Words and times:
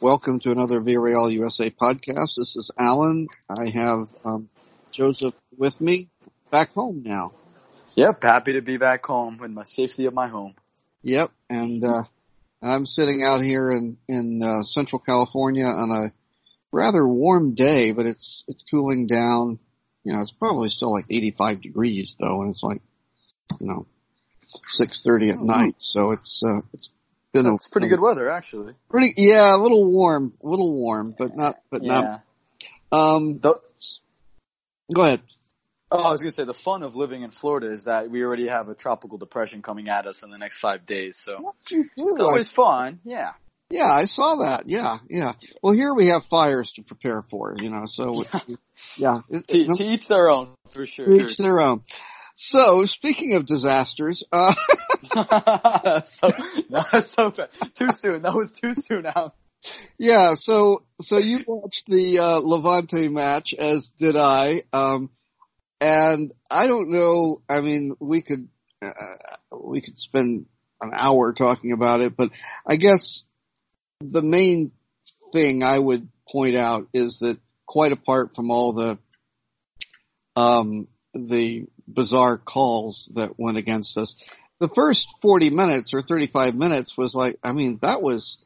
welcome 0.00 0.40
to 0.40 0.50
another 0.50 0.80
VRL 0.80 1.32
USA 1.32 1.70
podcast. 1.70 2.36
This 2.36 2.56
is 2.56 2.70
Alan. 2.78 3.28
I 3.48 3.70
have 3.70 4.08
um, 4.24 4.48
Joseph 4.90 5.34
with 5.56 5.80
me, 5.80 6.08
back 6.50 6.72
home 6.72 7.02
now. 7.04 7.32
Yep, 7.94 8.22
happy 8.22 8.52
to 8.54 8.62
be 8.62 8.76
back 8.76 9.04
home 9.04 9.42
in 9.44 9.54
my 9.54 9.64
safety 9.64 10.06
of 10.06 10.14
my 10.14 10.28
home. 10.28 10.54
Yep, 11.02 11.30
and 11.48 11.84
uh, 11.84 12.02
I'm 12.62 12.86
sitting 12.86 13.22
out 13.22 13.40
here 13.40 13.70
in 13.70 13.96
in 14.08 14.42
uh, 14.42 14.62
Central 14.62 15.00
California 15.00 15.66
on 15.66 15.90
a 15.90 16.12
rather 16.72 17.06
warm 17.06 17.54
day, 17.54 17.92
but 17.92 18.06
it's 18.06 18.44
it's 18.48 18.62
cooling 18.62 19.06
down. 19.06 19.58
You 20.04 20.14
know, 20.14 20.22
it's 20.22 20.32
probably 20.32 20.70
still 20.70 20.92
like 20.92 21.06
85 21.10 21.60
degrees 21.60 22.16
though, 22.18 22.42
and 22.42 22.50
it's 22.50 22.62
like 22.62 22.82
you 23.60 23.66
know 23.66 23.86
6:30 24.76 25.32
at 25.32 25.40
night, 25.40 25.74
so 25.78 26.12
it's 26.12 26.42
uh, 26.42 26.60
it's 26.72 26.90
been 27.32 27.46
It's 27.54 27.66
a, 27.66 27.70
pretty 27.70 27.88
good 27.88 28.00
weather, 28.00 28.30
actually. 28.30 28.74
Pretty, 28.88 29.14
yeah, 29.16 29.54
a 29.54 29.58
little 29.58 29.90
warm, 29.90 30.32
a 30.42 30.48
little 30.48 30.72
warm, 30.72 31.14
but 31.18 31.36
not, 31.36 31.58
but 31.70 31.82
Yeah. 31.82 32.18
not. 32.90 33.16
Um, 33.16 33.38
The, 33.38 33.60
go 34.92 35.02
ahead. 35.02 35.20
oh, 35.90 36.02
I 36.02 36.10
was 36.12 36.22
gonna 36.22 36.30
say 36.32 36.44
the 36.44 36.54
fun 36.54 36.82
of 36.82 36.96
living 36.96 37.22
in 37.22 37.30
Florida 37.30 37.70
is 37.72 37.84
that 37.84 38.10
we 38.10 38.22
already 38.24 38.48
have 38.48 38.68
a 38.68 38.74
tropical 38.74 39.18
depression 39.18 39.62
coming 39.62 39.88
at 39.88 40.06
us 40.06 40.22
in 40.22 40.30
the 40.30 40.38
next 40.38 40.58
five 40.58 40.86
days, 40.86 41.18
so 41.18 41.54
it's 41.70 42.20
always 42.20 42.50
fun. 42.50 43.00
Yeah. 43.04 43.32
Yeah, 43.70 43.92
I 43.92 44.06
saw 44.06 44.36
that. 44.36 44.70
Yeah, 44.70 44.98
yeah. 45.10 45.34
Well, 45.62 45.74
here 45.74 45.92
we 45.92 46.06
have 46.06 46.24
fires 46.24 46.72
to 46.72 46.82
prepare 46.82 47.20
for, 47.20 47.54
you 47.60 47.68
know, 47.68 47.84
so 47.84 48.24
yeah, 48.96 49.20
it, 49.28 49.46
To, 49.48 49.74
to 49.74 49.84
each 49.84 50.08
their 50.08 50.30
own, 50.30 50.54
for 50.70 50.86
sure. 50.86 51.04
to 51.04 51.24
each 51.24 51.36
their 51.36 51.60
own. 51.60 51.82
So, 52.40 52.84
speaking 52.84 53.34
of 53.34 53.46
disasters, 53.46 54.22
uh, 54.30 54.54
so, 56.04 56.30
no, 56.68 57.00
so 57.00 57.32
too 57.74 57.92
soon. 57.92 58.22
That 58.22 58.32
was 58.32 58.52
too 58.52 58.74
soon. 58.74 59.02
Now. 59.02 59.32
yeah, 59.98 60.34
so, 60.34 60.84
so 61.00 61.18
you 61.18 61.42
watched 61.48 61.88
the, 61.88 62.20
uh, 62.20 62.36
Levante 62.36 63.08
match, 63.08 63.54
as 63.54 63.90
did 63.90 64.14
I, 64.14 64.62
um, 64.72 65.10
and 65.80 66.32
I 66.48 66.68
don't 66.68 66.92
know, 66.92 67.42
I 67.48 67.60
mean, 67.60 67.96
we 67.98 68.22
could, 68.22 68.46
uh, 68.82 69.56
we 69.60 69.80
could 69.80 69.98
spend 69.98 70.46
an 70.80 70.92
hour 70.94 71.32
talking 71.32 71.72
about 71.72 72.02
it, 72.02 72.16
but 72.16 72.30
I 72.64 72.76
guess 72.76 73.24
the 74.00 74.22
main 74.22 74.70
thing 75.32 75.64
I 75.64 75.76
would 75.76 76.08
point 76.32 76.54
out 76.54 76.86
is 76.92 77.18
that 77.18 77.40
quite 77.66 77.90
apart 77.90 78.36
from 78.36 78.52
all 78.52 78.74
the, 78.74 78.96
um, 80.36 80.86
the 81.14 81.66
bizarre 81.86 82.38
calls 82.38 83.10
that 83.14 83.38
went 83.38 83.58
against 83.58 83.96
us, 83.98 84.16
the 84.58 84.68
first 84.68 85.08
40 85.22 85.50
minutes 85.50 85.94
or 85.94 86.02
35 86.02 86.54
minutes 86.54 86.96
was 86.96 87.14
like, 87.14 87.38
I 87.42 87.52
mean, 87.52 87.78
that 87.82 88.02
was 88.02 88.38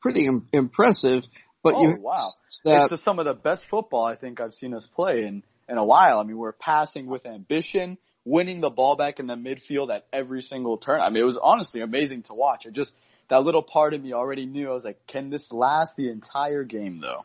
pretty 0.00 0.26
Im- 0.26 0.46
impressive, 0.52 1.26
but 1.62 1.74
oh 1.74 1.82
you, 1.82 1.96
wow. 2.00 2.30
that, 2.64 2.92
it's 2.92 3.02
some 3.02 3.18
of 3.18 3.24
the 3.24 3.34
best 3.34 3.64
football 3.66 4.04
I 4.04 4.14
think 4.14 4.40
I've 4.40 4.54
seen 4.54 4.74
us 4.74 4.86
play 4.86 5.24
in 5.24 5.42
in 5.68 5.78
a 5.78 5.84
while. 5.84 6.18
I 6.18 6.22
mean, 6.22 6.38
we're 6.38 6.52
passing 6.52 7.06
with 7.06 7.26
ambition, 7.26 7.98
winning 8.24 8.60
the 8.60 8.70
ball 8.70 8.96
back 8.96 9.18
in 9.18 9.26
the 9.26 9.34
midfield 9.34 9.92
at 9.92 10.06
every 10.12 10.42
single 10.42 10.76
turn. 10.76 11.00
I 11.00 11.10
mean, 11.10 11.22
it 11.22 11.26
was 11.26 11.38
honestly 11.38 11.80
amazing 11.80 12.22
to 12.24 12.34
watch. 12.34 12.66
It 12.66 12.72
just 12.72 12.94
that 13.28 13.42
little 13.42 13.62
part 13.62 13.94
of 13.94 14.02
me 14.02 14.12
already 14.12 14.46
knew. 14.46 14.70
I 14.70 14.74
was 14.74 14.84
like, 14.84 15.06
can 15.06 15.30
this 15.30 15.52
last 15.52 15.96
the 15.96 16.10
entire 16.10 16.62
game 16.62 17.00
though? 17.00 17.24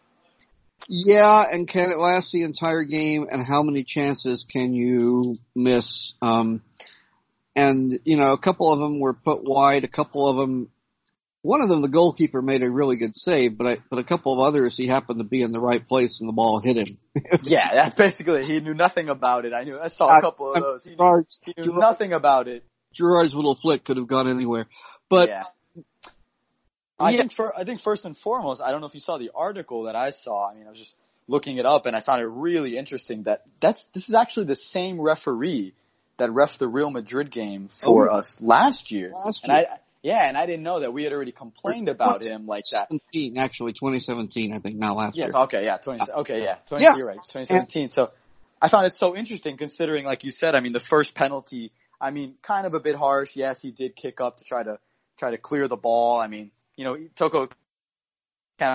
Yeah, 0.88 1.46
and 1.50 1.68
can 1.68 1.92
it 1.92 1.98
last 1.98 2.32
the 2.32 2.44
entire 2.44 2.84
game? 2.84 3.28
And 3.32 3.46
how 3.46 3.64
many 3.64 3.84
chances 3.84 4.46
can 4.46 4.74
you 4.74 5.38
miss? 5.56 6.16
Um, 6.22 6.62
and 7.56 7.92
you 8.06 8.18
know, 8.18 8.32
a 8.32 8.38
couple 8.38 8.72
of 8.72 8.80
them 8.80 9.00
were 9.00 9.14
put 9.14 9.44
wide. 9.44 9.84
A 9.84 9.90
couple 9.90 10.28
of 10.28 10.38
them, 10.38 10.70
one 11.42 11.62
of 11.62 11.70
them, 11.70 11.82
the 11.82 11.90
goalkeeper 11.90 12.42
made 12.42 12.64
a 12.64 12.70
really 12.70 12.98
good 12.98 13.16
save, 13.16 13.58
but 13.58 13.68
I, 13.68 13.78
but 13.90 14.00
a 14.00 14.04
couple 14.04 14.34
of 14.34 14.40
others, 14.40 14.78
he 14.78 14.88
happened 14.88 15.20
to 15.20 15.24
be 15.24 15.42
in 15.42 15.52
the 15.52 15.60
right 15.60 15.86
place 15.86 16.20
and 16.20 16.30
the 16.30 16.34
ball 16.34 16.60
hit 16.60 16.78
him. 16.78 16.98
yeah, 17.44 17.74
that's 17.74 17.96
basically. 17.96 18.46
He 18.46 18.60
knew 18.60 18.74
nothing 18.74 19.10
about 19.10 19.46
it. 19.46 19.54
I 19.54 19.64
knew. 19.64 19.80
I 19.80 19.88
saw 19.88 20.18
a 20.18 20.22
couple 20.22 20.54
of 20.54 20.62
those. 20.62 20.86
He 20.86 20.96
knew, 20.96 21.26
he 21.46 21.54
knew 21.58 21.74
nothing 21.74 22.14
about 22.14 22.48
it. 22.48 22.64
Gerard's 22.94 23.34
little 23.34 23.56
flick 23.56 23.86
could 23.86 23.98
have 23.98 24.08
gone 24.08 24.28
anywhere, 24.28 24.68
but 25.10 25.30
yeah. 25.30 25.44
I 27.02 27.12
Yeah. 27.12 27.18
think 27.20 27.32
for 27.34 27.58
I 27.58 27.64
think 27.64 27.80
first 27.80 28.06
and 28.06 28.18
foremost, 28.18 28.62
I 28.62 28.72
don't 28.72 28.82
know 28.82 28.88
if 28.88 28.94
you 28.94 29.00
saw 29.00 29.18
the 29.18 29.32
article 29.36 29.84
that 29.84 29.96
I 29.96 30.12
saw. 30.12 30.50
I 30.50 30.56
mean, 30.56 30.68
I 30.68 30.70
was 30.70 30.80
just 30.80 30.96
looking 31.28 31.58
it 31.58 31.66
up 31.66 31.86
and 31.86 31.96
I 31.96 32.02
found 32.02 32.22
it 32.22 32.28
really 32.28 32.78
interesting 32.78 33.24
that 33.24 33.44
that's 33.60 33.86
this 33.88 34.10
is 34.10 34.16
actually 34.16 34.48
the 34.48 34.56
same 34.56 35.02
referee 35.02 35.74
that 36.18 36.32
ref 36.32 36.58
the 36.58 36.68
Real 36.68 36.92
Madrid 36.92 37.32
game 37.32 37.68
for 37.68 38.10
Oh. 38.10 38.18
us 38.18 38.42
last 38.42 38.92
year. 38.92 39.12
Last 39.14 39.44
And 39.44 39.52
I 39.52 39.80
yeah, 40.04 40.28
and 40.28 40.38
I 40.38 40.46
didn't 40.46 40.64
know 40.64 40.80
that 40.80 40.94
we 40.94 41.04
had 41.04 41.14
already 41.14 41.32
complained 41.32 41.88
about 41.88 42.24
him 42.24 42.48
like 42.48 42.64
that. 42.72 42.90
actually 43.38 43.74
2017, 43.74 44.54
I 44.54 44.60
think, 44.60 44.78
not 44.78 44.98
last 44.98 45.16
Yeah, 45.16 45.26
year. 45.26 45.34
okay, 45.44 45.64
yeah, 45.64 45.78
20, 45.78 46.12
okay, 46.12 46.44
yeah, 46.44 46.56
20, 46.68 46.84
Yeah. 46.84 46.96
you're 46.96 47.06
right, 47.06 47.22
2017. 47.22 47.90
So 47.90 48.12
I 48.60 48.68
found 48.68 48.88
it 48.88 48.96
so 48.96 49.16
interesting 49.16 49.58
considering, 49.58 50.06
like 50.06 50.24
you 50.24 50.32
said, 50.32 50.56
I 50.56 50.60
mean, 50.60 50.74
the 50.74 50.80
first 50.80 51.14
penalty, 51.14 51.72
I 52.00 52.10
mean, 52.10 52.36
kind 52.42 52.66
of 52.66 52.74
a 52.74 52.80
bit 52.80 52.96
harsh. 52.96 53.36
Yes, 53.36 53.62
he 53.62 53.72
did 53.72 53.96
kick 53.96 54.20
up 54.22 54.38
to 54.38 54.44
try 54.44 54.64
to, 54.64 54.80
try 55.18 55.32
to 55.32 55.38
clear 55.38 55.68
the 55.68 55.76
ball. 55.76 56.20
I 56.20 56.26
mean, 56.28 56.50
you 56.82 56.86
know, 56.88 56.98
Toko 57.16 57.48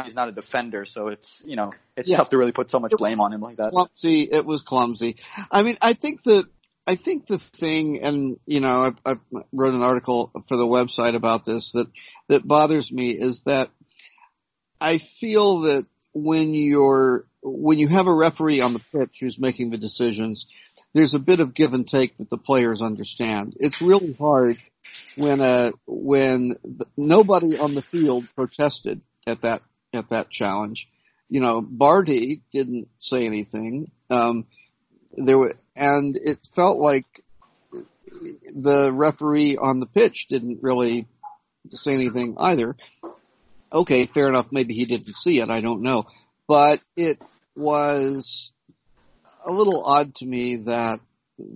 He's 0.05 0.17
not 0.17 0.29
a 0.29 0.33
defender, 0.33 0.85
so 0.85 1.09
it's, 1.09 1.45
you 1.47 1.55
know, 1.55 1.71
it's 1.97 2.11
Yeah. 2.11 2.17
tough 2.17 2.31
to 2.31 2.39
really 2.39 2.51
put 2.51 2.73
so 2.73 2.81
much 2.81 2.93
blame 2.99 3.21
on 3.21 3.33
him 3.33 3.41
like 3.41 3.57
that. 3.57 3.71
clumsy. 3.71 4.23
It 4.23 4.45
was 4.45 4.63
clumsy. 4.63 5.15
I 5.49 5.63
mean, 5.63 5.77
I 5.81 5.93
think 5.93 6.25
that 6.25 6.47
I 6.89 6.97
think 6.97 7.27
the 7.27 7.39
thing, 7.39 8.01
and 8.03 8.37
you 8.47 8.59
know, 8.59 8.93
I, 9.05 9.13
I 9.13 9.17
wrote 9.53 9.75
an 9.75 9.83
article 9.83 10.33
for 10.49 10.57
the 10.57 10.67
website 10.67 11.15
about 11.15 11.45
this 11.45 11.71
that 11.73 11.87
that 12.27 12.47
bothers 12.47 12.91
me 12.93 13.11
is 13.11 13.43
that 13.43 13.71
I 14.81 14.99
feel 14.99 15.61
that 15.61 15.87
when 16.13 16.53
you're 16.53 17.27
when 17.43 17.79
you 17.79 17.87
have 17.87 18.09
a 18.09 18.15
referee 18.15 18.63
on 18.63 18.73
the 18.73 18.83
pitch 18.93 19.19
who's 19.21 19.39
making 19.39 19.71
the 19.71 19.79
decisions, 19.79 20.47
there's 20.95 21.15
a 21.15 21.21
bit 21.21 21.39
of 21.39 21.55
give 21.55 21.75
and 21.75 21.87
take 21.87 22.19
that 22.19 22.31
the 22.31 22.39
players 22.39 22.83
understand. 22.83 23.57
It's 23.61 23.81
really 23.81 24.15
hard 24.15 24.59
when 25.17 25.41
uh 25.41 25.73
when 25.87 26.57
the, 26.63 26.87
nobody 26.97 27.57
on 27.57 27.75
the 27.75 27.83
field 27.83 28.27
protested 28.35 29.01
at 29.27 29.43
that 29.43 29.63
at 29.93 30.11
that 30.11 30.31
challenge. 30.31 30.89
You 31.29 31.41
know, 31.41 31.61
Barty 31.61 32.43
didn't 32.53 32.89
say 32.99 33.27
anything. 33.27 33.91
Um, 34.11 34.47
there 35.17 35.39
were, 35.39 35.55
and 35.75 36.17
it 36.17 36.39
felt 36.55 36.79
like 36.79 37.07
the 38.55 38.93
referee 38.93 39.57
on 39.57 39.81
the 39.81 39.87
pitch 39.87 40.29
didn't 40.29 40.63
really 40.63 41.09
say 41.71 41.95
anything 41.95 42.37
either. 42.39 42.77
Okay, 43.73 44.07
fair 44.07 44.29
enough. 44.29 44.53
Maybe 44.53 44.75
he 44.75 44.85
didn't 44.85 45.15
see 45.15 45.41
it. 45.41 45.51
I 45.51 45.61
don't 45.61 45.83
know, 45.83 46.07
but 46.47 46.81
it 46.97 47.21
was 47.57 48.53
a 49.45 49.51
little 49.51 49.85
odd 49.85 50.15
to 50.17 50.27
me 50.27 50.57
that 50.57 51.01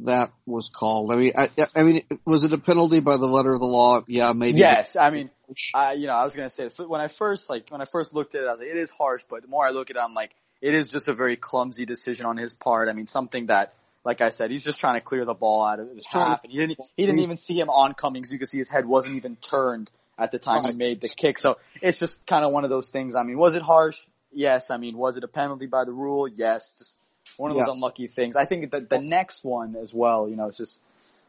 that 0.04 0.32
was 0.46 0.70
called. 0.74 1.12
I 1.12 1.16
mean, 1.16 1.32
I, 1.36 1.50
I 1.74 1.82
mean, 1.82 2.02
was 2.24 2.44
it 2.44 2.52
a 2.52 2.58
penalty 2.58 3.00
by 3.00 3.16
the 3.16 3.26
letter 3.26 3.54
of 3.54 3.60
the 3.60 3.66
law? 3.66 4.02
Yeah, 4.06 4.32
maybe. 4.32 4.58
Yes, 4.58 4.96
I 4.96 5.10
mean, 5.10 5.30
I, 5.74 5.92
you 5.92 6.06
know, 6.06 6.12
I 6.12 6.24
was 6.24 6.36
gonna 6.36 6.50
say 6.50 6.68
when 6.86 7.00
I 7.00 7.08
first 7.08 7.48
like 7.48 7.70
when 7.70 7.80
I 7.80 7.84
first 7.84 8.14
looked 8.14 8.34
at 8.34 8.42
it, 8.42 8.46
I 8.46 8.52
was 8.52 8.60
like, 8.60 8.68
it 8.68 8.76
is 8.76 8.90
harsh, 8.90 9.22
but 9.28 9.42
the 9.42 9.48
more 9.48 9.66
I 9.66 9.70
look 9.70 9.90
at 9.90 9.96
it, 9.96 10.02
I'm 10.02 10.14
like, 10.14 10.32
it 10.60 10.74
is 10.74 10.88
just 10.88 11.08
a 11.08 11.14
very 11.14 11.36
clumsy 11.36 11.86
decision 11.86 12.26
on 12.26 12.36
his 12.36 12.54
part. 12.54 12.88
I 12.88 12.92
mean, 12.92 13.06
something 13.06 13.46
that, 13.46 13.74
like 14.04 14.20
I 14.20 14.28
said, 14.28 14.50
he's 14.50 14.64
just 14.64 14.80
trying 14.80 14.94
to 14.94 15.00
clear 15.00 15.24
the 15.24 15.34
ball 15.34 15.64
out 15.64 15.80
of 15.80 15.88
his 15.88 16.06
half, 16.06 16.44
and 16.44 16.52
he 16.52 16.58
didn't 16.58 16.78
he 16.96 17.06
didn't 17.06 17.20
even 17.20 17.36
see 17.36 17.58
him 17.58 17.70
oncoming, 17.70 18.24
so 18.26 18.32
you 18.32 18.38
could 18.38 18.48
see 18.48 18.58
his 18.58 18.68
head 18.68 18.86
wasn't 18.86 19.16
even 19.16 19.36
turned 19.36 19.90
at 20.20 20.30
the 20.30 20.38
time 20.38 20.62
he 20.64 20.76
made 20.76 21.00
the 21.00 21.08
kick. 21.08 21.38
So 21.38 21.56
it's 21.80 21.98
just 21.98 22.26
kind 22.26 22.44
of 22.44 22.52
one 22.52 22.64
of 22.64 22.70
those 22.70 22.90
things. 22.90 23.16
I 23.16 23.22
mean, 23.22 23.38
was 23.38 23.54
it 23.54 23.62
harsh? 23.62 23.98
Yes. 24.32 24.70
I 24.70 24.76
mean, 24.76 24.96
was 24.96 25.16
it 25.16 25.24
a 25.24 25.28
penalty 25.28 25.66
by 25.66 25.84
the 25.84 25.92
rule? 25.92 26.28
Yes. 26.28 26.74
Just 26.78 26.98
one 27.40 27.50
of 27.50 27.56
those 27.56 27.74
unlucky 27.74 28.06
things. 28.06 28.36
I 28.36 28.44
think 28.44 28.70
that 28.72 28.90
the 28.90 29.00
next 29.00 29.44
one 29.44 29.74
as 29.76 29.94
well, 29.94 30.28
you 30.28 30.36
know, 30.36 30.48
it's 30.48 30.58
just 30.58 30.80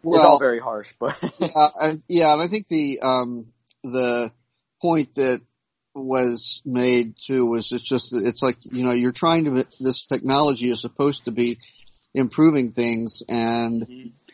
it's 0.04 0.26
all 0.26 0.40
very 0.40 0.60
harsh, 0.60 0.94
but 1.00 1.18
yeah, 1.40 1.50
I, 1.56 1.94
yeah, 2.08 2.34
and 2.34 2.42
I 2.42 2.48
think 2.48 2.68
the 2.68 3.00
um 3.02 3.48
the 3.84 4.32
point 4.82 5.16
that 5.16 5.42
was 5.96 6.62
made 6.66 7.16
too 7.18 7.46
was 7.46 7.72
it's 7.72 7.84
just 7.84 8.14
it's 8.14 8.42
like 8.42 8.58
you 8.64 8.84
know 8.84 8.92
you're 8.92 9.12
trying 9.12 9.46
to 9.46 9.68
this 9.80 10.06
technology 10.06 10.70
is 10.70 10.82
supposed 10.82 11.26
to 11.26 11.32
be 11.32 11.60
improving 12.14 12.72
things 12.72 13.24
and 13.28 13.82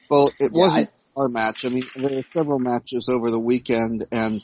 well 0.09 0.31
it 0.39 0.51
Yeah, 0.53 0.65
wasn't 0.65 0.89
our 1.15 1.27
match. 1.27 1.65
I 1.65 1.69
mean 1.69 1.83
there 1.95 2.15
were 2.15 2.23
several 2.23 2.59
matches 2.59 3.07
over 3.09 3.31
the 3.31 3.39
weekend 3.39 4.05
and 4.11 4.41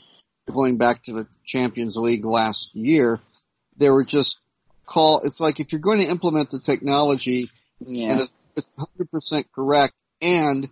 going 0.52 0.76
back 0.76 1.04
to 1.04 1.12
the 1.12 1.26
champions 1.44 1.96
league 1.96 2.24
last 2.24 2.70
year 2.74 3.20
there 3.76 3.92
were 3.92 4.04
just 4.04 4.38
call 4.86 5.20
it's 5.24 5.40
like 5.40 5.60
if 5.60 5.72
you're 5.72 5.80
going 5.80 5.98
to 5.98 6.06
implement 6.06 6.50
the 6.50 6.58
technology 6.58 7.48
yeah. 7.84 8.12
and 8.12 8.20
it's, 8.20 8.34
it's 8.56 8.72
100% 8.78 9.44
correct 9.54 9.94
and 10.20 10.68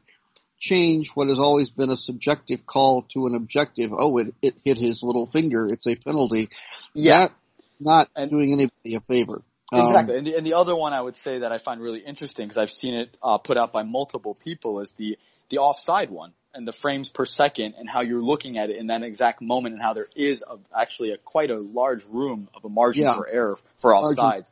change 0.63 1.11
what 1.11 1.29
has 1.29 1.39
always 1.39 1.71
been 1.71 1.91
a 1.91 1.97
subjective 1.97 2.65
call 2.65 3.03
to 3.03 3.27
an 3.27 3.35
objective. 3.35 3.91
Oh, 3.97 4.17
it, 4.19 4.35
it 4.41 4.55
hit 4.65 4.79
his 4.79 5.03
little 5.03 5.27
finger. 5.27 5.67
It's 5.67 5.87
a 5.87 5.97
penalty. 5.97 6.49
Yeah. 6.95 7.27
That, 7.27 7.33
not 7.81 8.11
And- 8.15 8.31
doing 8.31 8.53
anybody 8.53 8.95
a 8.95 9.01
favor. 9.01 9.43
Um, 9.73 9.81
Exactly. 9.87 10.19
And 10.19 10.27
the, 10.27 10.37
and 10.37 10.47
the 10.47 10.55
other 10.55 10.77
one 10.77 10.93
I 10.93 11.01
would 11.01 11.17
say 11.17 11.39
that 11.41 11.51
I 11.51 11.59
find 11.59 11.81
really 11.81 12.01
interesting 12.01 12.47
because 12.47 12.59
I've 12.59 12.71
seen 12.71 12.95
it 12.95 13.17
uh, 13.23 13.39
put 13.39 13.57
out 13.57 13.73
by 13.73 13.83
multiple 13.83 14.35
people 14.35 14.81
is 14.81 14.93
the 14.93 15.19
the 15.49 15.59
offside 15.59 16.11
one. 16.11 16.33
And 16.55 16.67
the 16.67 16.73
frames 16.73 17.09
per 17.09 17.25
second 17.25 17.75
and 17.79 17.89
how 17.89 18.03
you're 18.03 18.23
looking 18.23 18.59
at 18.59 18.71
it 18.71 18.77
in 18.77 18.89
that 18.89 19.03
exact 19.03 19.41
moment 19.41 19.75
and 19.75 19.83
how 19.83 19.95
there 19.95 20.09
is 20.15 20.45
a, 20.49 20.57
actually 20.79 21.13
a 21.13 21.17
quite 21.19 21.51
a 21.51 21.59
large 21.59 22.05
room 22.07 22.49
of 22.55 22.65
a 22.65 22.69
margin 22.69 23.05
Yeah. 23.05 23.15
for 23.15 23.29
error 23.29 23.59
for 23.79 23.93
offsides. 23.93 24.51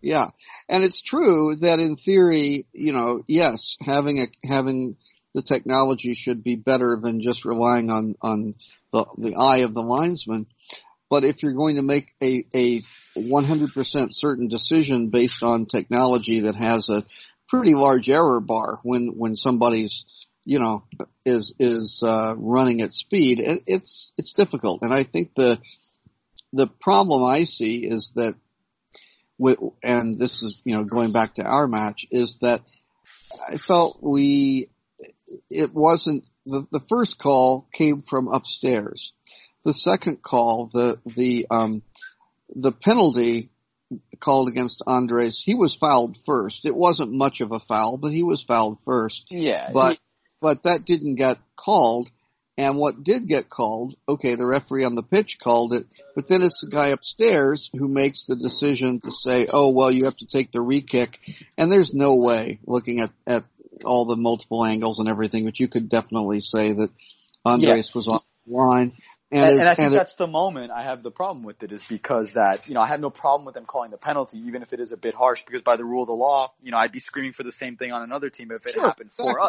Yeah. 0.00 0.30
And 0.68 0.82
it's 0.82 1.02
true 1.02 1.56
that 1.56 1.78
in 1.78 1.96
theory, 1.96 2.66
you 2.72 2.92
know, 2.92 3.22
yes, 3.26 3.76
having 3.84 4.20
a, 4.20 4.26
having 4.48 4.96
the 5.34 5.42
technology 5.42 6.14
should 6.14 6.42
be 6.42 6.56
better 6.56 6.98
than 7.00 7.20
just 7.20 7.44
relying 7.44 7.90
on, 7.90 8.14
on 8.22 8.54
the, 8.92 9.04
the 9.18 9.34
eye 9.36 9.58
of 9.58 9.74
the 9.74 9.82
linesman. 9.82 10.46
But 11.08 11.24
if 11.24 11.42
you're 11.42 11.54
going 11.54 11.76
to 11.76 11.82
make 11.82 12.14
a, 12.22 12.44
a 12.54 12.82
100% 13.16 14.08
certain 14.12 14.48
decision 14.48 15.08
based 15.10 15.42
on 15.42 15.66
technology 15.66 16.40
that 16.40 16.54
has 16.54 16.88
a 16.88 17.04
pretty 17.48 17.74
large 17.74 18.08
error 18.08 18.40
bar 18.40 18.78
when, 18.84 19.08
when 19.16 19.36
somebody's, 19.36 20.04
you 20.44 20.58
know, 20.58 20.84
is, 21.24 21.54
is, 21.58 22.02
uh, 22.02 22.34
running 22.36 22.82
at 22.82 22.94
speed, 22.94 23.40
it, 23.40 23.62
it's, 23.66 24.12
it's 24.16 24.32
difficult. 24.32 24.82
And 24.82 24.92
I 24.92 25.04
think 25.04 25.34
the, 25.34 25.60
the 26.52 26.66
problem 26.66 27.24
I 27.24 27.44
see 27.44 27.84
is 27.84 28.12
that 28.16 28.34
and 29.82 30.18
this 30.18 30.42
is, 30.42 30.60
you 30.64 30.74
know, 30.74 30.84
going 30.84 31.12
back 31.12 31.34
to 31.34 31.44
our 31.44 31.66
match, 31.66 32.06
is 32.10 32.36
that 32.42 32.62
I 33.48 33.56
felt 33.56 33.98
we, 34.02 34.68
it 35.48 35.72
wasn't, 35.72 36.26
the, 36.46 36.66
the 36.70 36.80
first 36.88 37.18
call 37.18 37.66
came 37.72 38.00
from 38.00 38.28
upstairs. 38.28 39.12
The 39.64 39.72
second 39.72 40.22
call, 40.22 40.70
the, 40.72 40.98
the, 41.06 41.46
um, 41.50 41.82
the 42.54 42.72
penalty 42.72 43.50
called 44.18 44.48
against 44.48 44.82
Andres, 44.86 45.40
he 45.40 45.54
was 45.54 45.74
fouled 45.74 46.16
first. 46.24 46.64
It 46.64 46.74
wasn't 46.74 47.12
much 47.12 47.40
of 47.40 47.52
a 47.52 47.60
foul, 47.60 47.96
but 47.96 48.12
he 48.12 48.22
was 48.22 48.42
fouled 48.42 48.82
first. 48.84 49.26
Yeah, 49.30 49.70
But, 49.72 49.98
but 50.40 50.62
that 50.64 50.84
didn't 50.84 51.16
get 51.16 51.38
called. 51.56 52.10
And 52.58 52.76
what 52.76 53.02
did 53.02 53.26
get 53.26 53.48
called, 53.48 53.94
okay, 54.06 54.34
the 54.34 54.44
referee 54.44 54.84
on 54.84 54.94
the 54.94 55.02
pitch 55.02 55.38
called 55.38 55.72
it, 55.72 55.86
but 56.14 56.28
then 56.28 56.42
it's 56.42 56.60
the 56.60 56.68
guy 56.68 56.88
upstairs 56.88 57.70
who 57.74 57.88
makes 57.88 58.24
the 58.26 58.36
decision 58.36 59.00
to 59.00 59.12
say, 59.12 59.46
oh, 59.50 59.70
well, 59.70 59.90
you 59.90 60.04
have 60.04 60.16
to 60.16 60.26
take 60.26 60.52
the 60.52 60.60
re-kick. 60.60 61.18
And 61.56 61.72
there's 61.72 61.94
no 61.94 62.16
way, 62.16 62.58
looking 62.66 63.00
at, 63.00 63.12
at 63.26 63.44
all 63.84 64.04
the 64.04 64.16
multiple 64.16 64.64
angles 64.64 64.98
and 64.98 65.08
everything, 65.08 65.46
but 65.46 65.58
you 65.58 65.68
could 65.68 65.88
definitely 65.88 66.40
say 66.40 66.72
that 66.72 66.90
Andres 67.46 67.94
was 67.94 68.08
on 68.08 68.20
the 68.46 68.52
line. 68.54 68.92
And, 69.32 69.48
and, 69.48 69.60
and 69.60 69.68
I 69.68 69.74
think 69.74 69.78
and 69.86 69.94
it- 69.94 69.98
that's 69.98 70.16
the 70.16 70.26
moment 70.26 70.72
I 70.72 70.82
have 70.82 71.02
the 71.02 71.12
problem 71.12 71.44
with 71.44 71.62
it 71.62 71.72
is 71.72 71.82
because 71.84 72.34
that, 72.34 72.68
you 72.68 72.74
know, 72.74 72.80
I 72.80 72.88
have 72.88 73.00
no 73.00 73.10
problem 73.10 73.46
with 73.46 73.54
them 73.54 73.64
calling 73.64 73.90
the 73.90 73.96
penalty, 73.96 74.38
even 74.40 74.62
if 74.62 74.72
it 74.72 74.80
is 74.80 74.92
a 74.92 74.96
bit 74.96 75.14
harsh, 75.14 75.44
because 75.46 75.62
by 75.62 75.76
the 75.76 75.84
rule 75.84 76.02
of 76.02 76.08
the 76.08 76.12
law, 76.14 76.52
you 76.60 76.72
know, 76.72 76.78
I'd 76.78 76.92
be 76.92 76.98
screaming 76.98 77.32
for 77.32 77.44
the 77.44 77.52
same 77.52 77.76
thing 77.76 77.92
on 77.92 78.02
another 78.02 78.28
team 78.28 78.50
if 78.50 78.66
it 78.66 78.74
Sure, 78.74 78.82
happened 78.82 79.12
for 79.14 79.40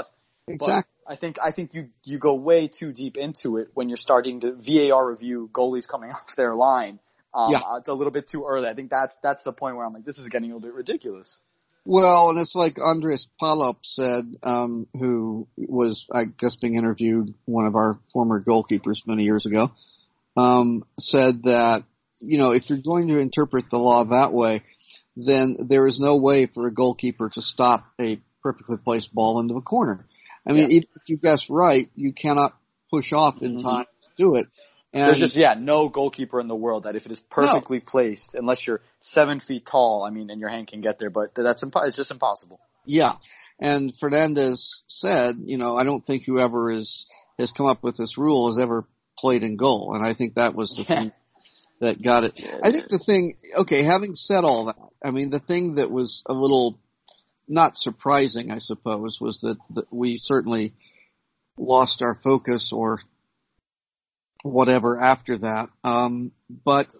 exactly. 0.53 0.91
But. 1.05 1.13
I 1.13 1.15
think, 1.15 1.37
I 1.43 1.51
think 1.51 1.73
you, 1.73 1.89
you 2.05 2.19
go 2.19 2.35
way 2.35 2.67
too 2.67 2.93
deep 2.93 3.17
into 3.17 3.57
it 3.57 3.69
when 3.73 3.89
you're 3.89 3.97
starting 3.97 4.41
to 4.41 4.53
VAR 4.53 5.05
review 5.09 5.49
goalies 5.51 5.87
coming 5.87 6.11
off 6.13 6.35
their 6.35 6.55
line. 6.55 6.99
Um, 7.33 7.51
Yeah. 7.51 7.59
it's 7.77 7.89
a 7.89 7.93
little 7.93 8.11
bit 8.11 8.27
too 8.27 8.45
early. 8.47 8.67
I 8.67 8.73
think 8.73 8.89
that's, 8.89 9.17
that's 9.23 9.43
the 9.43 9.53
point 9.53 9.75
where 9.75 9.85
I'm 9.85 9.93
like, 9.93 10.05
this 10.05 10.19
is 10.19 10.27
getting 10.27 10.51
a 10.51 10.55
little 10.55 10.69
bit 10.69 10.73
ridiculous. 10.75 11.41
Well, 11.83 12.29
and 12.29 12.39
it's 12.39 12.53
like 12.53 12.79
Andres 12.79 13.27
Palop 13.41 13.77
said, 13.83 14.25
um, 14.43 14.87
who 14.97 15.47
was, 15.57 16.05
I 16.13 16.25
guess, 16.25 16.55
being 16.55 16.75
interviewed, 16.75 17.33
one 17.45 17.65
of 17.65 17.75
our 17.75 17.99
former 18.13 18.43
goalkeepers 18.43 19.07
many 19.07 19.23
years 19.23 19.47
ago, 19.47 19.71
um, 20.37 20.83
said 20.99 21.43
that, 21.43 21.83
you 22.19 22.37
know, 22.37 22.51
if 22.51 22.69
you're 22.69 22.77
going 22.77 23.07
to 23.07 23.17
interpret 23.17 23.65
the 23.71 23.79
law 23.79 24.03
that 24.03 24.31
way, 24.31 24.61
then 25.17 25.57
there 25.59 25.87
is 25.87 25.99
no 25.99 26.17
way 26.17 26.45
for 26.45 26.67
a 26.67 26.73
goalkeeper 26.73 27.29
to 27.29 27.41
stop 27.41 27.83
a 27.99 28.21
perfectly 28.43 28.77
placed 28.77 29.13
ball 29.13 29.39
into 29.39 29.55
a 29.55 29.61
corner. 29.61 30.05
I 30.45 30.53
mean, 30.53 30.69
Yeah. 30.69 30.77
even 30.77 30.87
if 30.95 31.09
you 31.09 31.17
guess 31.17 31.49
right, 31.49 31.89
you 31.95 32.13
cannot 32.13 32.57
push 32.89 33.13
off 33.13 33.41
in 33.41 33.57
Mhm. 33.57 33.63
time 33.63 33.85
to 34.01 34.09
do 34.17 34.35
it. 34.35 34.47
And 34.93 35.07
There's 35.07 35.19
just, 35.19 35.35
yeah, 35.37 35.53
no 35.57 35.87
goalkeeper 35.87 36.39
in 36.41 36.47
the 36.47 36.55
world 36.55 36.83
that 36.83 36.95
if 36.97 37.05
it 37.05 37.11
is 37.13 37.21
perfectly 37.21 37.79
placed, 37.79 38.35
unless 38.35 38.67
you're 38.67 38.81
seven 38.99 39.39
feet 39.39 39.65
tall, 39.65 40.03
I 40.03 40.09
mean, 40.09 40.29
and 40.29 40.41
your 40.41 40.49
hand 40.49 40.67
can 40.67 40.81
get 40.81 40.99
there, 40.99 41.09
but 41.09 41.33
that's 41.33 41.63
impo- 41.63 41.85
it's 41.87 41.95
just 41.95 42.11
impossible. 42.11 42.59
Yeah. 42.85 43.15
And 43.57 43.95
Fernandez 43.97 44.83
said, 44.87 45.37
you 45.45 45.57
know, 45.57 45.75
I 45.77 45.85
don't 45.85 46.05
think 46.05 46.25
whoever 46.25 46.71
is, 46.71 47.05
has 47.37 47.51
come 47.53 47.67
up 47.67 47.83
with 47.83 47.95
this 47.95 48.17
rule 48.17 48.49
has 48.49 48.57
ever 48.57 48.85
played 49.17 49.43
in 49.43 49.55
goal. 49.55 49.93
And 49.93 50.03
I 50.05 50.13
think 50.13 50.35
that 50.35 50.55
was 50.55 50.71
the 50.71 50.83
Yeah. 50.83 50.99
thing 50.99 51.11
that 51.79 52.01
got 52.01 52.25
it. 52.25 52.45
I 52.61 52.71
think 52.71 52.89
the 52.89 52.99
thing, 52.99 53.37
okay, 53.59 53.83
having 53.83 54.15
said 54.15 54.43
all 54.43 54.65
that, 54.65 54.75
I 55.03 55.11
mean, 55.11 55.29
the 55.29 55.39
thing 55.39 55.75
that 55.75 55.89
was 55.89 56.21
a 56.25 56.33
little 56.33 56.79
not 57.47 57.75
surprising, 57.77 58.51
I 58.51 58.59
suppose, 58.59 59.19
was 59.19 59.41
that, 59.41 59.57
that 59.71 59.91
we 59.91 60.17
certainly 60.17 60.73
lost 61.57 62.01
our 62.01 62.15
focus 62.15 62.71
or 62.71 62.99
whatever 64.43 64.99
after 64.99 65.37
that. 65.39 65.69
Um, 65.83 66.31
but 66.49 66.93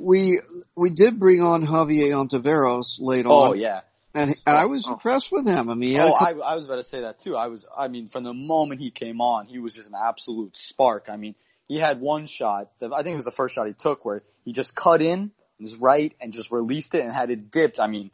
we, 0.00 0.40
we 0.76 0.90
did 0.90 1.18
bring 1.18 1.40
on 1.42 1.64
Javier 1.66 2.10
Ontiveros 2.12 2.96
late 3.00 3.26
Oh 3.28 3.50
on. 3.52 3.58
yeah. 3.58 3.80
And, 4.14 4.30
and 4.46 4.56
I 4.56 4.64
was 4.64 4.86
impressed 4.86 5.30
with 5.30 5.46
him. 5.46 5.68
I 5.70 5.74
mean, 5.74 5.90
he 5.90 5.94
had 5.94 6.08
a 6.08 6.12
Oh, 6.12 6.18
couple- 6.18 6.42
I, 6.42 6.52
I 6.52 6.56
was 6.56 6.64
about 6.64 6.76
to 6.76 6.82
say 6.82 7.02
that 7.02 7.18
too. 7.18 7.36
I 7.36 7.46
was, 7.48 7.66
I 7.76 7.88
mean, 7.88 8.06
from 8.08 8.24
the 8.24 8.32
moment 8.32 8.80
he 8.80 8.90
came 8.90 9.20
on, 9.20 9.46
he 9.46 9.58
was 9.58 9.74
just 9.74 9.88
an 9.88 9.94
absolute 10.02 10.56
spark. 10.56 11.08
I 11.10 11.16
mean, 11.16 11.34
he 11.68 11.76
had 11.78 12.00
one 12.00 12.26
shot, 12.26 12.70
that- 12.80 12.92
I 12.92 13.02
think 13.02 13.12
it 13.12 13.16
was 13.16 13.24
the 13.26 13.30
first 13.30 13.54
shot 13.54 13.66
he 13.66 13.74
took 13.74 14.04
where 14.04 14.22
he 14.44 14.52
just 14.52 14.74
cut 14.74 15.02
in, 15.02 15.30
his 15.60 15.76
right, 15.76 16.14
and 16.20 16.32
just 16.32 16.50
released 16.50 16.94
it 16.94 17.02
and 17.02 17.12
had 17.12 17.30
it 17.30 17.50
dipped. 17.50 17.78
I 17.78 17.86
mean, 17.86 18.10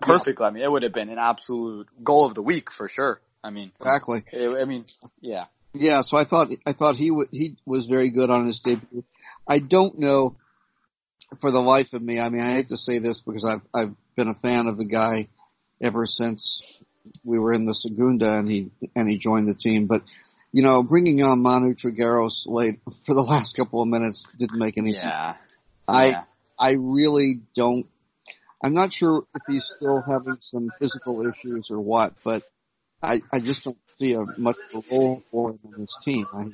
perfectly. 0.00 0.46
I 0.46 0.50
mean, 0.50 0.62
it 0.62 0.70
would 0.70 0.82
have 0.82 0.92
been 0.92 1.08
an 1.08 1.18
absolute 1.18 1.88
goal 2.02 2.26
of 2.26 2.34
the 2.34 2.42
week 2.42 2.72
for 2.72 2.88
sure. 2.88 3.20
I 3.42 3.50
mean, 3.50 3.72
exactly. 3.80 4.24
it, 4.32 4.48
I 4.48 4.64
mean, 4.64 4.84
yeah. 5.20 5.44
Yeah, 5.72 6.00
so 6.00 6.16
I 6.16 6.24
thought 6.24 6.52
I 6.64 6.72
thought 6.72 6.96
he 6.96 7.10
w- 7.10 7.28
he 7.30 7.56
was 7.66 7.86
very 7.86 8.10
good 8.10 8.30
on 8.30 8.46
his 8.46 8.60
debut. 8.60 9.04
I 9.46 9.58
don't 9.58 9.98
know 9.98 10.36
for 11.40 11.50
the 11.50 11.60
life 11.60 11.92
of 11.92 12.02
me. 12.02 12.18
I 12.18 12.28
mean, 12.28 12.40
I 12.40 12.54
hate 12.54 12.68
to 12.68 12.76
say 12.76 12.98
this 12.98 13.20
because 13.20 13.44
I've 13.44 13.62
I've 13.74 13.94
been 14.16 14.28
a 14.28 14.34
fan 14.34 14.66
of 14.66 14.78
the 14.78 14.86
guy 14.86 15.28
ever 15.80 16.06
since 16.06 16.62
we 17.24 17.38
were 17.38 17.52
in 17.52 17.66
the 17.66 17.74
Segunda 17.74 18.38
and 18.38 18.50
he 18.50 18.70
and 18.94 19.08
he 19.08 19.18
joined 19.18 19.48
the 19.48 19.54
team. 19.54 19.86
But 19.86 20.02
you 20.52 20.62
know, 20.62 20.82
bringing 20.82 21.22
on 21.22 21.42
Manu 21.42 21.74
Trigueros 21.74 22.46
late 22.46 22.80
for 23.04 23.14
the 23.14 23.22
last 23.22 23.56
couple 23.56 23.82
of 23.82 23.88
minutes 23.88 24.24
didn't 24.38 24.58
make 24.58 24.78
any 24.78 24.92
sense. 24.92 25.04
Yeah. 25.04 25.34
I 25.86 26.06
Yeah. 26.06 26.22
I 26.58 26.72
really 26.72 27.40
don't. 27.54 27.86
I'm 28.66 28.74
not 28.74 28.92
sure 28.92 29.22
if 29.32 29.42
he's 29.46 29.64
still 29.64 30.02
having 30.02 30.38
some 30.40 30.72
physical 30.80 31.24
issues 31.24 31.70
or 31.70 31.78
what, 31.78 32.14
but 32.24 32.42
I 33.00 33.22
I 33.32 33.38
just 33.38 33.62
don't 33.62 33.78
see 33.96 34.14
a 34.14 34.24
much 34.36 34.56
of 34.74 34.84
a 34.90 34.96
role 34.96 35.22
for 35.30 35.50
him 35.50 35.60
in 35.66 35.80
this 35.82 35.94
team. 36.02 36.26
I, 36.34 36.50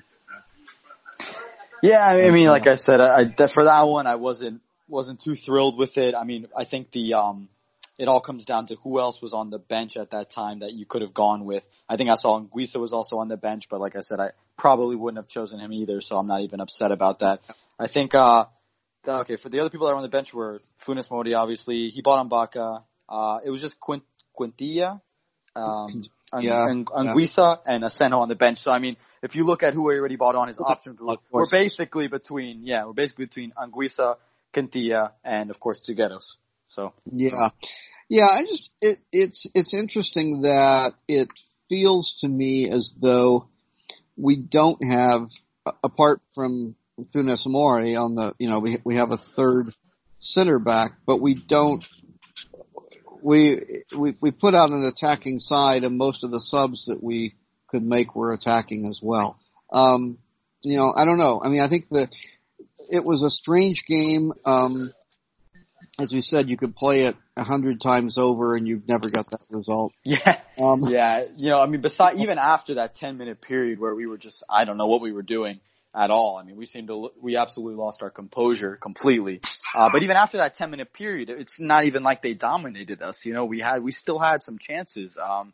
Yeah, 1.83 2.07
I 2.07 2.31
mean, 2.31 2.49
like 2.49 2.67
I 2.67 2.75
said, 2.75 3.01
I, 3.01 3.21
I 3.21 3.47
for 3.47 3.65
that 3.65 3.85
one, 3.85 4.07
I 4.07 4.17
wasn't 4.17 4.61
wasn't 4.89 5.21
too 5.21 5.35
thrilled 5.35 5.79
with 5.79 5.97
it. 5.97 6.15
I 6.15 6.25
mean, 6.25 6.49
I 6.55 6.65
think 6.65 6.91
the 6.91 7.15
um, 7.15 7.49
it 7.99 8.09
all 8.09 8.21
comes 8.21 8.45
down 8.45 8.67
to 8.67 8.75
who 8.77 9.01
else 9.01 9.23
was 9.23 9.33
on 9.33 9.49
the 9.49 9.59
bench 9.59 9.97
at 9.97 10.11
that 10.11 10.29
time 10.29 10.59
that 10.59 10.75
you 10.75 10.85
could 10.85 11.01
have 11.01 11.15
gone 11.15 11.47
with. 11.47 11.65
I 11.89 11.97
think 11.97 12.11
I 12.11 12.17
saw 12.17 12.39
Guisa 12.43 12.79
was 12.79 12.93
also 12.93 13.21
on 13.21 13.29
the 13.29 13.39
bench, 13.39 13.71
but 13.71 13.81
like 13.81 13.97
I 13.97 14.01
said, 14.01 14.21
I 14.21 14.33
probably 14.59 14.97
wouldn't 14.97 15.17
have 15.19 15.29
chosen 15.29 15.61
him 15.61 15.73
either, 15.73 16.03
so 16.03 16.19
I'm 16.19 16.27
not 16.27 16.43
even 16.43 16.61
upset 16.61 16.93
about 16.93 17.21
that. 17.21 17.41
I 17.79 17.87
think, 17.87 18.15
uh, 18.15 18.45
okay, 19.07 19.37
for 19.37 19.49
the 19.49 19.61
other 19.61 19.71
people 19.71 19.87
that 19.87 19.93
were 19.93 19.99
on 19.99 20.03
the 20.03 20.09
bench 20.09 20.33
were 20.33 20.61
Funes 20.85 21.11
Mori, 21.11 21.35
obviously. 21.35 21.91
He 21.91 22.03
bought 22.03 22.29
Bacca. 22.29 22.83
Uh, 23.09 23.39
it 23.45 23.51
was 23.51 23.61
just 23.61 23.79
Quint, 23.81 24.05
Quintilla, 24.33 25.01
um, 25.55 26.05
and, 26.33 26.45
Yeah, 26.45 26.69
and, 26.69 26.89
yeah. 26.91 27.01
Anguissa 27.01 27.59
and 27.67 27.85
Asenjo 27.85 28.19
on 28.21 28.29
the 28.29 28.35
bench. 28.35 28.59
So 28.59 28.73
I 28.73 28.79
mean, 28.79 28.97
if 29.23 29.37
you 29.37 29.45
look 29.45 29.63
at 29.63 29.75
who 29.75 29.85
we 29.85 29.99
already 29.99 30.17
bought 30.17 30.35
on 30.35 30.49
his 30.49 30.59
options, 30.59 30.99
we're, 31.01 31.17
we're 31.31 31.51
basically 31.51 32.09
between, 32.09 32.63
yeah, 32.63 32.87
we're 32.87 32.95
basically 32.95 33.27
between 33.27 33.51
Anguissa, 33.51 34.17
Quintilla, 34.53 35.13
and 35.25 35.51
of 35.51 35.61
course 35.61 35.87
Trigueros. 35.87 36.37
So 36.69 36.95
yeah, 37.13 37.51
yeah. 38.09 38.29
I 38.31 38.43
just 38.45 38.71
it 38.81 38.99
it's 39.13 39.47
it's 39.55 39.75
interesting 39.75 40.43
that 40.43 40.95
it 41.07 41.29
feels 41.69 42.15
to 42.21 42.29
me 42.29 42.71
as 42.71 42.95
though 42.99 43.49
we 44.17 44.37
don't 44.37 44.83
have 44.83 45.29
apart 45.85 46.23
from 46.35 46.77
Funes 47.13 47.47
Mori 47.47 47.97
on 47.97 48.15
the 48.15 48.35
you 48.39 48.49
know 48.49 48.59
we 48.61 48.79
we 48.85 48.97
have 48.97 49.11
a 49.11 49.17
third 49.17 49.75
center 50.21 50.59
back, 50.59 50.93
but 51.07 51.21
we 51.21 51.35
don't. 51.35 51.85
We 53.23 53.85
we 53.97 54.15
we 54.21 54.31
put 54.31 54.55
out 54.55 54.71
an 54.71 54.85
attacking 54.85 55.39
side, 55.39 55.85
and 55.85 55.97
most 55.97 56.25
of 56.25 56.31
the 56.31 56.41
subs 56.41 56.87
that 56.87 57.03
we 57.03 57.35
could 57.69 57.83
make 57.83 58.15
were 58.15 58.33
attacking 58.33 58.87
as 58.87 59.01
well. 59.03 59.39
Um, 59.73 60.19
you 60.63 60.77
know, 60.77 60.93
I 60.95 61.05
don't 61.05 61.19
know. 61.19 61.41
I 61.43 61.49
mean, 61.49 61.61
I 61.61 61.69
think 61.69 61.89
that 61.91 62.15
it 62.91 63.05
was 63.05 63.23
a 63.23 63.31
strange 63.31 63.85
game. 63.85 64.33
Um, 64.45 64.93
as 65.99 66.13
we 66.13 66.21
said, 66.21 66.49
you 66.49 66.57
could 66.57 66.75
play 66.75 67.05
it 67.05 67.17
a 67.37 67.45
hundred 67.45 67.81
times 67.81 68.17
over 68.17 68.57
and 68.57 68.67
you've 68.67 68.89
never 68.89 69.09
got 69.11 69.31
that 69.31 69.43
result. 69.51 69.93
yeah, 70.05 70.41
Um, 70.59 70.81
yeah, 70.87 71.25
you 71.37 71.51
know, 71.51 71.59
I 71.59 71.67
mean, 71.67 71.81
beside 71.81 72.19
even 72.19 72.39
after 72.39 72.75
that 72.75 72.95
10 72.95 73.19
minute 73.19 73.41
period 73.41 73.79
where 73.79 73.95
we 73.95 74.07
were 74.07 74.17
just, 74.17 74.43
I 74.49 74.65
don't 74.65 74.79
know 74.79 74.87
what 74.87 75.01
we 75.01 75.13
were 75.13 75.23
doing 75.23 75.61
at 75.95 76.11
all. 76.11 76.39
I 76.39 76.45
mean, 76.45 76.57
we 76.57 76.67
seemed 76.67 76.89
to, 76.89 77.11
we 77.21 77.37
absolutely 77.37 77.77
lost 77.77 78.03
our 78.03 78.11
composure 78.11 78.77
completely. 78.77 79.41
Uh, 79.75 79.89
but 79.93 80.03
even 80.03 80.17
after 80.17 80.39
that 80.39 80.55
10 80.55 80.71
minute 80.71 80.93
period, 80.93 81.31
it's 81.31 81.61
not 81.61 81.85
even 81.85 82.03
like 82.03 82.23
they 82.23 82.35
dominated 82.35 83.03
us. 83.03 83.25
You 83.27 83.35
know, 83.35 83.45
we 83.45 83.61
had, 83.61 83.83
we 83.83 83.93
still 83.93 84.19
had 84.19 84.43
some 84.43 84.59
chances. 84.59 85.19
Um, 85.19 85.53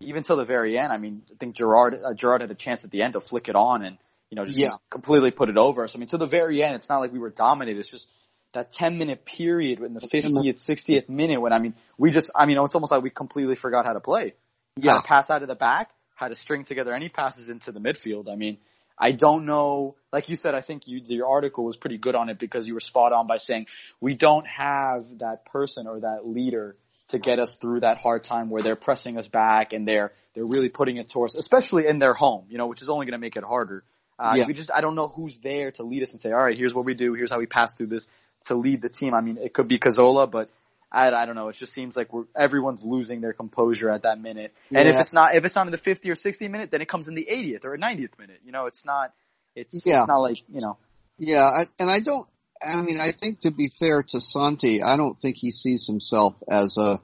even 0.00 0.22
till 0.22 0.36
the 0.36 0.44
very 0.44 0.78
end, 0.78 0.92
I 0.92 0.98
mean, 0.98 1.22
I 1.30 1.34
think 1.38 1.54
Gerard 1.54 1.94
uh, 1.94 2.14
Gerard 2.14 2.40
had 2.40 2.50
a 2.50 2.54
chance 2.54 2.84
at 2.84 2.90
the 2.90 3.02
end 3.02 3.12
to 3.12 3.20
flick 3.20 3.48
it 3.48 3.54
on 3.54 3.82
and 3.82 3.98
you 4.30 4.36
know 4.36 4.44
just 4.46 4.58
Yeah. 4.58 4.70
completely 4.88 5.30
put 5.30 5.48
it 5.50 5.56
over. 5.56 5.86
So 5.86 5.98
I 5.98 6.00
mean, 6.00 6.08
to 6.08 6.18
the 6.18 6.26
very 6.26 6.62
end, 6.62 6.74
it's 6.74 6.88
not 6.88 7.00
like 7.00 7.12
we 7.12 7.18
were 7.18 7.30
dominated. 7.30 7.80
It's 7.80 7.90
just 7.90 8.08
that 8.52 8.72
10 8.72 8.98
minute 8.98 9.24
period 9.24 9.80
in 9.80 9.94
the 9.94 10.00
50th, 10.00 10.56
60th 10.56 11.08
minute 11.08 11.40
when 11.40 11.52
I 11.52 11.58
mean, 11.58 11.74
we 11.98 12.10
just 12.10 12.30
I 12.34 12.46
mean, 12.46 12.58
it's 12.58 12.74
almost 12.74 12.92
like 12.92 13.02
we 13.02 13.10
completely 13.10 13.56
forgot 13.56 13.84
how 13.84 13.92
to 13.92 14.00
play. 14.00 14.34
How 14.82 14.94
Yeah. 14.94 14.96
to 14.96 15.02
pass 15.02 15.30
out 15.30 15.42
of 15.42 15.48
the 15.48 15.54
back, 15.54 15.90
how 16.14 16.28
to 16.28 16.34
string 16.34 16.64
together 16.64 16.94
any 16.94 17.08
passes 17.08 17.48
into 17.48 17.70
the 17.70 17.80
midfield. 17.80 18.32
I 18.32 18.36
mean, 18.36 18.58
I 19.00 19.12
don't 19.12 19.46
know. 19.46 19.96
Like 20.12 20.28
you 20.28 20.36
said, 20.36 20.54
I 20.54 20.60
think 20.60 20.86
you, 20.86 21.00
your 21.04 21.26
article 21.28 21.64
was 21.64 21.76
pretty 21.76 21.96
good 21.96 22.14
on 22.14 22.28
it 22.28 22.38
because 22.38 22.68
you 22.68 22.74
were 22.74 22.80
spot 22.80 23.12
on 23.12 23.26
by 23.26 23.38
saying 23.38 23.66
we 24.00 24.14
don't 24.14 24.46
have 24.46 25.18
that 25.18 25.46
person 25.46 25.86
or 25.86 26.00
that 26.00 26.26
leader 26.26 26.76
to 27.08 27.18
get 27.18 27.38
us 27.38 27.56
through 27.56 27.80
that 27.80 27.96
hard 27.96 28.22
time 28.22 28.50
where 28.50 28.62
they're 28.62 28.76
pressing 28.76 29.16
us 29.16 29.26
back 29.26 29.72
and 29.72 29.88
they're 29.88 30.12
they're 30.34 30.44
really 30.44 30.68
putting 30.68 30.98
it 30.98 31.08
towards, 31.08 31.36
especially 31.36 31.86
in 31.86 31.98
their 31.98 32.14
home, 32.14 32.44
you 32.50 32.58
know, 32.58 32.66
which 32.66 32.82
is 32.82 32.88
only 32.88 33.06
going 33.06 33.12
to 33.12 33.18
make 33.18 33.36
it 33.36 33.42
harder. 33.42 33.82
Uh, 34.18 34.34
Yeah. 34.36 34.46
we 34.46 34.54
just 34.54 34.70
I 34.72 34.80
don't 34.80 34.94
know 34.94 35.08
who's 35.08 35.38
there 35.38 35.70
to 35.72 35.82
lead 35.82 36.02
us 36.02 36.12
and 36.12 36.20
say, 36.20 36.30
all 36.30 36.44
right, 36.44 36.56
here's 36.56 36.74
what 36.74 36.84
we 36.84 36.94
do, 36.94 37.14
here's 37.14 37.30
how 37.30 37.38
we 37.38 37.46
pass 37.46 37.74
through 37.74 37.88
this 37.88 38.06
to 38.46 38.54
lead 38.54 38.82
the 38.82 38.88
team. 38.88 39.14
I 39.14 39.22
mean, 39.22 39.38
it 39.38 39.54
could 39.54 39.66
be 39.66 39.78
Cazorla, 39.78 40.30
but 40.30 40.50
I, 40.92 41.08
I 41.10 41.26
don't 41.26 41.36
know. 41.36 41.48
It 41.48 41.56
just 41.56 41.72
seems 41.72 41.96
like 41.96 42.12
we're 42.12 42.24
everyone's 42.36 42.82
losing 42.82 43.20
their 43.20 43.32
composure 43.32 43.90
at 43.90 44.02
that 44.02 44.20
minute. 44.20 44.52
And 44.74 44.88
if 44.88 44.98
it's 44.98 45.12
not 45.12 45.34
if 45.34 45.44
it's 45.44 45.54
not 45.54 45.66
in 45.66 45.72
the 45.72 45.78
50 45.78 46.10
or 46.10 46.14
60 46.14 46.48
minute, 46.48 46.70
then 46.70 46.82
it 46.82 46.88
comes 46.88 47.08
in 47.08 47.14
the 47.14 47.28
80th 47.30 47.64
or 47.64 47.76
90th 47.76 48.18
minute. 48.18 48.40
You 48.44 48.52
know, 48.52 48.66
it's 48.66 48.84
not 48.84 49.12
it's 49.54 49.86
Yeah. 49.86 50.00
it's 50.00 50.08
not 50.08 50.18
like 50.18 50.38
you 50.48 50.60
know. 50.60 50.76
Yeah, 51.18 51.44
I, 51.44 51.66
and 51.78 51.90
I 51.90 52.00
don't. 52.00 52.26
I 52.62 52.80
mean, 52.82 53.00
I 53.00 53.12
think 53.12 53.40
to 53.40 53.50
be 53.50 53.68
fair 53.68 54.02
to 54.02 54.20
Santi, 54.20 54.82
I 54.82 54.96
don't 54.96 55.18
think 55.18 55.36
he 55.36 55.50
sees 55.50 55.86
himself 55.86 56.42
as 56.50 56.76
a. 56.76 57.00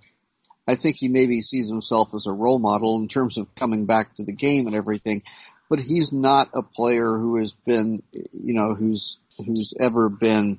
I 0.67 0.75
think 0.75 0.97
he 0.97 1.09
maybe 1.09 1.43
sees 1.43 1.69
himself 1.69 2.13
as 2.15 2.27
a 2.27 2.33
role 2.33 2.59
model 2.59 2.99
in 2.99 3.09
terms 3.09 3.39
of 3.39 3.55
coming 3.55 3.87
back 3.87 4.17
to 4.17 4.25
the 4.25 4.35
game 4.35 4.67
and 4.67 4.75
everything, 4.75 5.23
but 5.71 5.79
he's 5.79 6.13
not 6.13 6.51
a 6.55 6.63
player 6.63 7.17
who 7.17 7.37
has 7.37 7.53
been, 7.53 8.03
you 8.33 8.55
know, 8.55 8.75
who's 8.75 9.19
who's 9.37 9.75
ever 9.79 10.09
been 10.09 10.59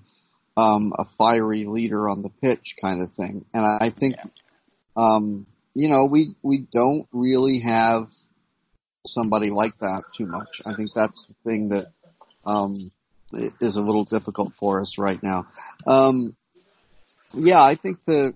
um, 0.58 0.92
a 0.98 1.06
fiery 1.06 1.66
leader 1.66 2.10
on 2.10 2.24
the 2.24 2.32
pitch 2.42 2.76
kind 2.82 3.04
of 3.04 3.14
thing. 3.14 3.46
And 3.54 3.64
I, 3.80 3.92
think, 3.92 4.16
um, 4.98 5.46
you 5.76 5.88
know, 5.88 6.06
we 6.06 6.34
we 6.42 6.58
don't 6.58 7.08
really 7.14 7.60
have 7.60 8.12
somebody 9.06 9.52
like 9.52 9.78
that 9.80 10.04
too 10.16 10.26
much. 10.26 10.62
I 10.66 10.74
think 10.74 10.90
that's 10.94 11.28
the 11.28 11.36
thing 11.46 11.70
that 11.70 11.92
um, 12.44 12.74
is 13.62 13.76
a 13.76 13.82
little 13.82 14.04
difficult 14.04 14.54
for 14.60 14.82
us 14.82 14.98
right 14.98 15.22
now. 15.22 15.48
Um, 15.86 16.36
yeah, 17.34 17.62
I 17.62 17.76
think 17.76 18.00
the 18.06 18.34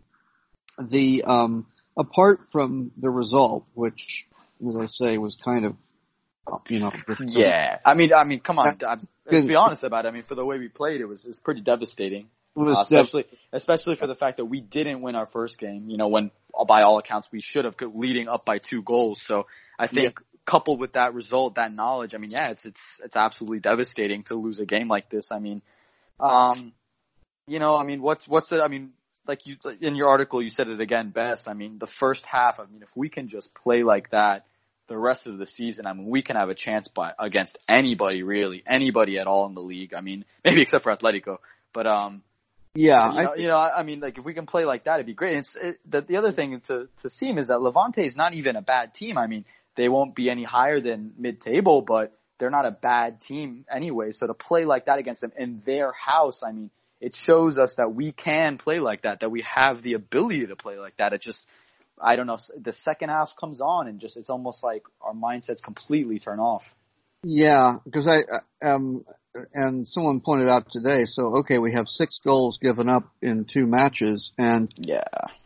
the 0.79 1.23
um, 1.25 1.65
apart 1.97 2.41
from 2.51 2.91
the 2.97 3.09
result, 3.09 3.65
which 3.73 4.27
as 4.67 4.77
I 4.77 4.85
say 4.85 5.17
was 5.17 5.35
kind 5.35 5.65
of 5.65 5.75
uh, 6.51 6.57
you 6.67 6.79
know 6.79 6.91
Yeah, 7.19 7.77
I 7.85 7.93
mean, 7.93 8.13
I 8.13 8.23
mean, 8.23 8.39
come 8.39 8.59
on. 8.59 8.77
I, 8.85 8.97
let's 9.25 9.45
be 9.45 9.55
honest 9.55 9.83
about 9.83 10.05
it. 10.05 10.09
I 10.09 10.11
mean, 10.11 10.23
for 10.23 10.35
the 10.35 10.45
way 10.45 10.59
we 10.59 10.67
played, 10.67 11.01
it 11.01 11.05
was 11.05 11.25
it 11.25 11.29
was 11.29 11.39
pretty 11.39 11.61
devastating. 11.61 12.27
it 12.55 12.59
was 12.59 12.77
Uh, 12.77 12.83
def- 12.83 13.05
especially 13.05 13.25
especially 13.51 13.95
for 13.95 14.07
the 14.07 14.15
fact 14.15 14.37
that 14.37 14.45
we 14.45 14.61
didn't 14.61 15.01
win 15.01 15.15
our 15.15 15.25
first 15.25 15.57
game. 15.57 15.89
You 15.89 15.97
know, 15.97 16.07
when 16.07 16.31
uh, 16.57 16.65
by 16.65 16.83
all 16.83 16.97
accounts 16.97 17.29
we 17.31 17.41
should 17.41 17.65
have, 17.65 17.75
leading 17.93 18.27
up 18.27 18.45
by 18.45 18.57
two 18.57 18.81
goals. 18.81 19.21
So 19.21 19.47
I 19.79 19.87
think 19.87 20.19
coupled 20.45 20.79
with 20.79 20.93
that 20.93 21.13
result, 21.13 21.55
that 21.55 21.73
knowledge, 21.73 22.15
I 22.15 22.17
mean, 22.17 22.31
yeah, 22.31 22.49
it's 22.49 22.65
it's 22.65 23.01
it's 23.03 23.15
absolutely 23.15 23.59
devastating 23.59 24.23
to 24.23 24.35
lose 24.35 24.59
a 24.59 24.65
game 24.65 24.87
like 24.87 25.09
this. 25.09 25.31
I 25.31 25.39
mean, 25.39 25.61
um, 26.19 26.73
you 27.47 27.59
know, 27.59 27.75
I 27.75 27.83
mean, 27.83 28.01
what's 28.01 28.27
what's 28.27 28.51
it? 28.51 28.61
I 28.61 28.67
mean, 28.67 28.91
like 29.27 29.45
you 29.45 29.57
in 29.79 29.95
your 29.95 30.09
article, 30.09 30.41
you 30.41 30.49
said 30.49 30.67
it 30.67 30.81
again 30.81 31.09
best. 31.09 31.47
I 31.47 31.53
mean, 31.53 31.77
the 31.79 31.87
first 31.87 32.25
half. 32.25 32.59
I 32.59 32.65
mean, 32.65 32.81
if 32.81 32.95
we 32.95 33.09
can 33.09 33.27
just 33.27 33.53
play 33.53 33.83
like 33.83 34.11
that. 34.11 34.45
The 34.91 34.97
rest 34.97 35.25
of 35.25 35.37
the 35.37 35.47
season, 35.47 35.87
I 35.87 35.93
mean, 35.93 36.07
we 36.07 36.21
can 36.21 36.35
have 36.35 36.49
a 36.49 36.53
chance 36.53 36.89
by 36.89 37.13
against 37.17 37.57
anybody 37.69 38.23
really, 38.23 38.61
anybody 38.67 39.19
at 39.19 39.25
all 39.25 39.45
in 39.45 39.53
the 39.53 39.61
league. 39.61 39.93
I 39.93 40.01
mean, 40.01 40.25
maybe 40.43 40.61
except 40.61 40.83
for 40.83 40.93
Atletico, 40.93 41.37
but 41.71 41.87
um, 41.87 42.23
yeah, 42.75 43.07
you 43.07 43.13
know, 43.13 43.31
I, 43.31 43.35
you 43.35 43.47
know, 43.47 43.57
I 43.57 43.83
mean, 43.83 44.01
like 44.01 44.17
if 44.17 44.25
we 44.25 44.33
can 44.33 44.45
play 44.45 44.65
like 44.65 44.83
that, 44.83 44.95
it'd 44.95 45.05
be 45.05 45.13
great. 45.13 45.37
It's 45.37 45.55
it, 45.55 45.79
the 45.89 46.01
the 46.01 46.17
other 46.17 46.33
thing 46.33 46.59
to 46.67 46.89
to 47.03 47.09
seem 47.09 47.37
is 47.37 47.47
that 47.47 47.61
Levante 47.61 48.05
is 48.05 48.17
not 48.17 48.33
even 48.33 48.57
a 48.57 48.61
bad 48.61 48.93
team. 48.93 49.17
I 49.17 49.27
mean, 49.27 49.45
they 49.77 49.87
won't 49.87 50.13
be 50.13 50.29
any 50.29 50.43
higher 50.43 50.81
than 50.81 51.13
mid 51.17 51.39
table, 51.39 51.81
but 51.81 52.11
they're 52.37 52.49
not 52.49 52.65
a 52.65 52.71
bad 52.71 53.21
team 53.21 53.63
anyway. 53.71 54.11
So 54.11 54.27
to 54.27 54.33
play 54.33 54.65
like 54.65 54.87
that 54.87 54.99
against 54.99 55.21
them 55.21 55.31
in 55.37 55.61
their 55.63 55.93
house, 55.93 56.43
I 56.43 56.51
mean, 56.51 56.69
it 56.99 57.15
shows 57.15 57.59
us 57.59 57.75
that 57.75 57.93
we 57.93 58.11
can 58.11 58.57
play 58.57 58.79
like 58.79 59.03
that, 59.03 59.21
that 59.21 59.31
we 59.31 59.41
have 59.41 59.83
the 59.83 59.93
ability 59.93 60.47
to 60.47 60.55
play 60.55 60.77
like 60.77 60.97
that. 60.97 61.13
It 61.13 61.21
just, 61.21 61.47
I 62.01 62.15
don't 62.15 62.27
know, 62.27 62.37
the 62.59 62.71
second 62.71 63.09
half 63.09 63.35
comes 63.35 63.61
on 63.61 63.87
and 63.87 63.99
just 63.99 64.17
it's 64.17 64.29
almost 64.29 64.63
like 64.63 64.83
our 65.01 65.13
mindsets 65.13 65.61
completely 65.61 66.19
turn 66.19 66.39
off. 66.39 66.75
Yeah, 67.23 67.75
because 67.85 68.07
I 68.07 68.23
um 68.63 69.05
and 69.53 69.87
someone 69.87 70.21
pointed 70.21 70.49
out 70.49 70.71
today. 70.71 71.05
So 71.05 71.37
okay, 71.39 71.59
we 71.59 71.73
have 71.73 71.87
six 71.87 72.19
goals 72.19 72.57
given 72.57 72.89
up 72.89 73.03
in 73.21 73.45
two 73.45 73.67
matches 73.67 74.33
and 74.37 74.69
Yeah. 74.75 75.03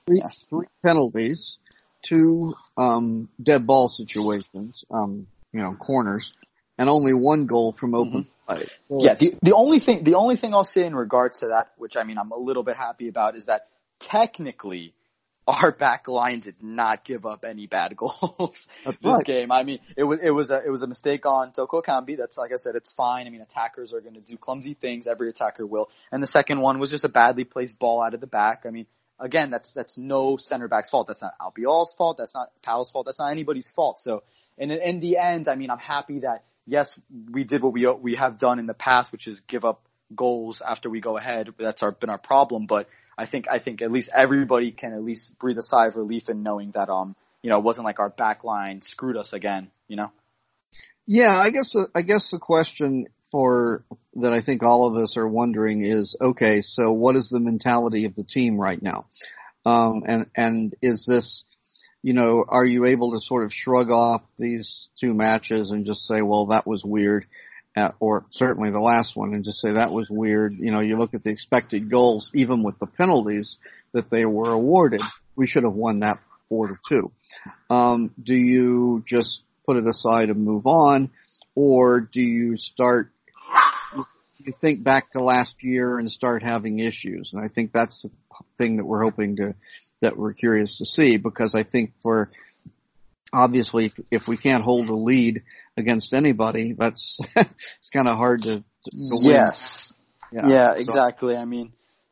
three, 0.07 0.19
Yeah. 0.19 0.29
three 0.50 0.67
penalties, 0.85 1.59
two 2.01 2.55
um 2.77 3.29
dead 3.41 3.67
ball 3.67 3.88
situations, 3.88 4.85
um 4.89 5.27
you 5.51 5.62
know 5.62 5.74
corners, 5.74 6.33
and 6.77 6.89
only 6.89 7.13
one 7.13 7.45
goal 7.45 7.74
from 7.74 7.93
open 7.93 8.27
play. 8.47 8.65
So 8.88 9.00
Yeah, 9.03 9.15
the 9.15 9.33
the 9.41 9.53
only 9.53 9.79
thing 9.79 10.05
the 10.05 10.15
only 10.15 10.38
thing 10.38 10.53
I'll 10.53 10.63
say 10.63 10.85
in 10.85 10.95
regards 10.95 11.39
to 11.39 11.47
that, 11.47 11.74
which 11.77 11.97
I 11.97 12.03
mean 12.03 12.17
I'm 12.17 12.31
a 12.31 12.38
little 12.38 12.63
bit 12.63 12.77
happy 12.77 13.09
about, 13.09 13.35
is 13.35 13.47
that 13.47 13.67
technically 14.00 14.93
our 15.47 15.71
back 15.71 16.07
line 16.07 16.39
did 16.39 16.61
not 16.61 17.03
give 17.03 17.25
up 17.25 17.45
any 17.45 17.67
bad 17.67 17.95
goals 17.97 18.67
this 18.83 18.95
right. 19.03 19.25
game. 19.25 19.51
I 19.51 19.63
mean, 19.63 19.79
it 19.95 20.03
was 20.03 20.19
it 20.21 20.31
was 20.31 20.49
a 20.51 20.63
it 20.65 20.69
was 20.69 20.81
a 20.81 20.87
mistake 20.87 21.25
on 21.25 21.51
Toko 21.51 21.81
Ekambi. 21.81 22.17
That's 22.17 22.37
like 22.37 22.51
I 22.51 22.55
said, 22.55 22.75
it's 22.75 22.91
fine. 22.91 23.27
I 23.27 23.29
mean, 23.29 23.41
attackers 23.41 23.93
are 23.93 24.01
going 24.01 24.15
to 24.15 24.21
do 24.21 24.37
clumsy 24.37 24.73
things. 24.73 25.07
Every 25.07 25.29
attacker 25.29 25.65
will. 25.65 25.89
And 26.11 26.21
the 26.21 26.27
second 26.27 26.61
one 26.61 26.79
was 26.79 26.89
just 26.89 27.03
a 27.03 27.09
badly 27.09 27.43
placed 27.43 27.77
ball 27.79 28.01
out 28.01 28.13
of 28.13 28.21
the 28.21 28.27
back. 28.27 28.65
I 28.65 28.71
mean, 28.71 28.87
again, 29.19 29.49
that's 29.49 29.73
that's 29.73 29.97
no 29.97 30.37
center 30.37 30.67
back's 30.67 30.89
fault. 30.89 31.07
That's 31.07 31.21
not 31.21 31.33
Albiol's 31.39 31.93
fault. 31.93 32.17
That's 32.17 32.33
not 32.33 32.49
Pau's 32.61 32.89
fault. 32.89 33.05
That's 33.05 33.19
not 33.19 33.31
anybody's 33.31 33.67
fault. 33.67 33.99
So, 33.99 34.23
in 34.57 34.71
in 34.71 34.99
the 34.99 35.17
end, 35.17 35.47
I 35.47 35.55
mean, 35.55 35.69
I'm 35.69 35.79
happy 35.79 36.19
that 36.19 36.43
yes, 36.65 36.99
we 37.31 37.43
did 37.43 37.61
what 37.61 37.73
we 37.73 37.87
we 37.87 38.15
have 38.15 38.37
done 38.37 38.59
in 38.59 38.65
the 38.65 38.73
past, 38.73 39.11
which 39.11 39.27
is 39.27 39.39
give 39.41 39.63
up 39.63 39.81
goals 40.15 40.61
after 40.61 40.89
we 40.89 41.01
go 41.01 41.17
ahead. 41.17 41.49
That's 41.57 41.83
our 41.83 41.91
been 41.91 42.09
our 42.09 42.17
problem, 42.17 42.65
but 42.65 42.87
I 43.17 43.25
think 43.25 43.48
I 43.50 43.60
think 43.60 43.81
at 43.81 43.91
least 43.91 44.10
everybody 44.13 44.72
can 44.72 44.93
at 44.93 45.03
least 45.03 45.38
breathe 45.39 45.57
a 45.57 45.63
sigh 45.63 45.88
of 45.88 45.95
relief 45.95 46.29
in 46.29 46.43
knowing 46.43 46.72
that 46.72 46.89
um 46.89 47.15
you 47.41 47.50
know 47.50 47.57
it 47.57 47.63
wasn't 47.63 47.86
like 47.86 48.00
our 48.00 48.10
back 48.10 48.43
line 48.43 48.81
screwed 48.81 49.17
us 49.17 49.34
again. 49.34 49.69
You 49.88 49.98
know. 49.98 50.12
Yeah, 51.07 51.38
I 51.38 51.50
guess 51.51 51.75
I 51.93 52.01
guess 52.01 52.31
the 52.31 52.39
question 52.39 53.07
for 53.31 53.84
that 54.15 54.34
I 54.34 54.39
think 54.39 54.63
all 54.63 54.88
of 54.88 54.95
us 55.01 55.17
are 55.17 55.27
wondering 55.27 55.84
is 55.84 56.15
okay, 56.19 56.62
so 56.62 56.91
what 56.91 57.15
is 57.15 57.29
the 57.29 57.39
mentality 57.39 58.05
of 58.05 58.15
the 58.15 58.24
team 58.24 58.60
right 58.60 58.81
now? 58.81 59.05
Um, 59.65 60.03
and 60.05 60.29
and 60.36 60.75
is 60.81 61.05
this, 61.05 61.43
you 62.01 62.13
know, 62.13 62.45
are 62.48 62.65
you 62.65 62.86
able 62.86 63.12
to 63.12 63.19
sort 63.19 63.43
of 63.43 63.53
shrug 63.53 63.91
off 63.91 64.24
these 64.38 64.89
two 64.95 65.13
matches 65.13 65.72
and 65.72 65.86
just 65.86 66.07
say, 66.07 66.22
well, 66.22 66.48
that 66.48 66.67
was 66.67 66.84
weird, 66.84 67.25
uh, 67.75 67.91
or 68.00 68.25
certainly 68.29 68.72
the 68.72 68.79
last 68.79 69.15
one, 69.15 69.34
and 69.34 69.44
just 69.44 69.62
say 69.62 69.74
that 69.74 69.91
was 69.91 70.10
weird. 70.10 70.58
You 70.58 70.72
know, 70.72 70.79
you 70.79 70.98
look 70.98 71.13
at 71.13 71.24
the 71.24 71.29
expected 71.29 71.89
goals, 71.89 72.32
even 72.34 72.63
with 72.63 72.79
the 72.79 72.86
penalties 72.86 73.58
that 73.91 74.10
they 74.10 74.25
were 74.25 74.51
awarded, 74.51 75.01
we 75.36 75.48
should 75.48 75.63
have 75.63 75.74
won 75.74 76.00
that 76.00 76.20
four 76.48 76.67
to 76.67 76.75
two. 76.88 77.12
Um, 77.70 78.12
do 78.22 78.36
you 78.36 79.03
just 79.05 79.41
put 79.65 79.77
it 79.77 79.88
aside 79.88 80.29
and 80.29 80.46
move 80.46 80.67
on, 80.67 81.12
or 81.55 82.01
do 82.01 82.22
you 82.22 82.55
start? 82.55 83.12
You 84.38 84.53
think 84.53 84.84
back 84.84 85.12
to 85.13 85.24
last 85.24 85.63
year 85.63 85.98
and 85.98 86.12
start 86.12 86.44
having 86.44 86.77
issues, 86.77 87.34
and 87.34 87.44
I 87.44 87.48
think 87.48 87.74
that's 87.74 88.03
the 88.03 88.12
thing 88.58 88.77
that 88.77 88.86
we're 88.86 89.03
hoping 89.03 89.38
to, 89.38 89.55
that 90.01 90.17
we're 90.17 90.34
curious 90.34 90.77
to 90.77 90.86
see, 90.86 91.17
because 91.17 91.55
I 91.55 91.63
think 91.63 91.94
for 92.01 92.29
obviously 93.34 93.91
if 94.12 94.27
we 94.27 94.38
can't 94.38 94.63
hold 94.63 94.88
a 94.89 94.96
lead 94.96 95.41
against 95.77 96.13
anybody, 96.13 96.74
that's 96.74 97.20
it's 97.36 97.89
kind 97.91 98.08
of 98.08 98.17
hard 98.17 98.44
to, 98.44 98.60
to. 98.60 98.91
Yes. 98.91 99.94
Yeah, 100.32 100.74
so- 100.74 100.79
exactly. 100.79 101.36
I 101.36 101.46
mean, 101.46 101.72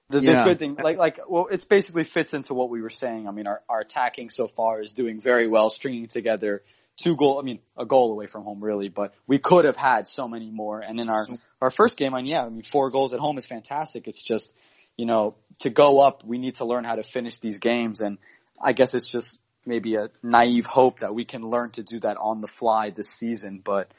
the, 0.10 0.20
the 0.20 0.32
Yeah. 0.32 0.44
good 0.44 0.60
thing, 0.60 0.76
like, 0.76 0.98
like, 0.98 1.20
well, 1.28 1.48
it's 1.52 1.66
basically 1.66 2.04
fits 2.04 2.34
into 2.34 2.54
what 2.54 2.70
we 2.70 2.82
were 2.82 2.90
saying. 2.90 3.28
I 3.28 3.32
mean, 3.32 3.48
our, 3.48 3.62
our 3.68 3.82
attacking 3.82 4.30
so 4.30 4.48
far 4.48 4.82
is 4.82 4.94
doing 4.94 5.20
very 5.20 5.48
well, 5.48 5.70
stringing 5.70 6.08
together 6.08 6.62
two 6.98 7.16
goal, 7.16 7.40
I 7.40 7.44
mean, 7.44 7.60
a 7.78 7.86
goal 7.86 8.12
away 8.12 8.28
from 8.28 8.44
home 8.44 8.64
really, 8.64 8.90
but 8.90 9.14
we 9.28 9.40
could 9.40 9.66
have 9.66 9.76
had 9.76 10.08
so 10.08 10.28
many 10.28 10.50
more. 10.50 10.80
And 10.80 11.00
in 11.00 11.10
our, 11.10 11.28
our 11.62 11.72
first 11.72 11.98
game, 11.98 12.14
and 12.14 12.28
yeah, 12.28 12.46
I 12.46 12.50
mean, 12.50 12.64
four 12.64 12.92
goals 12.92 13.14
at 13.14 13.20
home 13.20 13.38
is 13.38 13.46
fantastic. 13.46 14.08
It's 14.08 14.22
just, 14.22 14.54
you 14.98 15.06
know, 15.06 15.36
to 15.60 15.70
go 15.70 16.00
up, 16.00 16.24
we 16.24 16.38
need 16.38 16.56
to 16.56 16.66
learn 16.66 16.84
how 16.84 16.96
to 16.96 17.04
finish 17.04 17.38
these 17.40 17.60
games. 17.60 18.02
And 18.02 18.18
I 18.62 18.74
guess 18.74 18.94
it's 18.94 19.08
just 19.10 19.40
maybe 19.66 19.96
a 19.96 20.10
naive 20.22 20.66
hope 20.66 21.00
that 21.00 21.14
we 21.14 21.26
can 21.26 21.44
learn 21.44 21.72
to 21.72 21.84
do 21.84 22.00
that 22.02 22.18
on 22.18 22.42
the 22.42 22.48
fly 22.48 22.90
this 22.90 23.10
season. 23.10 23.62
But, 23.64 23.90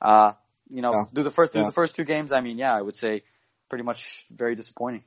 uh, 0.00 0.32
you 0.70 0.82
know, 0.82 0.92
Yeah. 0.92 1.04
through 1.04 1.24
the 1.24 1.30
first, 1.30 1.52
through 1.52 1.62
Yeah. 1.62 1.68
the 1.68 1.72
first 1.72 1.94
two 1.94 2.04
games, 2.04 2.32
I 2.32 2.40
mean, 2.40 2.58
yeah, 2.58 2.74
I 2.74 2.80
would 2.80 2.96
say 2.96 3.22
pretty 3.68 3.84
much 3.84 4.26
very 4.30 4.54
disappointing. 4.54 5.04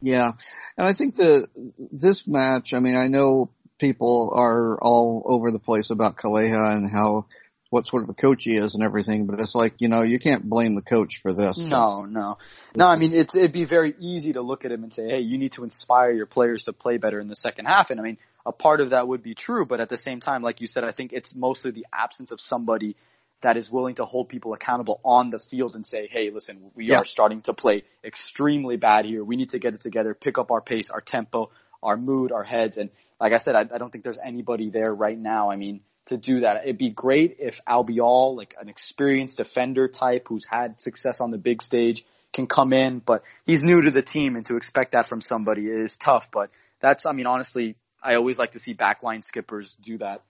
Yeah, 0.00 0.32
and 0.76 0.86
I 0.86 0.92
think 0.92 1.16
the 1.16 1.48
this 1.92 2.26
match. 2.26 2.74
I 2.74 2.80
mean, 2.80 2.96
I 2.96 3.08
know 3.08 3.50
people 3.78 4.32
are 4.34 4.78
all 4.80 5.22
over 5.24 5.50
the 5.50 5.58
place 5.58 5.90
about 5.90 6.16
Calleja 6.16 6.76
and 6.76 6.90
how 6.90 7.26
what 7.70 7.86
sort 7.86 8.04
of 8.04 8.08
a 8.08 8.14
coach 8.14 8.44
he 8.44 8.56
is 8.56 8.74
and 8.74 8.84
everything, 8.84 9.26
but 9.26 9.40
it's 9.40 9.54
like, 9.54 9.80
you 9.80 9.88
know, 9.88 10.02
you 10.02 10.18
can't 10.18 10.48
blame 10.48 10.76
the 10.76 10.82
coach 10.82 11.18
for 11.20 11.32
this. 11.32 11.58
No, 11.58 12.04
no. 12.04 12.38
No, 12.76 12.86
I 12.86 12.96
mean, 12.96 13.12
it's, 13.12 13.34
it'd 13.34 13.52
be 13.52 13.64
very 13.64 13.94
easy 13.98 14.34
to 14.34 14.40
look 14.40 14.64
at 14.64 14.70
him 14.70 14.84
and 14.84 14.94
say, 14.94 15.08
hey, 15.08 15.20
you 15.20 15.36
need 15.36 15.52
to 15.52 15.64
inspire 15.64 16.12
your 16.12 16.26
players 16.26 16.64
to 16.64 16.72
play 16.72 16.96
better 16.96 17.18
in 17.18 17.26
the 17.26 17.34
second 17.34 17.66
half. 17.66 17.90
And 17.90 17.98
I 17.98 18.04
mean, 18.04 18.18
a 18.46 18.52
part 18.52 18.80
of 18.80 18.90
that 18.90 19.08
would 19.08 19.22
be 19.22 19.34
true, 19.34 19.66
but 19.66 19.80
at 19.80 19.88
the 19.88 19.96
same 19.96 20.20
time, 20.20 20.40
like 20.40 20.60
you 20.60 20.68
said, 20.68 20.84
I 20.84 20.92
think 20.92 21.12
it's 21.12 21.34
mostly 21.34 21.72
the 21.72 21.86
absence 21.92 22.30
of 22.30 22.40
somebody 22.40 22.96
that 23.42 23.56
is 23.56 23.70
willing 23.70 23.96
to 23.96 24.04
hold 24.04 24.28
people 24.28 24.54
accountable 24.54 25.00
on 25.04 25.30
the 25.30 25.38
field 25.38 25.74
and 25.74 25.84
say, 25.84 26.08
hey, 26.10 26.30
listen, 26.30 26.70
we 26.74 26.86
yeah. 26.86 26.98
are 26.98 27.04
starting 27.04 27.42
to 27.42 27.52
play 27.52 27.82
extremely 28.04 28.76
bad 28.76 29.04
here. 29.04 29.22
We 29.22 29.36
need 29.36 29.50
to 29.50 29.58
get 29.58 29.74
it 29.74 29.80
together, 29.80 30.14
pick 30.14 30.38
up 30.38 30.50
our 30.50 30.60
pace, 30.60 30.90
our 30.90 31.00
tempo, 31.00 31.50
our 31.82 31.96
mood, 31.96 32.32
our 32.32 32.44
heads. 32.44 32.78
And 32.78 32.90
like 33.20 33.32
I 33.32 33.38
said, 33.38 33.56
I, 33.56 33.60
I 33.60 33.78
don't 33.78 33.90
think 33.90 34.04
there's 34.04 34.18
anybody 34.24 34.70
there 34.70 34.94
right 34.94 35.18
now. 35.18 35.50
I 35.50 35.56
mean, 35.56 35.82
to 36.06 36.16
do 36.16 36.40
that. 36.40 36.62
It'd 36.62 36.78
be 36.78 36.90
great 36.90 37.36
if 37.40 37.60
Albiol, 37.64 38.36
like 38.36 38.54
an 38.60 38.68
experienced 38.68 39.38
defender 39.38 39.88
type 39.88 40.28
who's 40.28 40.46
had 40.48 40.80
success 40.80 41.20
on 41.20 41.32
the 41.32 41.38
big 41.38 41.62
stage, 41.62 42.04
can 42.32 42.46
come 42.46 42.72
in, 42.72 43.00
but 43.00 43.22
he's 43.44 43.64
new 43.64 43.82
to 43.82 43.90
the 43.90 44.02
team 44.02 44.36
and 44.36 44.46
to 44.46 44.56
expect 44.56 44.92
that 44.92 45.06
from 45.06 45.20
somebody 45.20 45.66
is 45.66 45.96
tough. 45.96 46.30
But 46.30 46.50
that's, 46.80 47.06
I 47.06 47.12
mean, 47.12 47.26
honestly, 47.26 47.76
I 48.06 48.14
always 48.14 48.38
like 48.38 48.52
to 48.52 48.60
see 48.60 48.72
backline 48.72 49.24
skippers 49.24 49.74
do 49.82 49.98
that. 49.98 50.22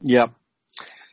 Yep. 0.00 0.32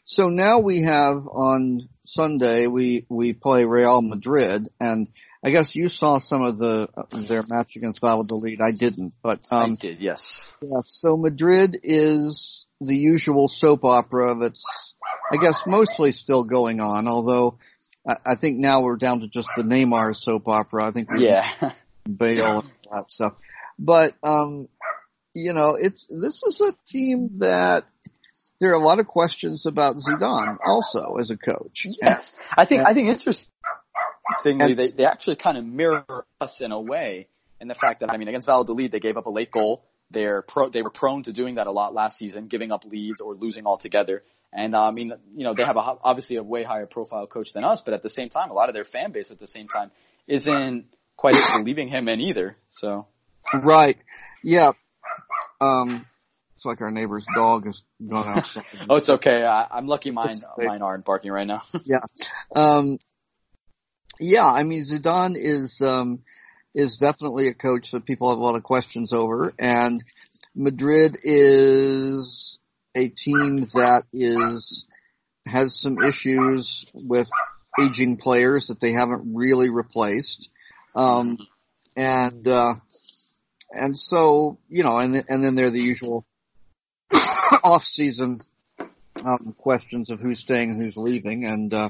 So 0.06 0.30
now 0.30 0.60
we 0.60 0.84
have 0.84 1.28
on 1.28 1.90
Sunday 2.06 2.68
we 2.68 3.06
we 3.10 3.34
play 3.34 3.66
Real 3.66 4.02
Madrid, 4.02 4.70
and 4.80 5.10
I 5.44 5.50
guess 5.50 5.76
you 5.76 5.90
saw 5.90 6.20
some 6.20 6.44
of 6.44 6.58
the 6.58 6.88
their 7.12 7.44
match 7.46 7.76
against 7.76 8.00
Valladolid. 8.00 8.62
I 8.62 8.72
didn't, 8.72 9.16
but 9.22 9.42
um, 9.52 9.74
I 9.74 9.76
did. 9.76 10.00
Yes. 10.00 10.50
Yeah. 10.62 10.80
So 10.82 11.18
Madrid 11.18 11.78
is 11.84 12.66
the 12.80 12.98
usual 12.98 13.50
soap 13.50 13.84
opera 13.84 14.36
that's, 14.40 14.96
I 15.30 15.38
guess, 15.38 15.64
mostly 15.68 16.14
still 16.14 16.46
going 16.46 16.80
on. 16.80 17.10
Although 17.10 17.60
I, 18.08 18.16
I 18.26 18.36
think 18.36 18.60
now 18.60 18.84
we're 18.84 18.96
down 18.96 19.20
to 19.20 19.28
just 19.28 19.50
the 19.58 19.64
Neymar 19.64 20.16
soap 20.16 20.48
opera. 20.48 20.86
I 20.86 20.92
think 20.92 21.12
we 21.12 21.26
yeah, 21.26 21.52
Bale 22.06 22.46
and 22.46 22.72
all 22.90 23.02
that 23.02 23.12
stuff. 23.12 23.34
But 23.78 24.16
um, 24.24 24.70
you 25.38 25.53
know, 25.53 25.75
it's 25.75 26.08
this 26.08 26.44
is 26.44 26.62
a 26.62 26.74
team 26.88 27.39
that 27.39 27.86
there 28.60 28.72
are 28.72 28.75
a 28.82 28.84
lot 28.84 29.00
of 29.00 29.08
questions 29.08 29.65
about 29.65 29.98
Zidane 29.98 30.58
also 30.65 31.15
as 31.20 31.29
a 31.29 31.38
coach. 31.38 31.86
Yes, 32.01 32.36
I 32.58 32.65
think 32.65 32.79
and, 32.79 32.88
I 32.88 32.94
think 32.94 33.10
interestingly 33.10 34.74
they 34.74 34.88
they 34.88 35.06
actually 35.06 35.36
kind 35.36 35.58
of 35.58 35.65
mirror 35.65 36.25
us 36.41 36.62
in 36.62 36.72
a 36.72 36.82
way 36.82 37.27
in 37.62 37.67
the 37.67 37.75
fact 37.75 38.00
that 38.00 38.12
I 38.12 38.17
mean 38.17 38.27
against 38.27 38.48
Valladolid 38.48 38.91
they 38.91 39.00
gave 39.00 39.17
up 39.17 39.27
a 39.27 39.32
late 39.32 39.51
goal. 39.51 39.86
They're 40.10 40.41
pro, 40.41 40.70
they 40.70 40.82
were 40.82 40.89
prone 40.89 41.24
to 41.24 41.34
doing 41.34 41.56
that 41.56 41.67
a 41.67 41.72
lot 41.72 41.94
last 41.94 42.17
season, 42.17 42.48
giving 42.48 42.72
up 42.72 42.86
leads 42.86 43.20
or 43.20 43.36
losing 43.36 43.65
altogether. 43.65 44.24
And 44.53 44.74
uh, 44.74 44.88
I 44.88 44.91
mean, 44.91 45.12
you 45.36 45.44
know, 45.44 45.53
they 45.53 45.65
have 45.65 45.75
a, 45.75 45.79
obviously 45.82 46.38
a 46.38 46.44
way 46.44 46.63
higher 46.63 46.86
profile 46.86 47.27
coach 47.27 47.51
than 47.51 47.65
us, 47.65 47.82
but 47.82 47.94
at 47.94 48.01
the 48.01 48.10
same 48.10 48.29
time, 48.29 48.50
a 48.50 48.53
lot 48.53 48.70
of 48.70 48.74
their 48.74 48.86
fan 48.86 49.12
base 49.12 49.32
at 49.32 49.39
the 49.39 49.48
same 49.48 49.67
time 49.67 49.91
isn't 50.25 50.86
quite 51.17 51.36
believing 51.58 51.89
him 51.89 52.08
in 52.08 52.22
either. 52.22 52.56
So. 52.70 53.08
Right. 53.53 53.98
Yeah. 54.44 54.72
Um, 55.60 56.06
it's 56.56 56.66
like 56.66 56.82
our 56.82 56.92
neighbor's 56.92 57.26
dog 57.36 57.66
has 57.66 57.84
gone 58.06 58.40
out. 58.40 58.58
oh, 58.90 58.96
it's 58.96 59.10
okay. 59.10 59.44
I, 59.44 59.78
am 59.78 59.88
lucky 59.88 60.12
mine 60.12 60.40
mine 60.58 60.82
aren't 60.82 61.06
barking 61.06 61.32
right 61.32 61.46
now. 61.46 61.62
yeah. 61.84 62.00
Um, 62.56 62.98
yeah. 64.20 64.46
I 64.46 64.64
mean, 64.64 64.82
Zidane 64.82 65.36
is 65.36 65.82
um, 65.82 66.24
is 66.74 66.98
definitely 66.98 67.48
a 67.48 67.54
coach 67.54 67.92
that 67.92 68.06
people 68.06 68.30
have 68.30 68.40
a 68.40 68.44
lot 68.44 68.56
of 68.56 68.64
questions 68.64 69.14
over, 69.14 69.54
and 69.60 70.04
Madrid 70.56 71.18
is 71.22 72.60
a 72.96 73.10
team 73.10 73.62
that 73.74 74.04
is 74.12 74.88
has 75.48 75.80
some 75.80 76.04
issues 76.04 76.86
with 76.94 77.30
aging 77.80 78.18
players 78.18 78.68
that 78.68 78.80
they 78.80 78.92
haven't 78.92 79.36
really 79.36 79.70
replaced. 79.70 80.50
Um, 80.96 81.38
and, 81.96 82.48
uh, 82.48 82.76
and 83.72 83.98
so, 83.98 84.58
you 84.70 84.84
know, 84.84 84.98
and, 84.98 85.24
and 85.28 85.44
then 85.44 85.56
there 85.56 85.68
are 85.68 85.72
the 85.72 85.82
usual 85.82 86.26
off 87.64 87.84
season 87.86 88.42
um, 89.25 89.56
questions 89.58 90.10
of 90.10 90.20
who's 90.20 90.40
staying 90.40 90.72
and 90.72 90.82
who's 90.82 90.98
leaving, 90.98 91.46
and 91.46 91.74
uh, 91.74 91.90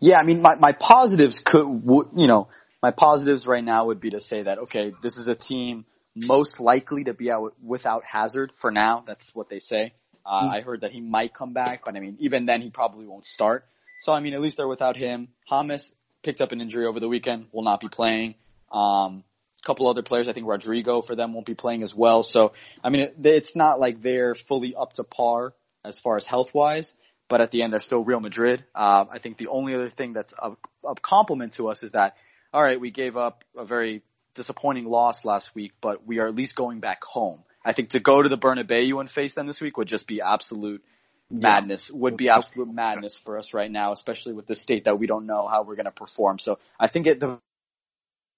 yeah, 0.00 0.18
I 0.18 0.24
mean, 0.24 0.42
my 0.42 0.54
my 0.56 0.72
positives 0.72 1.38
could, 1.38 1.66
would, 1.66 2.08
you 2.16 2.26
know, 2.26 2.48
my 2.82 2.90
positives 2.90 3.46
right 3.46 3.64
now 3.64 3.86
would 3.86 4.00
be 4.00 4.10
to 4.10 4.20
say 4.20 4.42
that 4.42 4.58
okay, 4.58 4.92
this 5.02 5.16
is 5.16 5.28
a 5.28 5.34
team 5.34 5.84
most 6.14 6.60
likely 6.60 7.04
to 7.04 7.14
be 7.14 7.32
out 7.32 7.54
without 7.62 8.04
Hazard 8.04 8.52
for 8.54 8.70
now. 8.70 9.02
That's 9.06 9.34
what 9.34 9.48
they 9.48 9.58
say. 9.58 9.94
Uh, 10.24 10.42
mm-hmm. 10.42 10.56
I 10.56 10.60
heard 10.60 10.82
that 10.82 10.92
he 10.92 11.00
might 11.00 11.34
come 11.34 11.52
back, 11.52 11.84
but 11.84 11.96
I 11.96 12.00
mean, 12.00 12.16
even 12.20 12.46
then 12.46 12.62
he 12.62 12.70
probably 12.70 13.06
won't 13.06 13.26
start. 13.26 13.66
So 14.00 14.12
I 14.12 14.20
mean, 14.20 14.34
at 14.34 14.40
least 14.40 14.56
they're 14.56 14.68
without 14.68 14.96
him. 14.96 15.28
James 15.48 15.92
picked 16.22 16.40
up 16.40 16.52
an 16.52 16.60
injury 16.60 16.86
over 16.86 17.00
the 17.00 17.08
weekend, 17.08 17.46
will 17.52 17.62
not 17.62 17.80
be 17.80 17.88
playing. 17.88 18.34
Um, 18.72 19.24
couple 19.64 19.88
other 19.88 20.02
players. 20.02 20.28
I 20.28 20.32
think 20.32 20.46
Rodrigo 20.46 21.00
for 21.00 21.14
them 21.14 21.32
won't 21.32 21.46
be 21.46 21.54
playing 21.54 21.82
as 21.82 21.94
well. 21.94 22.22
So, 22.22 22.52
I 22.82 22.90
mean, 22.90 23.02
it, 23.02 23.16
it's 23.24 23.56
not 23.56 23.80
like 23.80 24.00
they're 24.00 24.34
fully 24.34 24.74
up 24.74 24.94
to 24.94 25.04
par 25.04 25.54
as 25.84 25.98
far 25.98 26.16
as 26.16 26.26
health 26.26 26.54
wise, 26.54 26.94
but 27.28 27.40
at 27.40 27.50
the 27.50 27.62
end, 27.62 27.72
they're 27.72 27.80
still 27.80 28.04
Real 28.04 28.20
Madrid. 28.20 28.64
Uh, 28.74 29.04
I 29.10 29.18
think 29.18 29.38
the 29.38 29.48
only 29.48 29.74
other 29.74 29.90
thing 29.90 30.12
that's 30.12 30.32
a, 30.38 30.52
a 30.86 30.94
compliment 30.94 31.54
to 31.54 31.68
us 31.68 31.82
is 31.82 31.92
that, 31.92 32.16
all 32.52 32.62
right, 32.62 32.80
we 32.80 32.90
gave 32.90 33.16
up 33.16 33.44
a 33.56 33.64
very 33.64 34.02
disappointing 34.34 34.86
loss 34.86 35.24
last 35.24 35.54
week, 35.54 35.72
but 35.80 36.06
we 36.06 36.18
are 36.18 36.28
at 36.28 36.34
least 36.34 36.54
going 36.54 36.80
back 36.80 37.02
home. 37.04 37.40
I 37.64 37.72
think 37.72 37.90
to 37.90 38.00
go 38.00 38.22
to 38.22 38.28
the 38.28 38.38
Bernabeu 38.38 39.00
and 39.00 39.08
face 39.08 39.34
them 39.34 39.46
this 39.46 39.60
week 39.60 39.76
would 39.76 39.88
just 39.88 40.06
be 40.06 40.20
absolute 40.20 40.82
madness 41.30 41.90
would 41.90 42.16
be 42.16 42.28
absolute 42.28 42.72
madness 42.72 43.16
for 43.16 43.38
us 43.38 43.54
right 43.54 43.70
now, 43.70 43.92
especially 43.92 44.34
with 44.34 44.46
the 44.46 44.54
state 44.54 44.84
that 44.84 44.98
we 44.98 45.06
don't 45.06 45.26
know 45.26 45.48
how 45.48 45.62
we're 45.62 45.76
going 45.76 45.86
to 45.86 45.92
perform. 45.92 46.38
So 46.38 46.58
I 46.78 46.86
think 46.86 47.06
at 47.06 47.20
the 47.20 47.38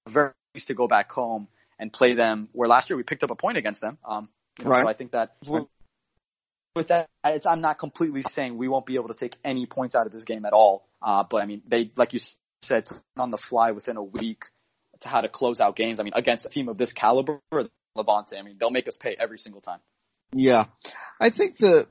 very 0.08 0.32
to 0.64 0.74
go 0.74 0.88
back 0.88 1.12
home 1.12 1.46
and 1.78 1.92
play 1.92 2.14
them. 2.14 2.48
Where 2.52 2.68
last 2.68 2.90
year 2.90 2.96
we 2.96 3.02
picked 3.02 3.22
up 3.22 3.30
a 3.30 3.36
point 3.36 3.58
against 3.58 3.80
them. 3.82 3.98
Um, 4.04 4.30
you 4.58 4.64
know, 4.64 4.70
right. 4.70 4.82
So 4.82 4.88
I 4.88 4.92
think 4.94 5.12
that 5.12 5.36
with 6.74 6.88
that, 6.88 7.08
I'm 7.24 7.60
not 7.60 7.78
completely 7.78 8.22
saying 8.22 8.56
we 8.56 8.68
won't 8.68 8.86
be 8.86 8.96
able 8.96 9.08
to 9.08 9.14
take 9.14 9.36
any 9.44 9.66
points 9.66 9.94
out 9.96 10.06
of 10.06 10.12
this 10.12 10.24
game 10.24 10.44
at 10.44 10.52
all. 10.52 10.88
Uh, 11.02 11.24
but 11.28 11.42
I 11.42 11.46
mean, 11.46 11.62
they, 11.66 11.90
like 11.96 12.12
you 12.12 12.20
said, 12.62 12.88
on 13.16 13.30
the 13.30 13.36
fly 13.36 13.72
within 13.72 13.96
a 13.96 14.02
week 14.02 14.44
to 15.00 15.08
how 15.08 15.20
to 15.20 15.28
close 15.28 15.60
out 15.60 15.76
games. 15.76 16.00
I 16.00 16.02
mean, 16.02 16.12
against 16.14 16.44
a 16.44 16.48
team 16.48 16.68
of 16.68 16.78
this 16.78 16.92
caliber, 16.92 17.40
Levante, 17.94 18.36
I 18.36 18.42
mean, 18.42 18.56
they'll 18.58 18.70
make 18.70 18.88
us 18.88 18.96
pay 18.96 19.16
every 19.18 19.38
single 19.38 19.60
time. 19.60 19.80
Yeah, 20.32 20.66
I 21.20 21.30
think 21.30 21.56
the 21.56 21.86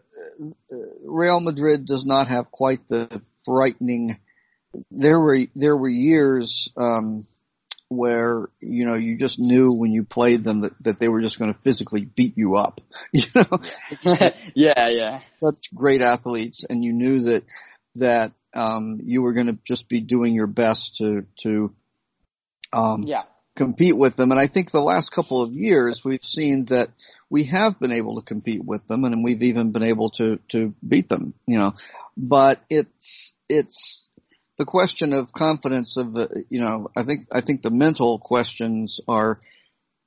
uh, 0.72 0.76
Real 1.04 1.40
Madrid 1.40 1.86
does 1.86 2.06
not 2.06 2.28
have 2.28 2.52
quite 2.52 2.88
the 2.88 3.22
frightening. 3.44 4.20
There 4.92 5.20
were 5.20 5.46
there 5.56 5.78
were 5.78 5.90
years 5.90 6.70
um, 6.76 7.26
where 7.90 8.50
you 8.60 8.86
know 8.86 8.96
you 8.96 9.18
just 9.18 9.40
knew 9.40 9.72
when 9.72 9.92
you 9.92 10.04
played 10.04 10.44
them 10.44 10.62
that, 10.62 10.74
that 10.82 11.00
they 11.00 11.08
were 11.08 11.22
just 11.22 11.38
going 11.38 11.54
to 11.54 11.60
physically 11.62 12.02
beat 12.02 12.38
you 12.38 12.56
up. 12.56 12.82
You 13.12 13.24
know, 13.36 13.60
yeah, 14.56 14.90
yeah. 14.90 15.20
Such 15.40 15.74
great 15.74 16.02
athletes, 16.02 16.66
and 16.70 16.84
you 16.84 16.94
knew 16.94 17.20
that 17.22 17.44
that 17.96 18.32
um, 18.54 19.00
you 19.04 19.22
were 19.22 19.34
going 19.34 19.48
to 19.48 19.58
just 19.64 19.88
be 19.88 20.02
doing 20.02 20.34
your 20.34 20.48
best 20.48 20.98
to 20.98 21.26
to 21.42 21.74
um, 22.74 23.04
yeah 23.04 23.24
compete 23.56 23.98
with 23.98 24.16
them. 24.16 24.32
And 24.32 24.40
I 24.40 24.48
think 24.48 24.72
the 24.72 24.82
last 24.82 25.12
couple 25.12 25.42
of 25.42 25.54
years 25.54 26.04
we've 26.04 26.24
seen 26.24 26.66
that 26.66 26.90
we 27.30 27.46
have 27.46 27.80
been 27.80 27.92
able 27.92 28.16
to 28.16 28.26
compete 28.26 28.64
with 28.64 28.86
them, 28.88 29.06
and 29.06 29.24
we've 29.24 29.44
even 29.44 29.72
been 29.72 29.84
able 29.84 30.10
to 30.12 30.40
to 30.50 30.74
beat 30.86 31.10
them. 31.10 31.34
You 31.48 31.58
know, 31.58 31.76
but 32.18 32.62
it's 32.70 33.34
it's 33.50 34.05
the 34.58 34.66
question 34.66 35.14
of 35.14 35.34
confidence 35.34 35.98
of 35.98 36.14
the, 36.14 36.46
you 36.50 36.60
know, 36.60 36.90
I 36.96 37.04
think, 37.04 37.28
I 37.32 37.42
think 37.42 37.62
the 37.62 37.72
mental 37.72 38.20
questions 38.20 39.00
are, 39.08 39.40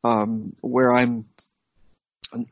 um, 0.05 0.55
where 0.63 0.97
I'm, 0.97 1.27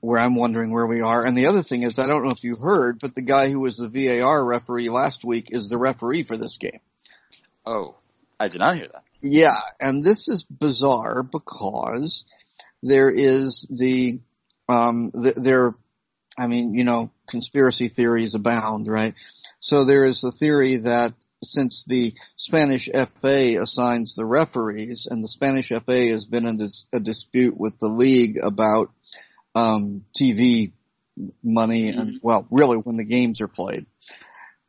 where 0.00 0.20
I'm 0.20 0.34
wondering 0.34 0.72
where 0.72 0.86
we 0.86 1.00
are. 1.00 1.24
And 1.24 1.36
the 1.36 1.46
other 1.46 1.62
thing 1.62 1.82
is, 1.82 1.98
I 1.98 2.06
don't 2.06 2.24
know 2.24 2.32
if 2.32 2.44
you 2.44 2.56
heard, 2.56 2.98
but 2.98 3.14
the 3.14 3.22
guy 3.22 3.50
who 3.50 3.60
was 3.60 3.76
the 3.76 3.88
VAR 3.88 4.44
referee 4.44 4.88
last 4.88 5.24
week 5.24 5.48
is 5.50 5.68
the 5.68 5.78
referee 5.78 6.24
for 6.24 6.36
this 6.36 6.56
game. 6.56 6.80
Oh, 7.64 7.96
I 8.38 8.48
did 8.48 8.60
not 8.60 8.76
hear 8.76 8.88
that. 8.92 9.02
Yeah, 9.22 9.58
and 9.80 10.04
this 10.04 10.28
is 10.28 10.44
bizarre 10.44 11.22
because 11.22 12.24
there 12.82 13.10
is 13.10 13.66
the, 13.70 14.20
um, 14.68 15.10
the, 15.12 15.32
there, 15.36 15.74
I 16.38 16.46
mean, 16.46 16.74
you 16.74 16.84
know, 16.84 17.10
conspiracy 17.26 17.88
theories 17.88 18.34
abound, 18.34 18.86
right? 18.88 19.14
So 19.60 19.84
there 19.84 20.04
is 20.04 20.20
the 20.20 20.32
theory 20.32 20.76
that 20.76 21.14
since 21.42 21.84
the 21.86 22.14
Spanish 22.36 22.88
FA 22.88 23.60
assigns 23.60 24.14
the 24.14 24.24
referees, 24.24 25.06
and 25.10 25.22
the 25.22 25.28
Spanish 25.28 25.68
FA 25.68 26.08
has 26.08 26.26
been 26.26 26.46
in 26.46 26.68
a 26.92 27.00
dispute 27.00 27.56
with 27.56 27.78
the 27.78 27.88
league 27.88 28.38
about 28.42 28.90
um, 29.54 30.04
TV 30.18 30.72
money 31.42 31.88
and 31.88 32.00
mm-hmm. 32.00 32.16
well, 32.22 32.46
really 32.50 32.76
when 32.76 32.96
the 32.96 33.04
games 33.04 33.40
are 33.40 33.48
played. 33.48 33.86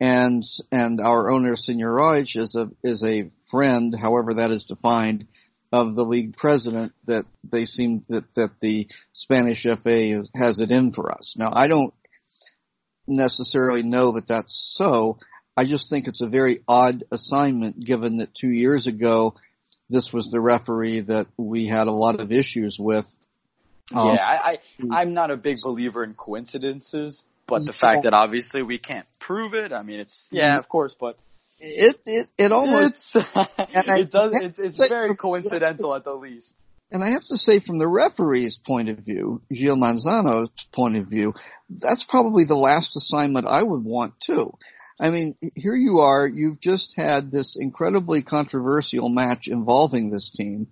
And 0.00 0.44
and 0.70 1.00
our 1.00 1.30
owner 1.30 1.56
Senor 1.56 1.90
Roig 1.90 2.36
is 2.36 2.54
a 2.54 2.70
is 2.84 3.02
a 3.02 3.30
friend, 3.46 3.94
however 3.94 4.34
that 4.34 4.52
is 4.52 4.64
defined, 4.64 5.26
of 5.72 5.96
the 5.96 6.04
league 6.04 6.36
president 6.36 6.92
that 7.06 7.26
they 7.42 7.66
seem 7.66 8.04
that 8.08 8.32
that 8.34 8.60
the 8.60 8.88
Spanish 9.12 9.64
FA 9.64 10.22
has 10.36 10.60
it 10.60 10.70
in 10.70 10.92
for 10.92 11.10
us. 11.10 11.36
Now 11.36 11.50
I 11.52 11.66
don't 11.66 11.92
necessarily 13.08 13.82
know 13.82 14.12
that 14.12 14.28
that's 14.28 14.54
so. 14.76 15.18
I 15.58 15.64
just 15.64 15.90
think 15.90 16.06
it's 16.06 16.20
a 16.20 16.28
very 16.28 16.60
odd 16.68 17.02
assignment 17.10 17.84
given 17.84 18.18
that 18.18 18.32
two 18.32 18.48
years 18.48 18.86
ago 18.86 19.34
this 19.90 20.12
was 20.12 20.30
the 20.30 20.40
referee 20.40 21.00
that 21.00 21.26
we 21.36 21.66
had 21.66 21.88
a 21.88 21.92
lot 21.92 22.20
of 22.20 22.30
issues 22.30 22.78
with. 22.78 23.12
Um, 23.92 24.14
yeah, 24.14 24.24
I, 24.24 24.50
I 24.52 24.58
I'm 24.92 25.14
not 25.14 25.32
a 25.32 25.36
big 25.36 25.56
believer 25.64 26.04
in 26.04 26.14
coincidences, 26.14 27.24
but 27.48 27.66
the 27.66 27.72
fact 27.72 28.04
that 28.04 28.14
obviously 28.14 28.62
we 28.62 28.78
can't 28.78 29.06
prove 29.18 29.54
it, 29.54 29.72
I 29.72 29.82
mean, 29.82 29.98
it's 29.98 30.28
yeah, 30.30 30.58
of 30.58 30.68
course, 30.68 30.94
but 30.94 31.18
it 31.58 31.98
it 32.06 32.28
it 32.38 32.52
almost 32.52 33.16
it 33.16 34.10
does 34.12 34.32
it's 34.36 34.60
it's 34.60 34.78
very 34.78 35.16
coincidental 35.16 35.92
at 35.96 36.04
the 36.04 36.14
least. 36.14 36.54
And 36.92 37.02
I 37.02 37.10
have 37.10 37.24
to 37.24 37.36
say, 37.36 37.58
from 37.58 37.78
the 37.78 37.88
referee's 37.88 38.58
point 38.58 38.90
of 38.90 38.98
view, 38.98 39.42
Gil 39.52 39.76
Manzano's 39.76 40.50
point 40.70 40.96
of 40.96 41.08
view, 41.08 41.34
that's 41.68 42.04
probably 42.04 42.44
the 42.44 42.56
last 42.56 42.96
assignment 42.96 43.48
I 43.48 43.60
would 43.60 43.82
want 43.82 44.20
too. 44.20 44.52
I 45.00 45.10
mean, 45.10 45.36
here 45.54 45.76
you 45.76 46.00
are, 46.00 46.26
you've 46.26 46.60
just 46.60 46.96
had 46.96 47.30
this 47.30 47.56
incredibly 47.56 48.22
controversial 48.22 49.08
match 49.08 49.46
involving 49.46 50.10
this 50.10 50.30
team. 50.30 50.68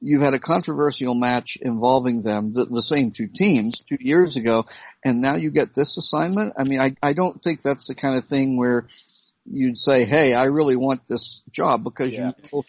You've 0.00 0.22
had 0.22 0.34
a 0.34 0.38
controversial 0.38 1.14
match 1.14 1.56
involving 1.60 2.22
them, 2.22 2.52
the, 2.52 2.66
the 2.66 2.82
same 2.82 3.12
two 3.12 3.28
teams, 3.28 3.84
two 3.84 3.98
years 4.00 4.36
ago, 4.36 4.66
and 5.04 5.20
now 5.20 5.36
you 5.36 5.50
get 5.50 5.74
this 5.74 5.96
assignment? 5.96 6.54
I 6.58 6.64
mean, 6.64 6.80
I, 6.80 6.96
I 7.02 7.12
don't 7.12 7.42
think 7.42 7.62
that's 7.62 7.86
the 7.86 7.94
kind 7.94 8.16
of 8.16 8.26
thing 8.26 8.56
where 8.56 8.88
you'd 9.50 9.78
say, 9.78 10.04
"Hey, 10.04 10.34
I 10.34 10.44
really 10.44 10.76
want 10.76 11.06
this 11.06 11.42
job," 11.50 11.84
because 11.84 12.12
yeah. 12.12 12.32
you. 12.52 12.64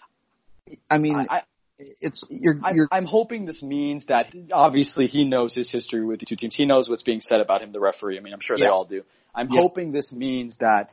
I 0.90 0.98
mean, 1.00 1.16
I, 1.18 1.44
it's 1.78 2.24
you're, 2.30 2.60
you're. 2.74 2.88
I'm, 2.92 3.06
hoping 3.06 3.46
this 3.46 3.64
means 3.64 4.06
that 4.06 4.34
obviously 4.52 5.08
he 5.08 5.26
knows 5.26 5.54
his 5.54 5.72
history 5.72 6.06
with 6.06 6.20
the 6.20 6.26
two 6.26 6.36
teams. 6.36 6.56
He 6.56 6.66
knows 6.66 6.90
what's 6.90 7.04
being 7.04 7.22
said 7.22 7.40
about 7.40 7.62
him, 7.62 7.72
the 7.72 7.80
referee. 7.80 8.18
I 8.18 8.22
mean, 8.22 8.34
I'm 8.34 8.40
sure 8.40 8.58
yeah. 8.58 8.66
they 8.66 8.70
all 8.70 8.86
do. 8.86 9.04
I'm 9.34 9.52
yeah. 9.52 9.62
hoping 9.62 9.92
this 9.92 10.12
means 10.12 10.58
that 10.58 10.92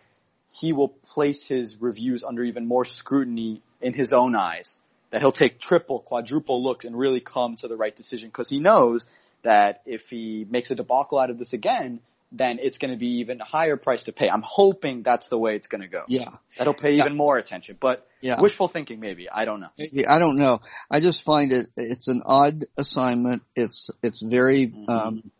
he 0.50 0.72
will 0.72 0.88
place 0.88 1.46
his 1.46 1.80
reviews 1.80 2.24
under 2.24 2.42
even 2.42 2.66
more 2.66 2.84
scrutiny 2.84 3.62
in 3.80 3.92
his 3.92 4.12
own 4.12 4.34
eyes. 4.34 4.76
That 5.10 5.20
he'll 5.22 5.32
take 5.32 5.58
triple, 5.58 6.00
quadruple 6.00 6.62
looks 6.62 6.84
and 6.84 6.96
really 6.96 7.20
come 7.20 7.56
to 7.56 7.68
the 7.68 7.76
right 7.76 7.94
decision 7.94 8.28
because 8.28 8.48
he 8.48 8.60
knows 8.60 9.06
that 9.42 9.82
if 9.84 10.08
he 10.08 10.46
makes 10.48 10.70
a 10.70 10.76
debacle 10.76 11.18
out 11.18 11.30
of 11.30 11.38
this 11.38 11.52
again, 11.52 12.00
then 12.32 12.58
it's 12.62 12.78
going 12.78 12.92
to 12.92 12.96
be 12.96 13.18
even 13.18 13.40
a 13.40 13.44
higher 13.44 13.76
price 13.76 14.04
to 14.04 14.12
pay. 14.12 14.28
I'm 14.30 14.42
hoping 14.42 15.02
that's 15.02 15.28
the 15.28 15.38
way 15.38 15.56
it's 15.56 15.66
going 15.66 15.80
to 15.80 15.88
go. 15.88 16.04
Yeah. 16.06 16.28
That'll 16.56 16.74
pay 16.74 16.92
yeah. 16.92 17.04
even 17.04 17.16
more 17.16 17.38
attention, 17.38 17.76
but 17.80 18.06
yeah. 18.20 18.40
wishful 18.40 18.68
thinking 18.68 19.00
maybe. 19.00 19.28
I 19.28 19.44
don't 19.44 19.60
know. 19.60 19.70
I 20.08 20.18
don't 20.18 20.36
know. 20.36 20.60
I 20.90 21.00
just 21.00 21.22
find 21.22 21.52
it, 21.52 21.70
it's 21.76 22.08
an 22.08 22.22
odd 22.24 22.66
assignment. 22.76 23.42
It's, 23.56 23.90
it's 24.02 24.20
very, 24.20 24.68
mm-hmm. 24.68 24.90
um, 24.90 25.30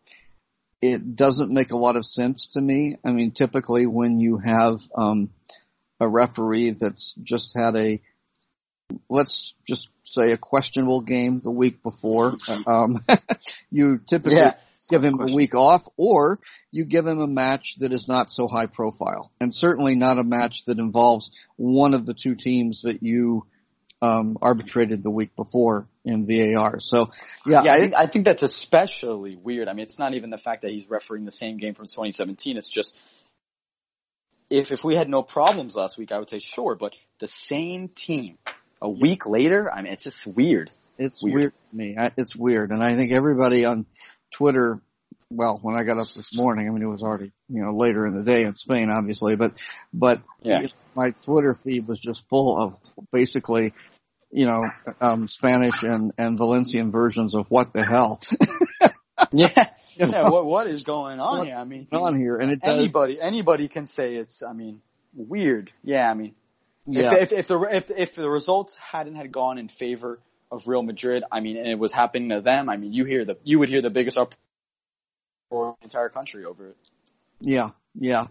it 0.83 1.15
doesn't 1.15 1.53
make 1.53 1.71
a 1.71 1.77
lot 1.77 1.97
of 1.97 2.05
sense 2.05 2.49
to 2.55 2.61
me. 2.61 2.97
I 3.05 3.13
mean, 3.13 3.31
typically 3.31 3.87
when 3.87 4.19
you 4.19 4.39
have, 4.39 4.81
um, 4.97 5.31
a 6.01 6.09
referee 6.09 6.71
that's 6.71 7.15
just 7.23 7.55
had 7.57 7.77
a, 7.77 8.01
let's 9.09 9.55
just 9.69 9.91
say 10.03 10.33
a 10.33 10.39
questionable 10.39 11.03
game 11.03 11.39
the 11.39 11.51
week 11.51 11.85
before, 11.85 12.37
um, 12.67 12.99
you 13.71 14.01
typically, 14.09 14.39
yeah 14.39 14.55
give 14.91 15.05
him 15.05 15.21
a 15.21 15.33
week 15.33 15.55
off 15.55 15.87
or 15.97 16.41
you 16.71 16.85
give 16.85 17.07
him 17.07 17.21
a 17.21 17.27
match 17.27 17.77
that 17.79 17.93
is 17.93 18.09
not 18.09 18.31
so 18.31 18.49
high 18.49 18.67
profile 18.67 19.31
and 19.41 19.55
certainly 19.55 19.95
not 19.95 20.19
a 20.19 20.25
match 20.25 20.65
that 20.67 20.79
involves 20.79 21.31
one 21.57 21.95
of 21.95 22.07
the 22.07 22.15
two 22.15 22.35
teams 22.35 22.83
that 22.83 23.03
you 23.03 23.47
um, 24.03 24.39
arbitrated 24.41 25.03
the 25.03 25.11
week 25.11 25.37
before 25.37 25.87
in 26.05 26.27
VAR. 26.27 26.81
So 26.81 27.11
yeah, 27.47 27.63
yeah, 27.65 27.73
I 27.73 27.81
think, 27.81 27.95
I 27.95 28.07
think 28.07 28.25
that's 28.25 28.43
especially 28.43 29.37
weird. 29.37 29.69
I 29.69 29.75
mean, 29.75 29.83
it's 29.83 29.99
not 29.99 30.15
even 30.15 30.31
the 30.31 30.39
fact 30.39 30.63
that 30.63 30.71
he's 30.71 30.89
refereeing 30.89 31.25
the 31.25 31.31
same 31.31 31.59
game 31.59 31.75
from 31.75 31.87
2017. 31.87 32.57
It's 32.57 32.69
just 32.69 32.97
if 34.49 34.73
if 34.73 34.85
we 34.85 34.97
had 34.97 35.09
no 35.09 35.23
problems 35.23 35.77
last 35.77 35.99
week, 35.99 36.13
I 36.13 36.19
would 36.19 36.31
say 36.31 36.39
sure, 36.39 36.75
but 36.75 36.95
the 37.21 37.29
same 37.29 37.89
team 37.89 38.39
a 38.81 38.89
week 38.89 39.27
later, 39.27 39.71
I 39.73 39.83
mean, 39.83 39.93
it's 39.93 40.05
just 40.05 40.27
weird. 40.27 40.71
It's 40.99 41.23
weird, 41.23 41.35
weird 41.35 41.53
to 41.71 41.77
me. 41.77 41.97
It's 42.17 42.35
weird, 42.35 42.71
and 42.71 42.83
I 42.83 42.95
think 42.95 43.13
everybody 43.13 43.65
on 43.65 43.87
Twitter, 44.31 44.81
well, 45.31 45.59
when 45.63 45.77
I 45.77 45.85
got 45.85 45.99
up 45.99 46.09
this 46.09 46.35
morning, 46.35 46.69
I 46.69 46.73
mean, 46.73 46.83
it 46.83 46.91
was 46.91 47.03
already, 47.03 47.33
you 47.49 47.63
know, 47.63 47.77
later 47.77 48.07
in 48.07 48.15
the 48.15 48.23
day 48.23 48.43
in 48.43 48.55
Spain, 48.55 48.91
obviously, 48.91 49.37
but, 49.37 49.55
but 49.93 50.23
yeah. 50.43 50.67
my 50.95 51.11
Twitter 51.25 51.55
feed 51.55 51.87
was 51.87 52.01
just 52.01 52.29
full 52.29 52.61
of 52.61 52.77
basically, 53.13 53.73
you 54.31 54.47
know, 54.47 54.65
um, 55.01 55.29
Spanish 55.29 55.83
and, 55.83 56.13
and 56.19 56.39
Valencian 56.39 56.91
versions 56.91 57.35
of 57.35 57.51
what 57.51 57.73
the 57.73 57.85
hell. 57.85 58.21
yeah. 59.33 59.69
You 59.97 60.07
know, 60.07 60.13
yeah, 60.13 60.31
what 60.31 60.47
what 60.47 60.67
is 60.67 60.83
going 60.85 61.21
on 61.21 61.45
here? 61.45 61.57
I 61.57 61.65
mean, 61.65 61.87
on 61.93 62.19
here, 62.19 62.37
and 62.37 62.51
it 62.51 62.63
does, 62.63 62.79
anybody 62.79 63.21
anybody 63.21 63.69
can 63.69 63.87
say 63.87 64.15
it's. 64.15 64.43
I 64.43 64.55
mean, 64.55 64.81
weird. 65.13 65.71
Yeah, 65.85 66.09
I 66.11 66.15
mean, 66.15 66.35
yeah. 66.87 67.17
If, 67.17 67.33
if, 67.33 67.41
if 67.41 67.47
the 67.49 67.61
if, 67.71 67.91
if 67.91 68.15
the 68.15 68.31
results 68.31 68.77
hadn't 68.77 69.17
had 69.17 69.31
gone 69.31 69.59
in 69.59 69.69
favor 69.69 70.19
of 70.51 70.67
Real 70.67 70.83
Madrid. 70.83 71.25
I 71.31 71.41
mean, 71.41 71.57
and 71.57 71.69
it 71.69 71.79
was 71.79 71.93
happening 71.93 72.31
to 72.31 72.41
them. 72.41 72.69
I 72.69 72.77
mean, 72.77 72.93
you 72.93 73.05
hear 73.05 73.25
the 73.25 73.37
you 73.45 73.59
would 73.59 73.69
hear 73.69 73.83
the 73.83 73.91
biggest 73.91 74.19
uproar 74.19 74.37
for 75.51 75.77
the 75.81 75.85
entire 75.85 76.09
country 76.09 76.45
over 76.45 76.69
it. 76.69 76.77
Yeah, 77.41 77.71
yeah. 77.95 78.27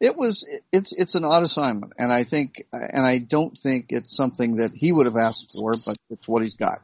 It 0.00 0.16
was 0.16 0.46
it's 0.72 0.92
it's 0.92 1.14
an 1.14 1.24
odd 1.24 1.44
assignment, 1.44 1.92
and 1.98 2.12
I 2.12 2.24
think 2.24 2.64
and 2.72 3.06
I 3.06 3.18
don't 3.18 3.56
think 3.56 3.86
it's 3.90 4.16
something 4.16 4.56
that 4.56 4.72
he 4.72 4.92
would 4.92 5.06
have 5.06 5.16
asked 5.16 5.52
for, 5.52 5.72
but 5.72 5.96
it's 6.08 6.26
what 6.26 6.42
he's 6.42 6.56
got. 6.56 6.80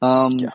Um, 0.00 0.38
yeah. 0.38 0.50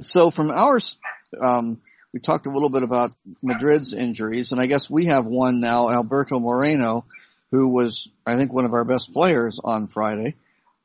So 0.00 0.30
from 0.30 0.50
ours, 0.50 0.96
um, 1.40 1.80
we 2.12 2.20
talked 2.20 2.46
a 2.46 2.50
little 2.50 2.70
bit 2.70 2.82
about 2.82 3.16
Madrid's 3.42 3.92
injuries, 3.92 4.52
and 4.52 4.60
I 4.60 4.66
guess 4.66 4.88
we 4.88 5.06
have 5.06 5.26
one 5.26 5.60
now, 5.60 5.90
Alberto 5.90 6.38
Moreno, 6.38 7.04
who 7.50 7.68
was 7.68 8.08
I 8.24 8.36
think 8.36 8.52
one 8.52 8.64
of 8.64 8.72
our 8.72 8.84
best 8.84 9.12
players 9.12 9.58
on 9.62 9.88
Friday 9.88 10.36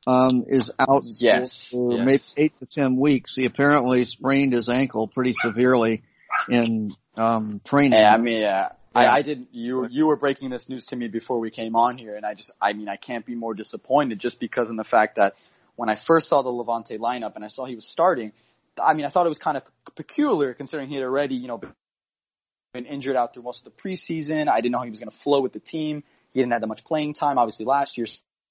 um, 0.08 0.44
is 0.48 0.72
out 0.78 1.02
yes, 1.04 1.68
for, 1.68 1.92
yes. 1.92 2.06
maybe 2.06 2.46
eight 2.46 2.58
to 2.60 2.66
ten 2.66 2.96
weeks. 2.96 3.36
He 3.36 3.44
apparently 3.44 4.04
sprained 4.04 4.54
his 4.54 4.70
ankle 4.70 5.06
pretty 5.06 5.34
severely 5.34 6.02
in 6.48 6.94
um, 7.16 7.60
training. 7.62 8.00
Yeah, 8.00 8.14
I 8.14 8.16
mean, 8.16 8.40
yeah. 8.40 8.70
I, 8.94 9.06
I 9.06 9.22
did. 9.22 9.48
You 9.52 9.86
you 9.90 10.06
were 10.06 10.16
breaking 10.16 10.48
this 10.48 10.68
news 10.68 10.86
to 10.86 10.96
me 10.96 11.08
before 11.08 11.38
we 11.40 11.50
came 11.50 11.76
on 11.76 11.98
here, 11.98 12.16
and 12.16 12.24
I 12.24 12.32
just, 12.32 12.50
I 12.60 12.72
mean, 12.72 12.88
I 12.88 12.96
can't 12.96 13.26
be 13.26 13.34
more 13.34 13.52
disappointed 13.52 14.18
just 14.18 14.40
because 14.40 14.70
of 14.70 14.76
the 14.76 14.84
fact 14.84 15.16
that 15.16 15.34
when 15.76 15.90
I 15.90 15.94
first 15.94 16.28
saw 16.28 16.40
the 16.40 16.48
Levante 16.48 16.96
lineup 16.96 17.36
and 17.36 17.44
I 17.44 17.48
saw 17.48 17.66
he 17.66 17.74
was 17.74 17.86
starting, 17.86 18.32
I 18.82 18.94
mean, 18.94 19.04
I 19.04 19.10
thought 19.10 19.26
it 19.26 19.28
was 19.28 19.38
kind 19.38 19.58
of 19.58 19.62
peculiar 19.94 20.54
considering 20.54 20.88
he 20.88 20.94
had 20.94 21.04
already, 21.04 21.34
you 21.34 21.48
know, 21.48 21.60
been 22.72 22.86
injured 22.86 23.14
out 23.14 23.34
through 23.34 23.42
most 23.42 23.66
of 23.66 23.72
the 23.72 23.82
preseason. 23.82 24.48
I 24.48 24.62
didn't 24.62 24.72
know 24.72 24.80
he 24.80 24.90
was 24.90 25.00
going 25.00 25.10
to 25.10 25.16
flow 25.16 25.42
with 25.42 25.52
the 25.52 25.60
team. 25.60 26.02
He 26.30 26.40
didn't 26.40 26.52
have 26.52 26.62
that 26.62 26.66
much 26.66 26.84
playing 26.84 27.12
time, 27.12 27.36
obviously 27.36 27.66
last 27.66 27.98
year. 27.98 28.06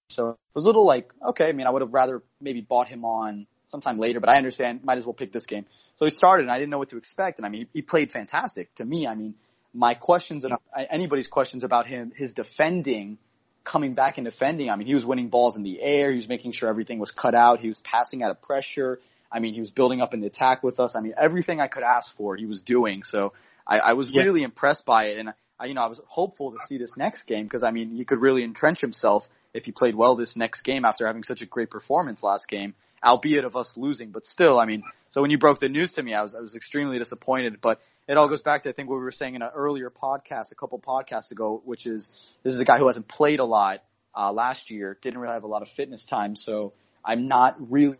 So 0.09 0.29
it 0.29 0.37
was 0.53 0.65
a 0.65 0.67
little 0.67 0.85
like, 0.85 1.11
okay, 1.25 1.45
I 1.47 1.51
mean, 1.51 1.67
I 1.67 1.69
would 1.69 1.81
have 1.81 1.93
rather 1.93 2.23
maybe 2.39 2.61
bought 2.61 2.87
him 2.87 3.05
on 3.05 3.47
sometime 3.67 3.99
later, 3.99 4.19
but 4.19 4.29
I 4.29 4.37
understand, 4.37 4.83
might 4.83 4.97
as 4.97 5.05
well 5.05 5.13
pick 5.13 5.31
this 5.31 5.45
game. 5.45 5.65
So 5.97 6.05
he 6.05 6.11
started 6.11 6.43
and 6.43 6.51
I 6.51 6.57
didn't 6.57 6.69
know 6.69 6.77
what 6.77 6.89
to 6.89 6.97
expect. 6.97 7.39
And 7.39 7.45
I 7.45 7.49
mean, 7.49 7.67
he, 7.73 7.79
he 7.79 7.81
played 7.81 8.11
fantastic 8.11 8.73
to 8.75 8.85
me. 8.85 9.07
I 9.07 9.15
mean, 9.15 9.35
my 9.73 9.93
questions, 9.93 10.45
about, 10.45 10.61
anybody's 10.89 11.27
questions 11.27 11.63
about 11.63 11.87
him, 11.87 12.11
his 12.15 12.33
defending, 12.33 13.17
coming 13.63 13.93
back 13.93 14.17
and 14.17 14.25
defending. 14.25 14.69
I 14.69 14.77
mean, 14.77 14.87
he 14.87 14.93
was 14.93 15.05
winning 15.05 15.27
balls 15.27 15.57
in 15.57 15.63
the 15.63 15.81
air. 15.81 16.11
He 16.11 16.17
was 16.17 16.29
making 16.29 16.53
sure 16.53 16.69
everything 16.69 16.99
was 16.99 17.11
cut 17.11 17.35
out. 17.35 17.59
He 17.59 17.67
was 17.67 17.79
passing 17.81 18.23
out 18.23 18.31
of 18.31 18.41
pressure. 18.41 19.01
I 19.29 19.39
mean, 19.39 19.53
he 19.53 19.59
was 19.59 19.71
building 19.71 19.99
up 19.99 20.13
in 20.13 20.21
the 20.21 20.27
attack 20.27 20.63
with 20.63 20.79
us. 20.79 20.95
I 20.95 21.01
mean, 21.01 21.13
everything 21.17 21.59
I 21.59 21.67
could 21.67 21.83
ask 21.83 22.15
for, 22.15 22.37
he 22.37 22.45
was 22.45 22.61
doing. 22.61 23.03
So 23.03 23.33
I, 23.67 23.79
I 23.79 23.93
was 23.93 24.09
yeah. 24.09 24.23
really 24.23 24.43
impressed 24.43 24.85
by 24.85 25.07
it. 25.07 25.17
And 25.17 25.33
I, 25.59 25.65
you 25.65 25.73
know, 25.73 25.81
I 25.81 25.87
was 25.87 25.99
hopeful 26.07 26.53
to 26.53 26.59
see 26.65 26.77
this 26.77 26.95
next 26.95 27.23
game 27.23 27.43
because 27.43 27.63
I 27.63 27.71
mean, 27.71 27.91
he 27.91 28.05
could 28.05 28.21
really 28.21 28.43
entrench 28.43 28.79
himself 28.79 29.27
if 29.53 29.65
he 29.65 29.71
played 29.71 29.95
well 29.95 30.15
this 30.15 30.35
next 30.35 30.61
game 30.61 30.85
after 30.85 31.05
having 31.05 31.23
such 31.23 31.41
a 31.41 31.45
great 31.45 31.69
performance 31.69 32.23
last 32.23 32.47
game, 32.47 32.75
albeit 33.03 33.45
of 33.45 33.55
us 33.55 33.77
losing, 33.77 34.11
but 34.11 34.25
still, 34.25 34.59
I 34.59 34.65
mean, 34.65 34.83
so 35.09 35.21
when 35.21 35.31
you 35.31 35.37
broke 35.37 35.59
the 35.59 35.69
news 35.69 35.93
to 35.93 36.03
me, 36.03 36.13
I 36.13 36.23
was, 36.23 36.35
I 36.35 36.39
was 36.39 36.55
extremely 36.55 36.97
disappointed, 36.97 37.61
but 37.61 37.79
it 38.07 38.17
all 38.17 38.27
goes 38.27 38.41
back 38.41 38.63
to, 38.63 38.69
I 38.69 38.71
think, 38.71 38.89
what 38.89 38.97
we 38.97 39.03
were 39.03 39.11
saying 39.11 39.35
in 39.35 39.41
an 39.41 39.51
earlier 39.55 39.89
podcast, 39.89 40.51
a 40.51 40.55
couple 40.55 40.79
podcasts 40.79 41.31
ago, 41.31 41.61
which 41.63 41.85
is, 41.85 42.09
this 42.43 42.53
is 42.53 42.59
a 42.59 42.65
guy 42.65 42.77
who 42.77 42.87
hasn't 42.87 43.07
played 43.07 43.39
a 43.39 43.45
lot, 43.45 43.83
uh, 44.15 44.31
last 44.31 44.71
year, 44.71 44.97
didn't 45.01 45.19
really 45.19 45.33
have 45.33 45.43
a 45.43 45.47
lot 45.47 45.61
of 45.61 45.69
fitness 45.69 46.05
time, 46.05 46.35
so 46.35 46.73
I'm 47.05 47.27
not 47.27 47.55
really 47.71 47.97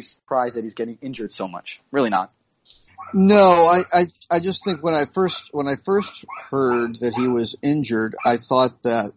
surprised 0.00 0.56
that 0.56 0.64
he's 0.64 0.74
getting 0.74 0.98
injured 1.00 1.32
so 1.32 1.46
much. 1.46 1.80
Really 1.92 2.10
not. 2.10 2.32
No, 3.12 3.66
I, 3.66 3.82
I, 3.92 4.06
I 4.30 4.40
just 4.40 4.64
think 4.64 4.82
when 4.82 4.94
I 4.94 5.04
first, 5.04 5.50
when 5.52 5.68
I 5.68 5.76
first 5.76 6.24
heard 6.50 6.96
that 6.96 7.14
he 7.14 7.28
was 7.28 7.54
injured, 7.62 8.16
I 8.24 8.38
thought 8.38 8.82
that 8.82 9.12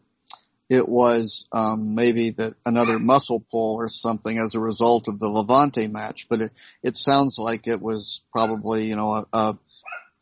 it 0.69 0.87
was 0.87 1.45
um, 1.51 1.95
maybe 1.95 2.31
that 2.31 2.55
another 2.65 2.99
muscle 2.99 3.43
pull 3.51 3.75
or 3.75 3.89
something 3.89 4.37
as 4.37 4.53
a 4.53 4.59
result 4.59 5.07
of 5.07 5.19
the 5.19 5.27
Levante 5.27 5.87
match, 5.87 6.27
but 6.29 6.41
it, 6.41 6.51
it 6.83 6.97
sounds 6.97 7.37
like 7.37 7.67
it 7.67 7.81
was 7.81 8.21
probably 8.31 8.85
you 8.87 8.95
know 8.95 9.13
a, 9.13 9.25
a, 9.31 9.57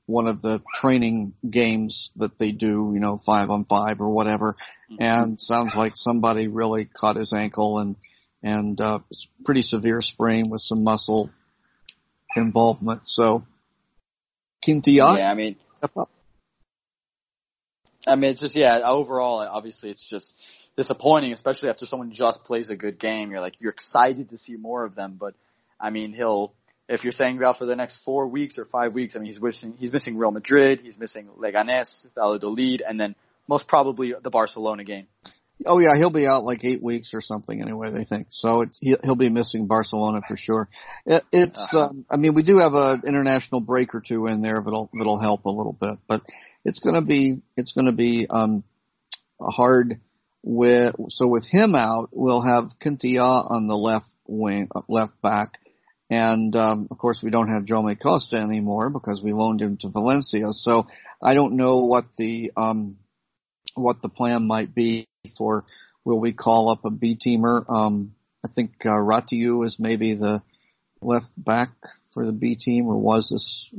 one 0.06 0.28
of 0.28 0.42
the 0.42 0.62
training 0.76 1.34
games 1.50 2.12
that 2.18 2.38
they 2.38 2.52
do, 2.52 2.92
you 2.94 3.00
know, 3.00 3.18
five 3.18 3.50
on 3.50 3.66
five 3.66 4.02
or 4.02 4.10
whatever, 4.10 4.56
mm-hmm. 4.92 5.02
and 5.02 5.42
sounds 5.42 5.74
like 5.74 5.94
somebody 5.96 6.48
really 6.48 6.86
caught 6.86 7.16
his 7.16 7.34
ankle 7.34 7.80
and 7.80 7.96
and 8.44 8.80
uh, 8.80 9.00
it's 9.10 9.28
pretty 9.44 9.64
severe 9.64 10.04
sprain 10.04 10.52
with 10.52 10.62
some 10.62 10.84
muscle 10.84 11.32
involvement. 12.36 13.08
So, 13.08 13.44
Quintilla. 14.64 15.18
Yeah, 15.18 15.32
I 15.32 15.34
mean, 15.34 15.56
I 18.08 18.16
mean, 18.16 18.32
it's 18.32 18.42
just 18.42 18.56
yeah. 18.56 18.80
Overall, 18.84 19.40
obviously, 19.40 19.90
it's 19.90 20.08
just 20.08 20.36
disappointing, 20.78 21.34
especially 21.34 21.70
after 21.70 21.86
someone 21.86 22.12
just 22.12 22.44
plays 22.44 22.70
a 22.70 22.76
good 22.76 23.00
game. 23.00 23.32
You're 23.32 23.42
like 23.42 23.60
you're 23.60 23.72
excited 23.72 24.30
to 24.30 24.38
see 24.38 24.56
more 24.56 24.84
of 24.84 24.96
them, 24.96 25.18
but 25.20 25.34
I 25.80 25.90
mean, 25.90 26.14
he'll 26.14 26.54
if 26.88 27.04
you're 27.04 27.14
saying 27.14 27.38
about 27.38 27.58
for 27.58 27.66
the 27.66 27.76
next 27.76 27.98
four 27.98 28.28
weeks 28.28 28.60
or 28.60 28.66
five 28.66 28.94
weeks, 28.94 29.16
I 29.16 29.20
mean, 29.20 29.28
he's 29.28 29.42
missing 29.42 29.76
he's 29.78 29.94
missing 29.94 30.18
Real 30.18 30.32
Madrid, 30.32 30.82
he's 30.82 30.98
missing 30.98 31.28
Leganes, 31.38 32.06
Valladolid, 32.16 32.84
and 32.88 33.00
then 33.00 33.16
most 33.48 33.68
probably 33.68 34.14
the 34.22 34.30
Barcelona 34.30 34.84
game. 34.84 35.08
Oh 35.66 35.80
yeah, 35.80 35.96
he'll 35.96 36.10
be 36.10 36.28
out 36.28 36.44
like 36.44 36.66
eight 36.66 36.84
weeks 36.84 37.14
or 37.14 37.22
something 37.22 37.62
anyway. 37.62 37.90
They 37.90 38.04
think 38.04 38.28
so. 38.30 38.62
It's 38.62 38.80
he'll 38.82 39.16
be 39.16 39.30
missing 39.30 39.68
Barcelona 39.68 40.22
for 40.28 40.36
sure. 40.36 40.68
It, 41.06 41.24
it's 41.32 41.74
uh-huh. 41.74 41.88
um, 41.88 42.06
I 42.10 42.18
mean 42.18 42.34
we 42.34 42.44
do 42.44 42.60
have 42.60 42.74
an 42.74 43.04
international 43.08 43.62
break 43.62 43.96
or 43.96 44.02
two 44.02 44.28
in 44.28 44.42
there 44.42 44.62
that'll 44.62 44.90
that'll 44.94 45.20
help 45.20 45.46
a 45.46 45.50
little 45.50 45.74
bit, 45.74 45.98
but 46.08 46.24
it's 46.66 46.80
gonna 46.80 47.02
be 47.02 47.42
it's 47.56 47.72
gonna 47.72 47.94
be 47.94 48.28
um 48.28 48.64
hard 49.40 50.00
with 50.44 50.96
so 51.10 51.28
with 51.28 51.48
him 51.48 51.76
out 51.76 52.10
we'll 52.12 52.42
have 52.42 52.78
Quintilla 52.80 53.46
on 53.48 53.68
the 53.68 53.78
left 53.78 54.10
wing 54.28 54.70
left 54.88 55.22
back, 55.22 55.60
and 56.10 56.56
um, 56.56 56.88
of 56.92 56.98
course 56.98 57.22
we 57.24 57.30
don't 57.30 57.50
have 57.50 57.66
Jaume 57.66 58.00
Costa 58.00 58.38
anymore 58.38 58.90
because 58.90 59.22
we 59.22 59.34
loaned 59.34 59.62
him 59.62 59.78
to 59.78 59.90
Valencia. 59.90 60.52
So 60.52 60.88
I 61.22 61.34
don't 61.34 61.56
know 61.56 61.86
what 61.86 62.06
the 62.18 62.52
um 62.58 62.98
what 63.76 64.02
the 64.02 64.10
plan 64.10 64.48
might 64.48 64.74
be 64.74 65.08
for 65.38 65.66
will 66.04 66.20
we 66.20 66.32
call 66.32 66.70
up 66.70 66.86
a 66.86 66.92
B 66.92 67.18
teamer? 67.18 67.66
Um, 67.68 68.14
I 68.44 68.48
think 68.48 68.86
uh, 68.86 68.90
Ratiu 68.90 69.66
is 69.66 69.80
maybe 69.80 70.14
the 70.14 70.42
left 71.02 71.32
back 71.36 71.72
for 72.16 72.26
the 72.26 72.32
B 72.32 72.56
team, 72.56 72.88
or 72.88 72.98
was 72.98 73.30
this? 73.30 73.70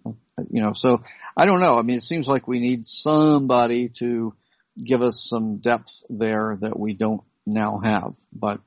You 0.51 0.63
know, 0.63 0.75
so 0.75 1.03
I 1.37 1.47
don't 1.47 1.61
know. 1.61 1.77
I 1.77 1.83
mean, 1.83 1.97
it 1.97 2.05
seems 2.05 2.29
like 2.29 2.47
we 2.47 2.61
need 2.61 2.87
somebody 2.87 3.89
to 3.99 4.35
give 4.79 5.03
us 5.03 5.27
some 5.29 5.57
depth 5.57 6.05
there 6.09 6.57
that 6.61 6.79
we 6.79 6.93
don't 6.93 7.23
now 7.45 7.81
have. 7.83 8.15
But 8.33 8.61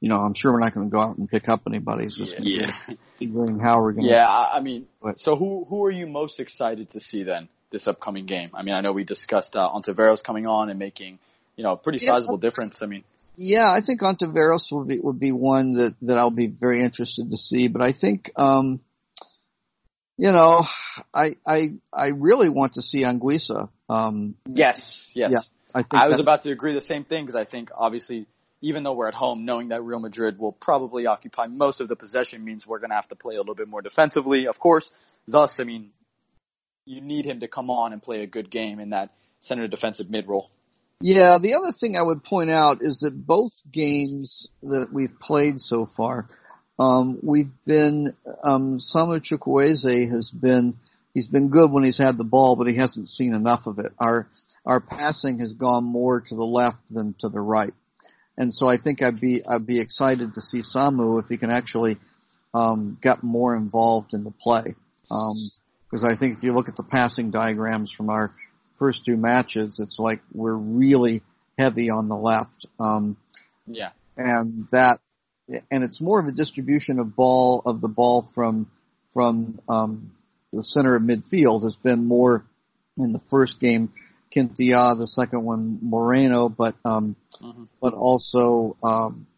you 0.00 0.08
know, 0.08 0.18
I'm 0.18 0.34
sure 0.34 0.52
we're 0.52 0.60
not 0.60 0.74
going 0.74 0.88
to 0.88 0.92
go 0.92 1.00
out 1.00 1.16
and 1.16 1.28
pick 1.28 1.48
up 1.48 1.62
anybody. 1.66 2.04
It's 2.04 2.16
just 2.16 2.38
yeah. 2.38 2.70
figuring 3.18 3.58
how 3.58 3.80
we're 3.80 3.92
going. 3.92 4.06
to. 4.06 4.12
Yeah, 4.12 4.28
I 4.28 4.60
mean, 4.60 4.86
but, 5.02 5.18
so 5.18 5.34
who 5.34 5.64
who 5.68 5.86
are 5.86 5.90
you 5.90 6.06
most 6.06 6.38
excited 6.38 6.90
to 6.90 7.00
see 7.00 7.24
then 7.24 7.48
this 7.70 7.88
upcoming 7.88 8.26
game? 8.26 8.50
I 8.54 8.62
mean, 8.62 8.74
I 8.74 8.82
know 8.82 8.92
we 8.92 9.04
discussed 9.04 9.56
uh, 9.56 9.68
Ontiveros 9.68 10.22
coming 10.22 10.46
on 10.46 10.70
and 10.70 10.78
making 10.78 11.18
you 11.56 11.64
know, 11.64 11.72
a 11.72 11.76
pretty 11.76 11.98
sizable 11.98 12.36
yeah. 12.36 12.48
difference. 12.48 12.82
I 12.82 12.86
mean, 12.86 13.04
yeah, 13.34 13.70
I 13.70 13.80
think 13.80 14.00
Ontiveros 14.00 14.70
would 14.72 14.88
be 14.88 14.98
would 15.00 15.18
be 15.18 15.32
one 15.32 15.74
that 15.74 15.94
that 16.02 16.18
I'll 16.18 16.30
be 16.30 16.48
very 16.48 16.82
interested 16.82 17.30
to 17.30 17.36
see. 17.36 17.68
But 17.68 17.82
I 17.82 17.92
think, 17.92 18.30
um, 18.36 18.80
you 20.18 20.32
know, 20.32 20.66
I 21.14 21.36
I 21.46 21.74
I 21.92 22.08
really 22.08 22.48
want 22.48 22.74
to 22.74 22.82
see 22.82 23.02
Anguissa. 23.02 23.70
Um, 23.88 24.36
yes, 24.46 25.08
yes. 25.14 25.32
Yeah, 25.32 25.40
I 25.74 25.82
think 25.82 26.02
I 26.02 26.08
was 26.08 26.18
about 26.18 26.42
to 26.42 26.50
agree 26.50 26.74
the 26.74 26.80
same 26.80 27.04
thing 27.04 27.24
because 27.24 27.36
I 27.36 27.44
think 27.44 27.70
obviously. 27.74 28.26
Even 28.64 28.84
though 28.84 28.92
we're 28.92 29.08
at 29.08 29.14
home, 29.14 29.44
knowing 29.44 29.70
that 29.70 29.82
Real 29.82 29.98
Madrid 29.98 30.38
will 30.38 30.52
probably 30.52 31.06
occupy 31.06 31.48
most 31.48 31.80
of 31.80 31.88
the 31.88 31.96
possession 31.96 32.44
means 32.44 32.64
we're 32.64 32.78
going 32.78 32.90
to 32.90 32.94
have 32.94 33.08
to 33.08 33.16
play 33.16 33.34
a 33.34 33.38
little 33.38 33.56
bit 33.56 33.66
more 33.66 33.82
defensively, 33.82 34.46
of 34.46 34.60
course. 34.60 34.92
Thus, 35.26 35.58
I 35.58 35.64
mean, 35.64 35.90
you 36.84 37.00
need 37.00 37.24
him 37.24 37.40
to 37.40 37.48
come 37.48 37.70
on 37.70 37.92
and 37.92 38.00
play 38.00 38.22
a 38.22 38.26
good 38.28 38.50
game 38.50 38.78
in 38.78 38.90
that 38.90 39.10
center 39.40 39.66
defensive 39.66 40.10
mid 40.10 40.28
role. 40.28 40.48
Yeah, 41.04 41.38
the 41.38 41.54
other 41.54 41.72
thing 41.72 41.96
I 41.96 42.02
would 42.02 42.22
point 42.22 42.48
out 42.48 42.78
is 42.80 43.00
that 43.00 43.26
both 43.26 43.52
games 43.70 44.46
that 44.62 44.92
we've 44.92 45.18
played 45.18 45.60
so 45.60 45.84
far, 45.84 46.28
um, 46.78 47.18
we've 47.22 47.50
been, 47.66 48.14
um, 48.44 48.78
Samu 48.78 49.18
Chukwueze 49.20 50.08
has 50.08 50.30
been, 50.30 50.76
he's 51.12 51.26
been 51.26 51.48
good 51.48 51.72
when 51.72 51.82
he's 51.82 51.98
had 51.98 52.16
the 52.16 52.24
ball, 52.24 52.54
but 52.54 52.68
he 52.68 52.76
hasn't 52.76 53.08
seen 53.08 53.34
enough 53.34 53.66
of 53.66 53.80
it. 53.80 53.92
Our, 53.98 54.28
our 54.64 54.78
passing 54.78 55.40
has 55.40 55.54
gone 55.54 55.82
more 55.82 56.20
to 56.20 56.34
the 56.36 56.46
left 56.46 56.88
than 56.88 57.14
to 57.18 57.28
the 57.28 57.40
right. 57.40 57.74
And 58.38 58.54
so 58.54 58.68
I 58.68 58.76
think 58.76 59.02
I'd 59.02 59.18
be, 59.20 59.44
I'd 59.44 59.66
be 59.66 59.80
excited 59.80 60.34
to 60.34 60.40
see 60.40 60.60
Samu 60.60 61.20
if 61.20 61.28
he 61.28 61.36
can 61.36 61.50
actually, 61.50 61.96
um, 62.54 62.96
get 63.00 63.24
more 63.24 63.56
involved 63.56 64.14
in 64.14 64.22
the 64.22 64.30
play. 64.30 64.76
Um, 65.10 65.50
because 65.90 66.04
I 66.04 66.14
think 66.14 66.38
if 66.38 66.44
you 66.44 66.54
look 66.54 66.68
at 66.68 66.76
the 66.76 66.84
passing 66.84 67.32
diagrams 67.32 67.90
from 67.90 68.08
our 68.08 68.32
first 68.82 69.04
two 69.04 69.16
matches, 69.16 69.78
it's 69.78 70.00
like 70.00 70.20
we're 70.32 70.52
really 70.52 71.22
heavy 71.56 71.88
on 71.88 72.08
the 72.08 72.16
left. 72.16 72.66
Um, 72.80 73.16
yeah. 73.68 73.90
And 74.16 74.66
that, 74.72 74.98
and 75.70 75.84
it's 75.84 76.00
more 76.00 76.18
of 76.18 76.26
a 76.26 76.32
distribution 76.32 76.98
of 76.98 77.14
ball, 77.14 77.62
of 77.64 77.80
the 77.80 77.86
ball 77.86 78.22
from, 78.22 78.68
from, 79.14 79.60
um, 79.68 80.10
the 80.52 80.64
center 80.64 80.96
of 80.96 81.02
midfield 81.02 81.62
has 81.62 81.76
been 81.76 82.06
more 82.06 82.44
in 82.98 83.12
the 83.12 83.20
first 83.30 83.60
game, 83.60 83.92
Quintilla, 84.32 84.96
the 84.96 85.06
second 85.06 85.44
one, 85.44 85.78
Moreno, 85.80 86.48
but, 86.48 86.74
um, 86.84 87.14
mm-hmm. 87.40 87.62
but 87.80 87.94
also, 87.94 88.76
um, 88.82 89.28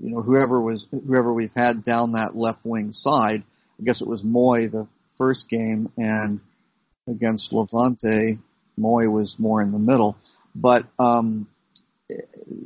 you 0.00 0.10
know, 0.10 0.22
whoever 0.22 0.60
was, 0.60 0.86
whoever 0.92 1.32
we've 1.32 1.54
had 1.56 1.82
down 1.82 2.12
that 2.12 2.36
left 2.36 2.64
wing 2.64 2.92
side, 2.92 3.42
I 3.80 3.82
guess 3.82 4.00
it 4.00 4.06
was 4.06 4.22
Moi 4.22 4.68
the 4.68 4.86
first 5.18 5.48
game 5.48 5.90
and 5.96 6.38
against 7.08 7.52
Levante, 7.52 8.38
Moi 8.76 9.06
was 9.08 9.38
more 9.38 9.62
in 9.62 9.72
the 9.72 9.78
middle, 9.78 10.16
but 10.54 10.84
um, 10.98 11.46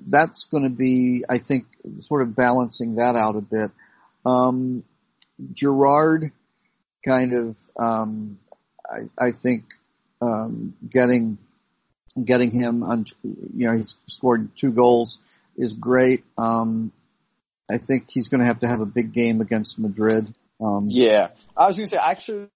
that's 0.06 0.44
going 0.44 0.64
to 0.64 0.70
be, 0.70 1.24
I 1.28 1.38
think, 1.38 1.66
sort 2.00 2.22
of 2.22 2.34
balancing 2.34 2.96
that 2.96 3.16
out 3.16 3.36
a 3.36 3.40
bit. 3.40 3.70
Um, 4.24 4.84
Gerard, 5.52 6.32
kind 7.06 7.32
of, 7.32 7.58
um, 7.78 8.38
I, 8.88 9.26
I 9.26 9.32
think, 9.32 9.64
um, 10.20 10.74
getting 10.88 11.38
getting 12.22 12.50
him 12.50 12.82
on, 12.82 13.06
you 13.22 13.66
know, 13.66 13.76
he's 13.76 13.94
scored 14.06 14.50
two 14.56 14.72
goals 14.72 15.18
is 15.56 15.72
great. 15.72 16.24
Um, 16.36 16.92
I 17.70 17.78
think 17.78 18.10
he's 18.10 18.28
going 18.28 18.40
to 18.40 18.46
have 18.46 18.60
to 18.60 18.68
have 18.68 18.80
a 18.80 18.86
big 18.86 19.12
game 19.12 19.40
against 19.40 19.78
Madrid. 19.78 20.34
Um, 20.60 20.86
yeah, 20.90 21.28
I 21.56 21.68
was 21.68 21.76
going 21.76 21.88
to 21.88 21.90
say 21.90 22.02
actually 22.02 22.48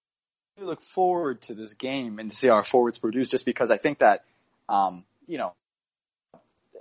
look 0.60 0.82
forward 0.82 1.42
to 1.42 1.54
this 1.54 1.74
game 1.74 2.18
and 2.18 2.30
to 2.30 2.36
see 2.36 2.48
our 2.48 2.64
forwards 2.64 2.98
produce 2.98 3.28
just 3.28 3.44
because 3.44 3.70
I 3.70 3.76
think 3.76 3.98
that, 3.98 4.24
um, 4.68 5.04
you 5.26 5.38
know, 5.38 5.54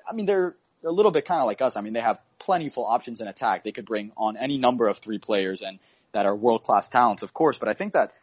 I 0.10 0.14
mean, 0.14 0.26
they're, 0.26 0.56
they're 0.82 0.92
a 0.92 0.94
little 0.94 1.12
bit 1.12 1.26
kind 1.26 1.40
of 1.40 1.48
like 1.48 1.62
us. 1.62 1.76
I 1.76 1.82
mean, 1.82 1.94
they 1.94 2.02
have 2.02 2.20
plentiful 2.40 2.86
options 2.86 3.22
in 3.22 3.28
attack. 3.28 3.64
They 3.64 3.72
could 3.72 3.86
bring 3.86 4.12
on 4.18 4.38
any 4.38 4.58
number 4.58 4.88
of 4.88 4.98
three 4.98 5.18
players 5.18 5.62
and 5.62 5.80
that 6.12 6.26
are 6.26 6.36
world 6.36 6.64
class 6.64 6.90
talents, 6.90 7.24
of 7.24 7.34
course, 7.34 7.58
but 7.58 7.68
I 7.68 7.74
think 7.74 7.94
that 7.94 8.14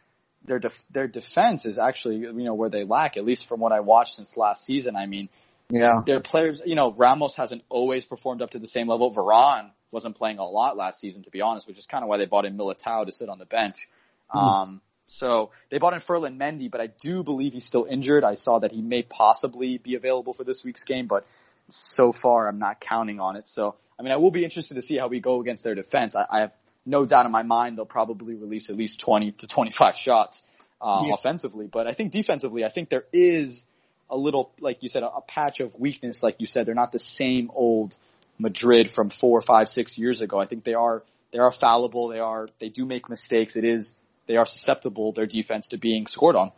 their 0.45 0.59
def- 0.59 0.85
their 0.89 1.07
defense 1.07 1.65
is 1.65 1.77
actually, 1.77 2.17
you 2.17 2.31
know, 2.31 2.53
where 2.53 2.69
they 2.69 2.83
lack, 2.83 3.17
at 3.17 3.25
least 3.25 3.47
from 3.47 3.59
what 3.59 3.71
I 3.71 3.81
watched 3.81 4.15
since 4.15 4.37
last 4.37 4.65
season. 4.65 4.95
I 4.95 5.05
mean, 5.05 5.29
yeah, 5.69 6.01
their 6.05 6.19
players, 6.19 6.61
you 6.65 6.75
know, 6.75 6.91
Ramos 6.91 7.35
hasn't 7.35 7.63
always 7.69 8.05
performed 8.05 8.41
up 8.41 8.51
to 8.51 8.59
the 8.59 8.67
same 8.67 8.87
level. 8.87 9.13
Varane 9.13 9.71
wasn't 9.91 10.15
playing 10.15 10.39
a 10.39 10.45
lot 10.45 10.77
last 10.77 10.99
season, 10.99 11.23
to 11.23 11.29
be 11.29 11.41
honest, 11.41 11.67
which 11.67 11.77
is 11.77 11.85
kind 11.85 12.03
of 12.03 12.09
why 12.09 12.17
they 12.17 12.25
bought 12.25 12.45
in 12.45 12.57
Militao 12.57 13.05
to 13.05 13.11
sit 13.11 13.29
on 13.29 13.39
the 13.39 13.45
bench. 13.45 13.87
Mm. 14.33 14.41
Um, 14.41 14.81
so 15.11 15.51
they 15.69 15.77
bought 15.77 15.93
in 15.93 15.99
Ferland 15.99 16.39
Mendy, 16.39 16.71
but 16.71 16.79
I 16.79 16.87
do 16.87 17.21
believe 17.21 17.51
he's 17.51 17.65
still 17.65 17.85
injured. 17.87 18.23
I 18.23 18.35
saw 18.35 18.59
that 18.59 18.71
he 18.71 18.81
may 18.81 19.03
possibly 19.03 19.77
be 19.77 19.95
available 19.95 20.31
for 20.31 20.45
this 20.45 20.63
week's 20.63 20.85
game, 20.85 21.07
but 21.07 21.25
so 21.67 22.13
far 22.13 22.47
I'm 22.47 22.59
not 22.59 22.79
counting 22.79 23.19
on 23.19 23.35
it. 23.35 23.49
So, 23.49 23.75
I 23.99 24.03
mean, 24.03 24.13
I 24.13 24.15
will 24.15 24.31
be 24.31 24.45
interested 24.45 24.75
to 24.75 24.81
see 24.81 24.97
how 24.97 25.09
we 25.09 25.19
go 25.19 25.41
against 25.41 25.65
their 25.65 25.75
defense. 25.75 26.15
I, 26.15 26.25
I 26.29 26.39
have 26.39 26.55
no 26.85 27.05
doubt 27.05 27.25
in 27.25 27.31
my 27.33 27.43
mind 27.43 27.77
they'll 27.77 27.85
probably 27.85 28.35
release 28.35 28.69
at 28.69 28.77
least 28.77 29.01
20 29.01 29.33
to 29.33 29.47
25 29.47 29.95
shots 29.97 30.43
uh, 30.79 31.03
yeah. 31.05 31.13
offensively, 31.13 31.67
but 31.67 31.87
I 31.87 31.91
think 31.91 32.13
defensively, 32.13 32.63
I 32.63 32.69
think 32.69 32.87
there 32.89 33.03
is 33.11 33.65
a 34.09 34.15
little, 34.15 34.53
like 34.61 34.81
you 34.81 34.87
said, 34.87 35.03
a, 35.03 35.09
a 35.09 35.21
patch 35.21 35.59
of 35.59 35.77
weakness. 35.77 36.23
Like 36.23 36.37
you 36.39 36.45
said, 36.45 36.65
they're 36.65 36.73
not 36.73 36.93
the 36.93 36.99
same 36.99 37.51
old 37.53 37.97
Madrid 38.39 38.89
from 38.89 39.09
four, 39.09 39.41
five, 39.41 39.67
six 39.67 39.97
years 39.97 40.21
ago. 40.21 40.39
I 40.39 40.45
think 40.45 40.63
they 40.63 40.73
are 40.73 41.03
they 41.31 41.39
are 41.39 41.51
fallible. 41.51 42.07
They 42.07 42.19
are 42.19 42.47
they 42.59 42.69
do 42.69 42.85
make 42.85 43.09
mistakes. 43.09 43.57
It 43.57 43.65
is 43.65 43.93
they 44.31 44.37
are 44.37 44.45
susceptible 44.45 45.11
their 45.11 45.25
defense 45.25 45.67
to 45.67 45.77
being 45.77 46.07
scored 46.07 46.37
on. 46.37 46.53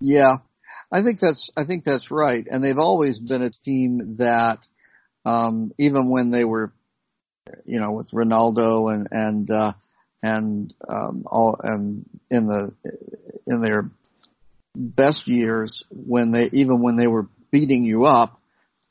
Yeah, 0.00 0.38
I 0.90 1.02
think 1.02 1.20
that's 1.20 1.50
I 1.54 1.64
think 1.64 1.84
that's 1.84 2.10
right, 2.10 2.46
and 2.50 2.64
they've 2.64 2.78
always 2.78 3.20
been 3.20 3.42
a 3.42 3.50
team 3.50 4.14
that 4.16 4.66
um, 5.26 5.72
even 5.76 6.10
when 6.10 6.30
they 6.30 6.46
were, 6.46 6.72
you 7.66 7.78
know, 7.78 7.92
with 7.92 8.10
Ronaldo 8.12 8.90
and 8.90 9.08
and 9.10 9.50
uh, 9.50 9.72
and 10.22 10.72
um, 10.88 11.24
all 11.26 11.58
and 11.62 12.08
in 12.30 12.46
the 12.46 12.72
in 13.46 13.60
their 13.60 13.90
best 14.74 15.28
years 15.28 15.84
when 15.90 16.30
they 16.30 16.48
even 16.52 16.80
when 16.80 16.96
they 16.96 17.06
were 17.06 17.28
beating 17.50 17.84
you 17.84 18.06
up, 18.06 18.40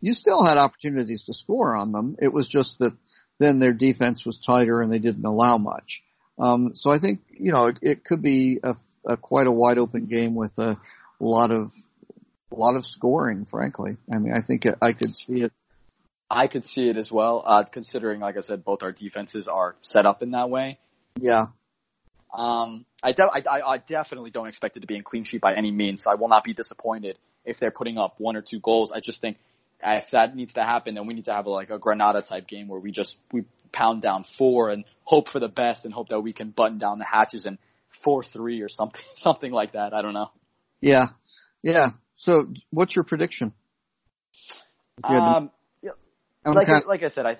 you 0.01 0.13
still 0.13 0.43
had 0.43 0.57
opportunities 0.57 1.23
to 1.23 1.33
score 1.33 1.75
on 1.75 1.91
them. 1.93 2.15
It 2.21 2.31
was 2.31 2.47
just 2.47 2.77
that 2.77 2.93
then 3.39 3.57
their 3.57 3.73
defense 3.73 4.23
was 4.23 4.37
tighter 4.37 4.83
and 4.83 4.91
they 4.91 4.99
didn't 4.99 5.25
allow 5.25 5.57
much. 5.57 6.03
Um, 6.39 6.73
so 6.75 6.91
I 6.91 6.99
think, 6.99 7.21
you 7.31 7.51
know, 7.51 7.67
it, 7.67 7.79
it 7.81 8.03
could 8.05 8.21
be 8.21 8.59
a, 8.63 8.75
a, 9.05 9.17
quite 9.17 9.47
a 9.47 9.51
wide 9.51 9.77
open 9.77 10.05
game 10.05 10.35
with 10.35 10.57
a 10.57 10.77
lot 11.19 11.51
of, 11.51 11.71
a 12.51 12.55
lot 12.55 12.75
of 12.75 12.85
scoring, 12.85 13.45
frankly. 13.45 13.97
I 14.11 14.17
mean, 14.17 14.33
I 14.33 14.41
think 14.41 14.65
I 14.81 14.93
could 14.93 15.15
see 15.15 15.41
it 15.41 15.53
I 16.29 16.47
could 16.47 16.65
see 16.65 16.87
it 16.87 16.97
as 16.97 17.11
well, 17.11 17.43
uh, 17.43 17.63
considering, 17.63 18.19
like 18.19 18.37
I 18.37 18.41
said, 18.41 18.63
both 18.63 18.83
our 18.83 18.91
defenses 18.91 19.47
are 19.47 19.75
set 19.81 20.05
up 20.05 20.21
in 20.21 20.31
that 20.31 20.49
way. 20.49 20.77
Yeah. 21.19 21.47
Um, 22.31 22.85
I, 23.01 23.13
de- 23.13 23.23
I, 23.23 23.73
I 23.73 23.77
definitely 23.79 24.29
don't 24.29 24.47
expect 24.47 24.77
it 24.77 24.81
to 24.81 24.87
be 24.87 24.95
in 24.95 25.01
clean 25.01 25.23
sheet 25.23 25.41
by 25.41 25.55
any 25.55 25.71
means. 25.71 26.03
So 26.03 26.11
I 26.11 26.15
will 26.15 26.27
not 26.27 26.43
be 26.43 26.53
disappointed 26.53 27.17
if 27.45 27.59
they're 27.59 27.71
putting 27.71 27.97
up 27.97 28.15
one 28.19 28.35
or 28.35 28.41
two 28.41 28.59
goals. 28.59 28.91
I 28.91 28.99
just 28.99 29.21
think 29.21 29.37
if 29.83 30.11
that 30.11 30.35
needs 30.35 30.53
to 30.53 30.63
happen, 30.63 30.95
then 30.95 31.07
we 31.07 31.13
need 31.13 31.25
to 31.25 31.33
have 31.33 31.45
a, 31.45 31.49
like 31.49 31.69
a 31.69 31.79
Granada 31.79 32.21
type 32.21 32.47
game 32.47 32.67
where 32.67 32.79
we 32.79 32.91
just 32.91 33.17
we 33.31 33.43
pound 33.71 34.01
down 34.01 34.23
four 34.23 34.69
and 34.69 34.85
hope 35.03 35.29
for 35.29 35.39
the 35.39 35.47
best 35.47 35.85
and 35.85 35.93
hope 35.93 36.09
that 36.09 36.21
we 36.21 36.33
can 36.33 36.49
button 36.49 36.77
down 36.77 36.99
the 36.99 37.05
hatches 37.05 37.45
and 37.45 37.57
four 37.89 38.23
three 38.23 38.61
or 38.61 38.69
something 38.69 39.03
something 39.15 39.51
like 39.51 39.73
that. 39.73 39.93
I 39.93 40.01
don't 40.01 40.13
know. 40.13 40.31
Yeah, 40.81 41.07
yeah. 41.61 41.91
So 42.15 42.51
what's 42.71 42.95
your 42.95 43.05
prediction? 43.05 43.53
Um, 45.03 45.51
like, 46.45 46.67
kind 46.67 46.81
of, 46.81 46.87
like 46.87 47.03
I 47.03 47.07
said, 47.07 47.25
I, 47.25 47.37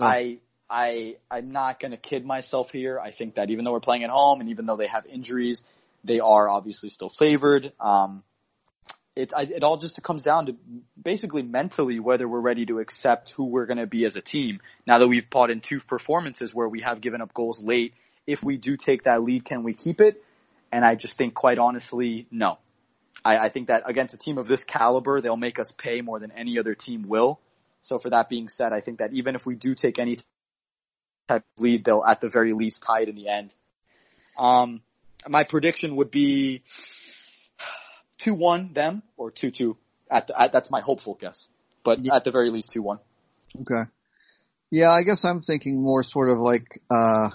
I, 0.00 0.38
I, 0.68 1.16
I'm 1.30 1.50
not 1.50 1.80
going 1.80 1.90
to 1.90 1.96
kid 1.96 2.24
myself 2.24 2.70
here. 2.70 2.98
I 2.98 3.10
think 3.10 3.34
that 3.34 3.50
even 3.50 3.64
though 3.64 3.72
we're 3.72 3.80
playing 3.80 4.04
at 4.04 4.10
home 4.10 4.40
and 4.40 4.50
even 4.50 4.66
though 4.66 4.76
they 4.76 4.86
have 4.86 5.06
injuries, 5.06 5.64
they 6.04 6.20
are 6.20 6.48
obviously 6.48 6.88
still 6.88 7.08
favored. 7.08 7.72
Um, 7.80 8.22
it, 9.14 9.32
I, 9.36 9.42
it 9.42 9.62
all 9.62 9.76
just 9.76 10.02
comes 10.02 10.22
down 10.22 10.46
to 10.46 10.56
basically 11.00 11.42
mentally 11.42 12.00
whether 12.00 12.26
we're 12.26 12.40
ready 12.40 12.64
to 12.66 12.78
accept 12.78 13.30
who 13.30 13.44
we're 13.44 13.66
going 13.66 13.78
to 13.78 13.86
be 13.86 14.04
as 14.06 14.16
a 14.16 14.22
team. 14.22 14.60
Now 14.86 14.98
that 14.98 15.08
we've 15.08 15.28
bought 15.28 15.50
in 15.50 15.60
two 15.60 15.80
performances 15.80 16.54
where 16.54 16.68
we 16.68 16.80
have 16.80 17.00
given 17.00 17.20
up 17.20 17.34
goals 17.34 17.60
late, 17.60 17.94
if 18.26 18.42
we 18.42 18.56
do 18.56 18.76
take 18.76 19.04
that 19.04 19.22
lead, 19.22 19.44
can 19.44 19.64
we 19.64 19.74
keep 19.74 20.00
it? 20.00 20.22
And 20.70 20.84
I 20.84 20.94
just 20.94 21.18
think, 21.18 21.34
quite 21.34 21.58
honestly, 21.58 22.26
no. 22.30 22.58
I, 23.22 23.36
I 23.36 23.48
think 23.50 23.68
that 23.68 23.82
against 23.84 24.14
a 24.14 24.18
team 24.18 24.38
of 24.38 24.46
this 24.46 24.64
caliber, 24.64 25.20
they'll 25.20 25.36
make 25.36 25.60
us 25.60 25.70
pay 25.70 26.00
more 26.00 26.18
than 26.18 26.32
any 26.32 26.58
other 26.58 26.74
team 26.74 27.06
will. 27.06 27.38
So 27.82 27.98
for 27.98 28.10
that 28.10 28.30
being 28.30 28.48
said, 28.48 28.72
I 28.72 28.80
think 28.80 28.98
that 28.98 29.12
even 29.12 29.34
if 29.34 29.44
we 29.44 29.54
do 29.54 29.74
take 29.74 29.98
any 29.98 30.16
type 31.28 31.42
of 31.58 31.62
lead, 31.62 31.84
they'll 31.84 32.04
at 32.04 32.20
the 32.20 32.28
very 32.28 32.54
least 32.54 32.82
tie 32.82 33.02
it 33.02 33.08
in 33.08 33.16
the 33.16 33.28
end. 33.28 33.54
Um, 34.38 34.80
my 35.28 35.44
prediction 35.44 35.96
would 35.96 36.10
be 36.10 36.62
two 38.22 38.34
one 38.34 38.72
them 38.72 39.02
or 39.16 39.30
two 39.30 39.50
two. 39.50 39.76
At, 40.10 40.28
the, 40.28 40.40
at 40.40 40.52
that's 40.52 40.70
my 40.70 40.80
hopeful 40.80 41.16
guess, 41.20 41.48
but 41.84 42.04
yeah. 42.04 42.14
at 42.14 42.24
the 42.24 42.30
very 42.30 42.50
least 42.50 42.70
two 42.70 42.82
one. 42.82 42.98
Okay. 43.60 43.90
Yeah, 44.70 44.90
I 44.90 45.02
guess 45.02 45.24
I'm 45.24 45.40
thinking 45.40 45.82
more 45.82 46.02
sort 46.02 46.30
of 46.30 46.38
like 46.38 46.80
uh 46.90 47.30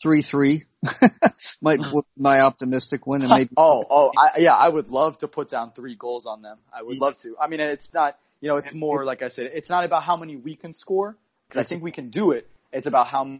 three 0.00 0.22
three. 0.22 0.64
Might 1.60 1.80
my 2.16 2.40
optimistic 2.40 3.06
one 3.06 3.22
and 3.22 3.30
maybe. 3.34 3.50
oh, 3.56 3.84
oh, 3.88 4.12
I, 4.16 4.38
yeah, 4.38 4.54
I 4.54 4.68
would 4.68 4.88
love 4.88 5.18
to 5.18 5.28
put 5.28 5.48
down 5.48 5.72
three 5.72 5.96
goals 5.96 6.26
on 6.26 6.40
them. 6.40 6.58
I 6.72 6.82
would 6.82 6.98
love 6.98 7.18
to. 7.18 7.36
I 7.40 7.48
mean, 7.48 7.60
it's 7.60 7.92
not, 7.92 8.16
you 8.40 8.48
know, 8.48 8.56
it's 8.56 8.72
more 8.72 9.04
like 9.04 9.22
I 9.22 9.28
said, 9.28 9.50
it's 9.52 9.68
not 9.68 9.84
about 9.84 10.04
how 10.04 10.16
many 10.16 10.36
we 10.36 10.54
can 10.54 10.72
score 10.72 11.16
because 11.48 11.60
I 11.60 11.64
think 11.64 11.82
we 11.82 11.90
can 11.90 12.10
do 12.10 12.30
it. 12.30 12.48
It's 12.72 12.86
about 12.86 13.08
how 13.08 13.38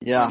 yeah 0.00 0.30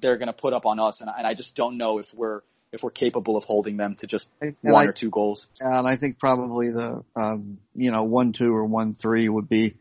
they're 0.00 0.16
going 0.16 0.28
to 0.28 0.32
put 0.32 0.52
up 0.52 0.66
on 0.66 0.80
us, 0.80 1.00
and, 1.00 1.10
and 1.16 1.26
I 1.26 1.34
just 1.34 1.54
don't 1.54 1.78
know 1.78 1.98
if 1.98 2.14
we're 2.14 2.40
if 2.72 2.82
we're 2.82 2.90
capable 2.90 3.36
of 3.36 3.44
holding 3.44 3.76
them 3.76 3.94
to 3.96 4.06
just 4.06 4.28
and 4.40 4.56
one 4.60 4.86
I, 4.86 4.88
or 4.88 4.92
two 4.92 5.10
goals. 5.10 5.48
And 5.60 5.86
I 5.86 5.96
think 5.96 6.18
probably 6.18 6.70
the 6.70 7.02
um, 7.14 7.58
you 7.74 7.90
know 7.90 8.04
one 8.04 8.32
two 8.32 8.54
or 8.54 8.64
one 8.64 8.94
three 8.94 9.28
would 9.28 9.48
be 9.48 9.76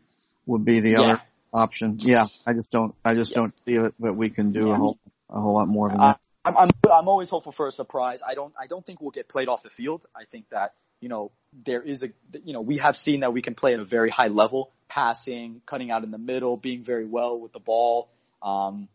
would 0.45 0.65
be 0.65 0.80
the 0.80 0.91
yeah. 0.91 1.02
other 1.02 1.21
option. 1.54 1.98
Yeah, 2.00 2.26
I 2.45 2.54
just 2.54 2.71
don't 2.71 2.95
I 3.04 3.13
just 3.13 3.34
don't 3.34 3.54
see 3.65 3.76
it 3.76 3.93
that 4.00 4.15
we 4.15 4.30
can 4.30 4.52
do 4.52 4.67
yeah. 4.67 4.74
a 4.74 4.78
whole 4.78 5.00
a 5.30 5.39
whole 5.39 5.54
lot 5.54 5.67
more 5.67 5.89
than 5.89 6.00
that. 6.00 6.19
I'm, 6.43 6.58
I'm 6.58 6.69
I'm 6.91 7.08
always 7.08 7.30
hopeful 7.30 7.52
for 7.52 7.67
a 7.67 7.71
surprise. 7.71 8.19
I 8.26 8.36
don't 8.36 8.54
I 8.60 8.67
don't 8.67 8.86
think 8.86 9.02
we'll 9.02 9.12
get 9.12 9.28
played 9.28 9.48
off 9.48 9.63
the 9.63 9.69
field. 9.69 10.06
I 10.15 10.26
think 10.26 10.50
that 10.50 10.74
you 11.02 11.10
know 11.10 11.32
there 11.65 11.82
is 11.82 12.04
a 12.04 12.10
you 12.43 12.54
know 12.54 12.62
we 12.62 12.78
have 12.78 12.98
seen 12.98 13.21
that 13.21 13.34
we 13.34 13.41
can 13.41 13.56
play 13.56 13.74
at 13.74 13.80
a 13.80 13.86
very 13.86 14.10
high 14.10 14.28
level, 14.28 14.71
passing, 14.88 15.62
cutting 15.65 15.91
out 15.91 16.04
in 16.04 16.12
the 16.12 16.19
middle, 16.19 16.58
being 16.58 16.84
very 16.84 17.06
well 17.06 17.39
with 17.39 17.52
the 17.52 17.60
ball. 17.60 18.10
Um, 18.43 18.89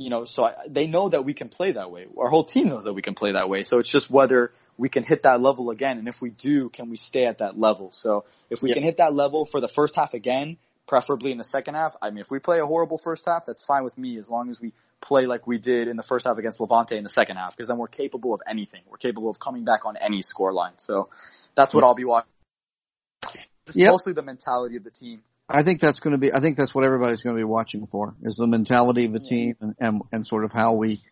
you 0.00 0.08
know, 0.08 0.24
so 0.24 0.44
I, 0.44 0.54
they 0.66 0.86
know 0.86 1.10
that 1.10 1.26
we 1.26 1.34
can 1.34 1.50
play 1.50 1.72
that 1.72 1.90
way. 1.90 2.06
Our 2.16 2.30
whole 2.30 2.44
team 2.44 2.68
knows 2.68 2.84
that 2.84 2.94
we 2.94 3.02
can 3.02 3.14
play 3.14 3.32
that 3.32 3.50
way. 3.50 3.64
So 3.64 3.80
it's 3.80 3.90
just 3.90 4.10
whether 4.10 4.50
we 4.78 4.88
can 4.88 5.04
hit 5.04 5.24
that 5.24 5.42
level 5.42 5.68
again, 5.68 5.98
and 5.98 6.08
if 6.08 6.22
we 6.22 6.30
do, 6.30 6.70
can 6.70 6.88
we 6.88 6.96
stay 6.96 7.26
at 7.26 7.38
that 7.38 7.60
level? 7.60 7.92
So 7.92 8.24
if 8.48 8.62
we 8.62 8.70
yeah. 8.70 8.76
can 8.76 8.84
hit 8.84 8.96
that 8.96 9.12
level 9.12 9.44
for 9.44 9.60
the 9.60 9.68
first 9.68 9.94
half 9.96 10.14
again, 10.14 10.56
preferably 10.86 11.32
in 11.32 11.38
the 11.38 11.44
second 11.44 11.74
half. 11.74 11.96
I 12.00 12.08
mean, 12.08 12.20
if 12.20 12.30
we 12.30 12.38
play 12.38 12.60
a 12.60 12.64
horrible 12.64 12.96
first 12.96 13.26
half, 13.26 13.44
that's 13.44 13.62
fine 13.62 13.84
with 13.84 13.98
me 13.98 14.18
as 14.18 14.30
long 14.30 14.48
as 14.48 14.58
we 14.58 14.72
play 15.02 15.26
like 15.26 15.46
we 15.46 15.58
did 15.58 15.86
in 15.86 15.98
the 15.98 16.02
first 16.02 16.26
half 16.26 16.38
against 16.38 16.60
Levante 16.60 16.96
in 16.96 17.04
the 17.04 17.10
second 17.10 17.36
half, 17.36 17.54
because 17.54 17.68
then 17.68 17.76
we're 17.76 17.86
capable 17.86 18.32
of 18.32 18.40
anything. 18.48 18.80
We're 18.90 18.96
capable 18.96 19.28
of 19.28 19.38
coming 19.38 19.64
back 19.64 19.84
on 19.84 19.98
any 19.98 20.22
score 20.22 20.52
line. 20.52 20.78
So 20.78 21.10
that's 21.54 21.74
what 21.74 21.84
I'll 21.84 21.94
be 21.94 22.06
watching. 22.06 22.30
It's 23.66 23.76
yep. 23.76 23.90
mostly 23.90 24.14
the 24.14 24.22
mentality 24.22 24.76
of 24.76 24.84
the 24.84 24.90
team. 24.90 25.22
I 25.50 25.62
think 25.62 25.80
that's 25.80 26.00
going 26.00 26.12
to 26.12 26.18
be. 26.18 26.32
I 26.32 26.40
think 26.40 26.56
that's 26.56 26.74
what 26.74 26.84
everybody's 26.84 27.22
going 27.22 27.36
to 27.36 27.40
be 27.40 27.44
watching 27.44 27.86
for 27.86 28.14
is 28.22 28.36
the 28.36 28.46
mentality 28.46 29.04
of 29.06 29.12
the 29.12 29.20
team 29.20 29.56
and 29.60 29.74
and, 29.80 30.02
and 30.12 30.26
sort 30.26 30.44
of 30.44 30.52
how 30.52 30.74
we, 30.74 31.02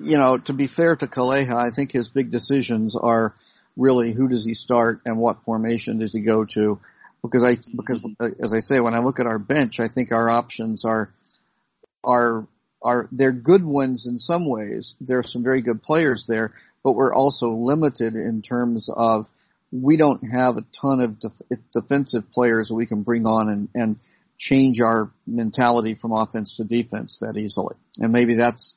you 0.00 0.16
know, 0.16 0.38
to 0.38 0.52
be 0.52 0.66
fair 0.66 0.96
to 0.96 1.06
Calleja, 1.06 1.54
I 1.54 1.70
think 1.70 1.92
his 1.92 2.08
big 2.08 2.30
decisions 2.30 2.96
are 2.96 3.34
really 3.76 4.12
who 4.12 4.28
does 4.28 4.44
he 4.44 4.54
start 4.54 5.02
and 5.04 5.18
what 5.18 5.44
formation 5.44 5.98
does 5.98 6.14
he 6.14 6.20
go 6.20 6.44
to, 6.46 6.80
because 7.22 7.44
I 7.44 7.58
because 7.76 8.00
mm-hmm. 8.00 8.24
uh, 8.24 8.30
as 8.42 8.52
I 8.52 8.60
say 8.60 8.80
when 8.80 8.94
I 8.94 9.00
look 9.00 9.20
at 9.20 9.26
our 9.26 9.38
bench, 9.38 9.80
I 9.80 9.88
think 9.88 10.12
our 10.12 10.30
options 10.30 10.84
are 10.84 11.12
are 12.02 12.46
are 12.82 13.08
they're 13.12 13.32
good 13.32 13.64
ones 13.64 14.06
in 14.06 14.18
some 14.18 14.48
ways. 14.48 14.96
There 15.00 15.18
are 15.18 15.24
some 15.24 15.42
very 15.42 15.62
good 15.62 15.82
players 15.82 16.26
there, 16.26 16.52
but 16.82 16.92
we're 16.92 17.14
also 17.14 17.50
limited 17.50 18.14
in 18.14 18.40
terms 18.40 18.88
of 18.88 19.30
we 19.70 19.96
don't 19.96 20.22
have 20.30 20.56
a 20.56 20.64
ton 20.80 21.00
of 21.00 21.20
def- 21.20 21.60
defensive 21.72 22.30
players 22.32 22.68
that 22.68 22.74
we 22.74 22.86
can 22.86 23.02
bring 23.02 23.26
on 23.26 23.48
and, 23.48 23.68
and 23.74 23.96
change 24.38 24.80
our 24.80 25.10
mentality 25.26 25.94
from 25.94 26.12
offense 26.12 26.56
to 26.56 26.64
defense 26.64 27.18
that 27.18 27.36
easily. 27.36 27.76
And 27.98 28.12
maybe 28.12 28.34
that's 28.34 28.74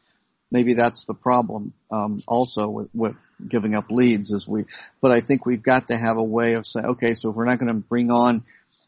maybe 0.51 0.73
that's 0.73 1.05
the 1.05 1.13
problem 1.13 1.73
um, 1.91 2.21
also 2.27 2.67
with, 2.67 2.89
with 2.93 3.15
giving 3.47 3.75
up 3.75 3.89
leads 3.89 4.31
is 4.31 4.47
we. 4.47 4.65
But 5.01 5.11
I 5.11 5.21
think 5.21 5.45
we've 5.45 5.63
got 5.63 5.87
to 5.87 5.97
have 5.97 6.17
a 6.17 6.23
way 6.23 6.53
of 6.53 6.67
saying, 6.67 6.85
okay, 6.87 7.13
so 7.13 7.29
if 7.29 7.35
we're 7.35 7.45
not 7.45 7.59
going 7.59 7.73
to 7.73 7.79
bring 7.79 8.11
on, 8.11 8.43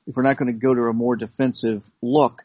if 0.05 0.15
we're 0.15 0.23
not 0.23 0.37
going 0.37 0.47
to 0.47 0.59
go 0.59 0.73
to 0.73 0.81
a 0.81 0.93
more 0.93 1.15
defensive 1.15 1.89
look, 2.01 2.43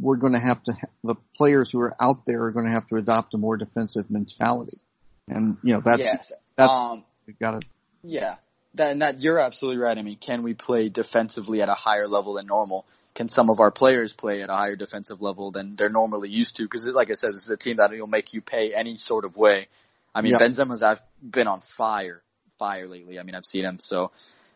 we're 0.00 0.16
going 0.16 0.34
to 0.34 0.38
have 0.38 0.62
to 0.62 0.74
the 1.02 1.16
players 1.36 1.70
who 1.70 1.80
are 1.80 1.94
out 2.00 2.24
there 2.26 2.44
are 2.44 2.52
going 2.52 2.66
to 2.66 2.72
have 2.72 2.86
to 2.86 2.96
adopt 2.96 3.34
a 3.34 3.38
more 3.38 3.56
defensive 3.56 4.08
mentality. 4.08 4.78
And 5.26 5.56
you 5.62 5.74
know 5.74 5.82
that's 5.84 6.00
yes. 6.00 6.32
that's 6.56 6.78
um, 6.78 7.04
we've 7.26 7.38
got 7.38 7.60
to. 7.60 7.68
Yeah, 8.02 8.36
that, 8.74 8.92
and 8.92 9.02
that 9.02 9.20
you're 9.20 9.38
absolutely 9.38 9.80
right. 9.82 9.96
I 9.96 10.02
mean, 10.02 10.16
can 10.16 10.42
we 10.42 10.54
play 10.54 10.88
defensively 10.88 11.62
at 11.62 11.68
a 11.68 11.74
higher 11.74 12.06
level 12.06 12.34
than 12.34 12.46
normal? 12.46 12.86
Can 13.14 13.28
some 13.28 13.50
of 13.50 13.58
our 13.58 13.70
players 13.70 14.12
play 14.12 14.42
at 14.42 14.50
a 14.50 14.54
higher 14.54 14.76
defensive 14.76 15.20
level 15.20 15.50
than 15.50 15.74
they're 15.74 15.88
normally 15.88 16.28
used 16.28 16.56
to? 16.56 16.62
Because, 16.62 16.86
like 16.86 17.10
I 17.10 17.14
said, 17.14 17.30
this 17.30 17.44
is 17.44 17.50
a 17.50 17.56
team 17.56 17.76
that 17.76 17.90
will 17.90 18.06
make 18.06 18.32
you 18.32 18.40
pay 18.40 18.72
any 18.74 18.96
sort 18.96 19.24
of 19.24 19.36
way. 19.36 19.66
I 20.14 20.22
mean, 20.22 20.32
yep. 20.32 20.40
Benzema's 20.40 21.00
been 21.22 21.48
on 21.48 21.60
fire, 21.60 22.22
fire 22.58 22.86
lately. 22.86 23.18
I 23.18 23.24
mean, 23.24 23.34
I've 23.34 23.44
seen 23.44 23.64
him. 23.64 23.78
So, 23.80 24.12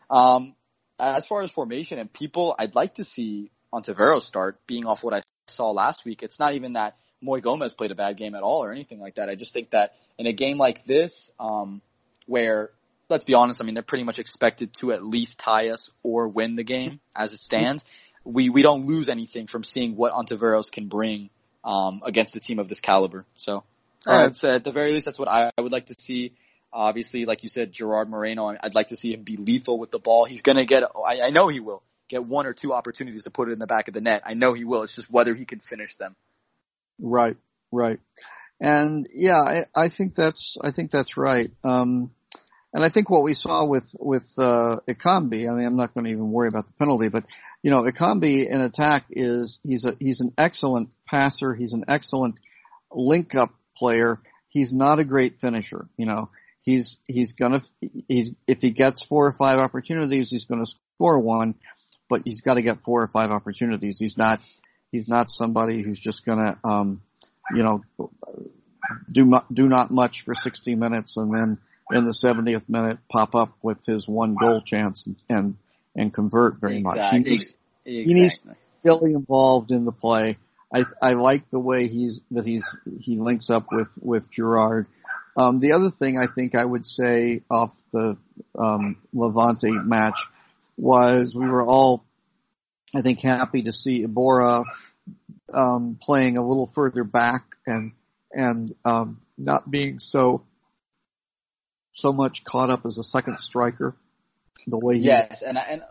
um, 0.09 0.55
as 0.99 1.25
far 1.25 1.43
as 1.43 1.51
formation 1.51 1.99
and 1.99 2.11
people, 2.11 2.55
I'd 2.57 2.75
like 2.75 2.95
to 2.95 3.03
see 3.03 3.51
Ontiveros 3.73 4.21
start 4.21 4.57
being 4.67 4.85
off 4.85 5.03
what 5.03 5.13
I 5.13 5.21
saw 5.47 5.71
last 5.71 6.05
week. 6.05 6.23
It's 6.23 6.39
not 6.39 6.53
even 6.53 6.73
that 6.73 6.95
Moi 7.21 7.39
Gomez 7.39 7.73
played 7.73 7.91
a 7.91 7.95
bad 7.95 8.17
game 8.17 8.35
at 8.35 8.43
all 8.43 8.63
or 8.63 8.71
anything 8.71 8.99
like 8.99 9.15
that. 9.15 9.29
I 9.29 9.35
just 9.35 9.53
think 9.53 9.71
that 9.71 9.95
in 10.17 10.27
a 10.27 10.33
game 10.33 10.57
like 10.57 10.85
this, 10.85 11.31
um, 11.39 11.81
where 12.25 12.71
let's 13.09 13.23
be 13.23 13.33
honest. 13.33 13.61
I 13.61 13.65
mean, 13.65 13.75
they're 13.75 13.83
pretty 13.83 14.03
much 14.03 14.19
expected 14.19 14.73
to 14.75 14.91
at 14.91 15.03
least 15.03 15.39
tie 15.39 15.69
us 15.69 15.89
or 16.03 16.27
win 16.27 16.55
the 16.55 16.63
game 16.63 16.99
as 17.15 17.31
it 17.31 17.39
stands. 17.39 17.85
We 18.23 18.49
we 18.49 18.61
don't 18.61 18.85
lose 18.85 19.09
anything 19.09 19.47
from 19.47 19.63
seeing 19.63 19.95
what 19.95 20.11
Ontiveros 20.11 20.71
can 20.71 20.87
bring 20.87 21.29
um, 21.63 22.01
against 22.05 22.35
a 22.35 22.39
team 22.39 22.59
of 22.59 22.67
this 22.67 22.79
caliber. 22.79 23.25
So 23.35 23.63
uh, 24.05 24.29
at 24.43 24.63
the 24.63 24.71
very 24.71 24.91
least, 24.91 25.05
that's 25.05 25.19
what 25.19 25.27
I, 25.27 25.51
I 25.57 25.61
would 25.61 25.71
like 25.71 25.87
to 25.87 25.95
see. 25.99 26.33
Obviously, 26.73 27.25
like 27.25 27.43
you 27.43 27.49
said, 27.49 27.71
Gerard 27.71 28.09
Moreno. 28.09 28.53
I'd 28.61 28.75
like 28.75 28.89
to 28.89 28.95
see 28.95 29.13
him 29.13 29.23
be 29.23 29.37
lethal 29.37 29.79
with 29.79 29.91
the 29.91 29.99
ball. 29.99 30.25
He's 30.25 30.41
going 30.41 30.57
to 30.57 30.65
get. 30.65 30.83
I, 30.83 31.21
I 31.21 31.29
know 31.29 31.47
he 31.47 31.59
will 31.59 31.81
get 32.09 32.25
one 32.25 32.45
or 32.45 32.53
two 32.53 32.73
opportunities 32.73 33.23
to 33.23 33.31
put 33.31 33.49
it 33.49 33.53
in 33.53 33.59
the 33.59 33.67
back 33.67 33.87
of 33.87 33.93
the 33.93 34.01
net. 34.01 34.23
I 34.25 34.33
know 34.33 34.53
he 34.53 34.65
will. 34.65 34.83
It's 34.83 34.95
just 34.95 35.09
whether 35.09 35.33
he 35.33 35.45
can 35.45 35.59
finish 35.59 35.95
them. 35.95 36.15
Right, 36.99 37.37
right, 37.71 37.99
and 38.59 39.07
yeah, 39.13 39.37
I, 39.37 39.65
I 39.75 39.89
think 39.89 40.15
that's 40.15 40.57
I 40.61 40.71
think 40.71 40.91
that's 40.91 41.17
right. 41.17 41.51
Um, 41.63 42.11
and 42.75 42.83
I 42.83 42.89
think 42.89 43.09
what 43.09 43.23
we 43.23 43.35
saw 43.35 43.63
with 43.63 43.89
with 43.97 44.29
uh, 44.37 44.81
Ekambi, 44.85 45.49
I 45.49 45.53
mean, 45.53 45.65
I'm 45.65 45.77
not 45.77 45.93
going 45.93 46.03
to 46.03 46.11
even 46.11 46.29
worry 46.29 46.49
about 46.49 46.67
the 46.67 46.73
penalty, 46.73 47.07
but 47.07 47.23
you 47.63 47.71
know, 47.71 47.83
Ekambi 47.83 48.45
in 48.51 48.59
attack 48.59 49.05
is 49.11 49.59
he's 49.63 49.85
a 49.85 49.95
he's 49.97 50.19
an 50.19 50.33
excellent 50.37 50.89
passer. 51.07 51.55
He's 51.55 51.71
an 51.71 51.85
excellent 51.87 52.37
link 52.91 53.33
up 53.33 53.51
player. 53.77 54.19
He's 54.49 54.73
not 54.73 54.99
a 54.99 55.05
great 55.05 55.39
finisher. 55.39 55.87
You 55.95 56.05
know, 56.05 56.29
he's 56.63 56.99
he's 57.07 57.31
gonna 57.31 57.61
he's 58.09 58.33
if 58.45 58.59
he 58.59 58.71
gets 58.71 59.01
four 59.01 59.25
or 59.25 59.33
five 59.33 59.57
opportunities, 59.57 60.29
he's 60.29 60.43
going 60.43 60.59
to 60.59 60.69
score 60.69 61.21
one, 61.21 61.55
but 62.09 62.23
he's 62.25 62.41
got 62.41 62.55
to 62.55 62.61
get 62.61 62.83
four 62.83 63.03
or 63.03 63.07
five 63.07 63.31
opportunities. 63.31 63.99
He's 63.99 64.17
not 64.17 64.41
he's 64.91 65.07
not 65.07 65.31
somebody 65.31 65.81
who's 65.81 65.99
just 65.99 66.25
going 66.25 66.39
to 66.39 66.57
um, 66.67 67.01
you 67.55 67.63
know 67.63 67.85
do 69.09 69.31
do 69.53 69.69
not 69.69 69.91
much 69.91 70.23
for 70.23 70.35
60 70.35 70.75
minutes 70.75 71.15
and 71.15 71.33
then 71.33 71.57
in 71.91 72.05
the 72.05 72.11
70th 72.11 72.67
minute 72.67 72.99
pop 73.09 73.35
up 73.35 73.55
with 73.61 73.85
his 73.85 74.07
one 74.07 74.35
goal 74.35 74.61
chance 74.61 75.05
and 75.05 75.23
and, 75.29 75.57
and 75.95 76.13
convert 76.13 76.59
very 76.59 76.77
exactly. 76.77 77.01
much. 77.01 77.11
He 77.11 77.19
needs, 77.19 77.55
exactly. 77.85 78.03
he 78.03 78.13
needs 78.13 78.43
still 78.79 78.99
involved 79.05 79.71
in 79.71 79.85
the 79.85 79.91
play. 79.91 80.37
I 80.73 80.83
I 81.01 81.13
like 81.13 81.49
the 81.49 81.59
way 81.59 81.87
he's 81.87 82.21
that 82.31 82.45
he's 82.45 82.65
he 82.99 83.17
links 83.17 83.49
up 83.49 83.67
with 83.71 83.89
with 84.01 84.31
Gerard. 84.31 84.87
Um, 85.37 85.59
the 85.59 85.73
other 85.73 85.91
thing 85.91 86.17
I 86.17 86.27
think 86.27 86.55
I 86.55 86.63
would 86.63 86.85
say 86.85 87.43
off 87.51 87.77
the 87.91 88.17
um, 88.57 88.97
Levante 89.13 89.71
match 89.71 90.21
was 90.77 91.35
we 91.35 91.47
were 91.47 91.65
all, 91.65 92.05
I 92.95 93.01
think, 93.01 93.21
happy 93.21 93.63
to 93.63 93.73
see 93.73 94.05
Iborra 94.05 94.63
um, 95.53 95.97
playing 96.01 96.37
a 96.37 96.45
little 96.45 96.67
further 96.67 97.03
back 97.03 97.43
and 97.65 97.91
and 98.31 98.73
um, 98.85 99.21
not 99.37 99.69
being 99.69 99.99
so 99.99 100.43
so 101.95 102.11
much 102.13 102.43
caught 102.43 102.69
up 102.69 102.85
as 102.85 102.97
a 102.97 103.03
second 103.03 103.39
striker. 103.39 103.95
The 104.67 104.77
way 104.77 104.97
he 104.97 105.05
yes, 105.05 105.41
and 105.41 105.57
and 105.57 105.81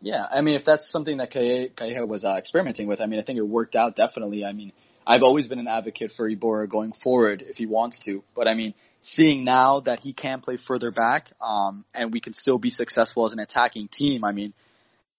yeah, 0.00 0.26
I 0.30 0.40
mean 0.40 0.54
if 0.54 0.64
that's 0.64 0.88
something 0.88 1.18
that 1.18 1.30
Calleja 1.30 2.06
was 2.06 2.24
uh, 2.24 2.34
experimenting 2.36 2.86
with, 2.86 3.00
I 3.00 3.06
mean 3.06 3.20
I 3.20 3.22
think 3.22 3.38
it 3.38 3.46
worked 3.46 3.76
out 3.76 3.96
definitely. 3.96 4.44
I 4.44 4.52
mean 4.52 4.72
I've 5.06 5.22
always 5.22 5.48
been 5.48 5.58
an 5.58 5.68
advocate 5.68 6.12
for 6.12 6.28
Iborra 6.28 6.68
going 6.68 6.92
forward 6.92 7.42
if 7.42 7.56
he 7.56 7.66
wants 7.66 8.00
to, 8.00 8.22
but 8.34 8.48
I 8.48 8.54
mean 8.54 8.74
seeing 9.00 9.44
now 9.44 9.80
that 9.80 10.00
he 10.00 10.12
can 10.12 10.40
play 10.40 10.56
further 10.56 10.90
back, 10.90 11.32
um, 11.40 11.84
and 11.94 12.12
we 12.12 12.20
can 12.20 12.34
still 12.34 12.58
be 12.58 12.70
successful 12.70 13.24
as 13.24 13.32
an 13.32 13.40
attacking 13.40 13.88
team, 13.88 14.24
I 14.24 14.32
mean, 14.32 14.52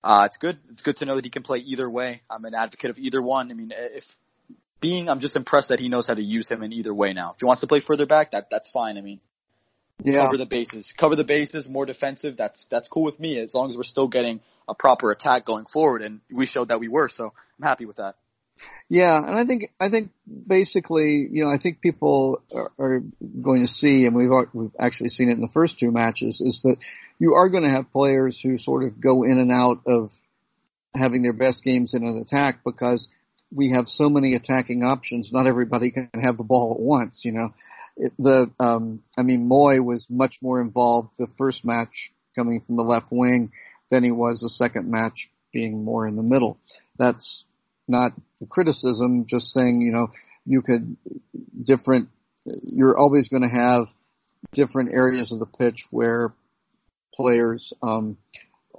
uh, 0.04 0.24
it's 0.26 0.38
good. 0.38 0.58
It's 0.72 0.82
good 0.82 0.98
to 0.98 1.06
know 1.06 1.16
that 1.16 1.24
he 1.24 1.30
can 1.30 1.44
play 1.44 1.60
either 1.60 1.90
way. 1.90 2.22
I'm 2.30 2.44
an 2.46 2.56
advocate 2.56 2.90
of 2.90 2.98
either 2.98 3.22
one. 3.22 3.52
I 3.52 3.54
mean, 3.54 3.72
if 3.76 4.16
being, 4.80 5.10
I'm 5.10 5.20
just 5.20 5.36
impressed 5.36 5.70
that 5.70 5.80
he 5.80 5.90
knows 5.90 6.08
how 6.08 6.16
to 6.16 6.24
use 6.24 6.50
him 6.50 6.64
in 6.64 6.74
either 6.74 6.94
way 6.94 7.14
now. 7.14 7.34
If 7.34 7.40
he 7.40 7.46
wants 7.46 7.62
to 7.62 7.68
play 7.68 7.82
further 7.82 8.08
back, 8.08 8.32
that 8.32 8.50
that's 8.50 8.70
fine. 8.72 8.98
I 8.98 9.02
mean, 9.02 9.20
yeah. 10.04 10.26
cover 10.26 10.38
the 10.38 10.46
bases, 10.46 10.94
cover 10.94 11.16
the 11.16 11.24
bases, 11.24 11.70
more 11.70 11.86
defensive. 11.86 12.38
That's 12.38 12.66
that's 12.70 12.88
cool 12.88 13.04
with 13.04 13.20
me 13.20 13.40
as 13.40 13.54
long 13.54 13.70
as 13.70 13.78
we're 13.78 13.84
still 13.84 14.08
getting 14.08 14.42
a 14.68 14.76
proper 14.76 15.12
attack 15.12 15.46
going 15.46 15.66
forward, 15.66 16.02
and 16.02 16.22
we 16.32 16.46
showed 16.46 16.70
that 16.70 16.80
we 16.80 16.88
were. 16.88 17.08
So 17.08 17.34
I'm 17.60 17.68
happy 17.68 17.86
with 17.86 17.98
that. 17.98 18.16
Yeah, 18.90 19.18
and 19.18 19.36
I 19.36 19.46
think 19.46 19.72
I 19.80 19.90
think 19.90 20.12
basically, 20.48 21.28
you 21.32 21.44
know, 21.44 21.50
I 21.50 21.58
think 21.58 21.82
people 21.82 22.42
are, 22.54 22.72
are 22.78 23.04
going 23.42 23.66
to 23.66 23.72
see, 23.72 24.06
and 24.06 24.16
we've 24.16 24.32
we've 24.54 24.76
actually 24.80 25.10
seen 25.10 25.30
it 25.30 25.34
in 25.34 25.42
the 25.42 25.48
first 25.48 25.80
two 25.80 25.92
matches, 25.92 26.42
is 26.42 26.62
that 26.64 26.78
you 27.20 27.36
are 27.36 27.50
going 27.50 27.64
to 27.64 27.70
have 27.70 27.92
players 27.92 28.40
who 28.40 28.58
sort 28.58 28.84
of 28.84 29.00
go 29.00 29.24
in 29.24 29.38
and 29.38 29.52
out 29.52 29.82
of 29.88 30.12
having 30.94 31.22
their 31.22 31.34
best 31.34 31.64
games 31.64 31.94
in 31.94 32.06
an 32.06 32.18
attack 32.18 32.64
because 32.66 33.08
we 33.54 33.70
have 33.70 33.88
so 33.88 34.10
many 34.10 34.34
attacking 34.34 34.84
options. 34.84 35.32
Not 35.32 35.48
everybody 35.48 35.92
can 35.92 36.10
have 36.22 36.38
the 36.38 36.44
ball 36.44 36.74
at 36.74 36.80
once, 36.80 37.24
you 37.26 37.32
know. 37.32 37.54
The, 38.20 38.52
um, 38.60 39.04
I 39.18 39.24
mean, 39.24 39.48
Moi 39.48 39.80
was 39.82 40.10
much 40.10 40.42
more 40.42 40.62
involved 40.62 41.18
the 41.18 41.28
first 41.38 41.64
match 41.64 42.12
coming 42.36 42.62
from 42.62 42.76
the 42.76 42.84
left 42.84 43.12
wing 43.12 43.52
than 43.90 44.04
he 44.04 44.12
was 44.12 44.40
the 44.40 44.50
second 44.50 44.90
match 44.90 45.30
being 45.54 45.84
more 45.84 46.08
in 46.08 46.16
the 46.16 46.24
middle. 46.24 46.58
That's 46.98 47.46
not 47.88 48.14
a 48.42 48.46
criticism, 48.46 49.26
just 49.26 49.54
saying, 49.54 49.82
you 49.82 49.92
know, 49.92 50.12
you 50.46 50.62
could 50.62 50.98
different, 51.62 52.10
you're 52.64 52.98
always 52.98 53.28
going 53.28 53.44
to 53.44 53.50
have 53.50 53.88
different 54.54 54.94
areas 54.94 55.32
of 55.32 55.40
the 55.40 55.46
pitch 55.46 55.86
where 55.92 56.34
players, 57.14 57.74
um, 57.84 58.18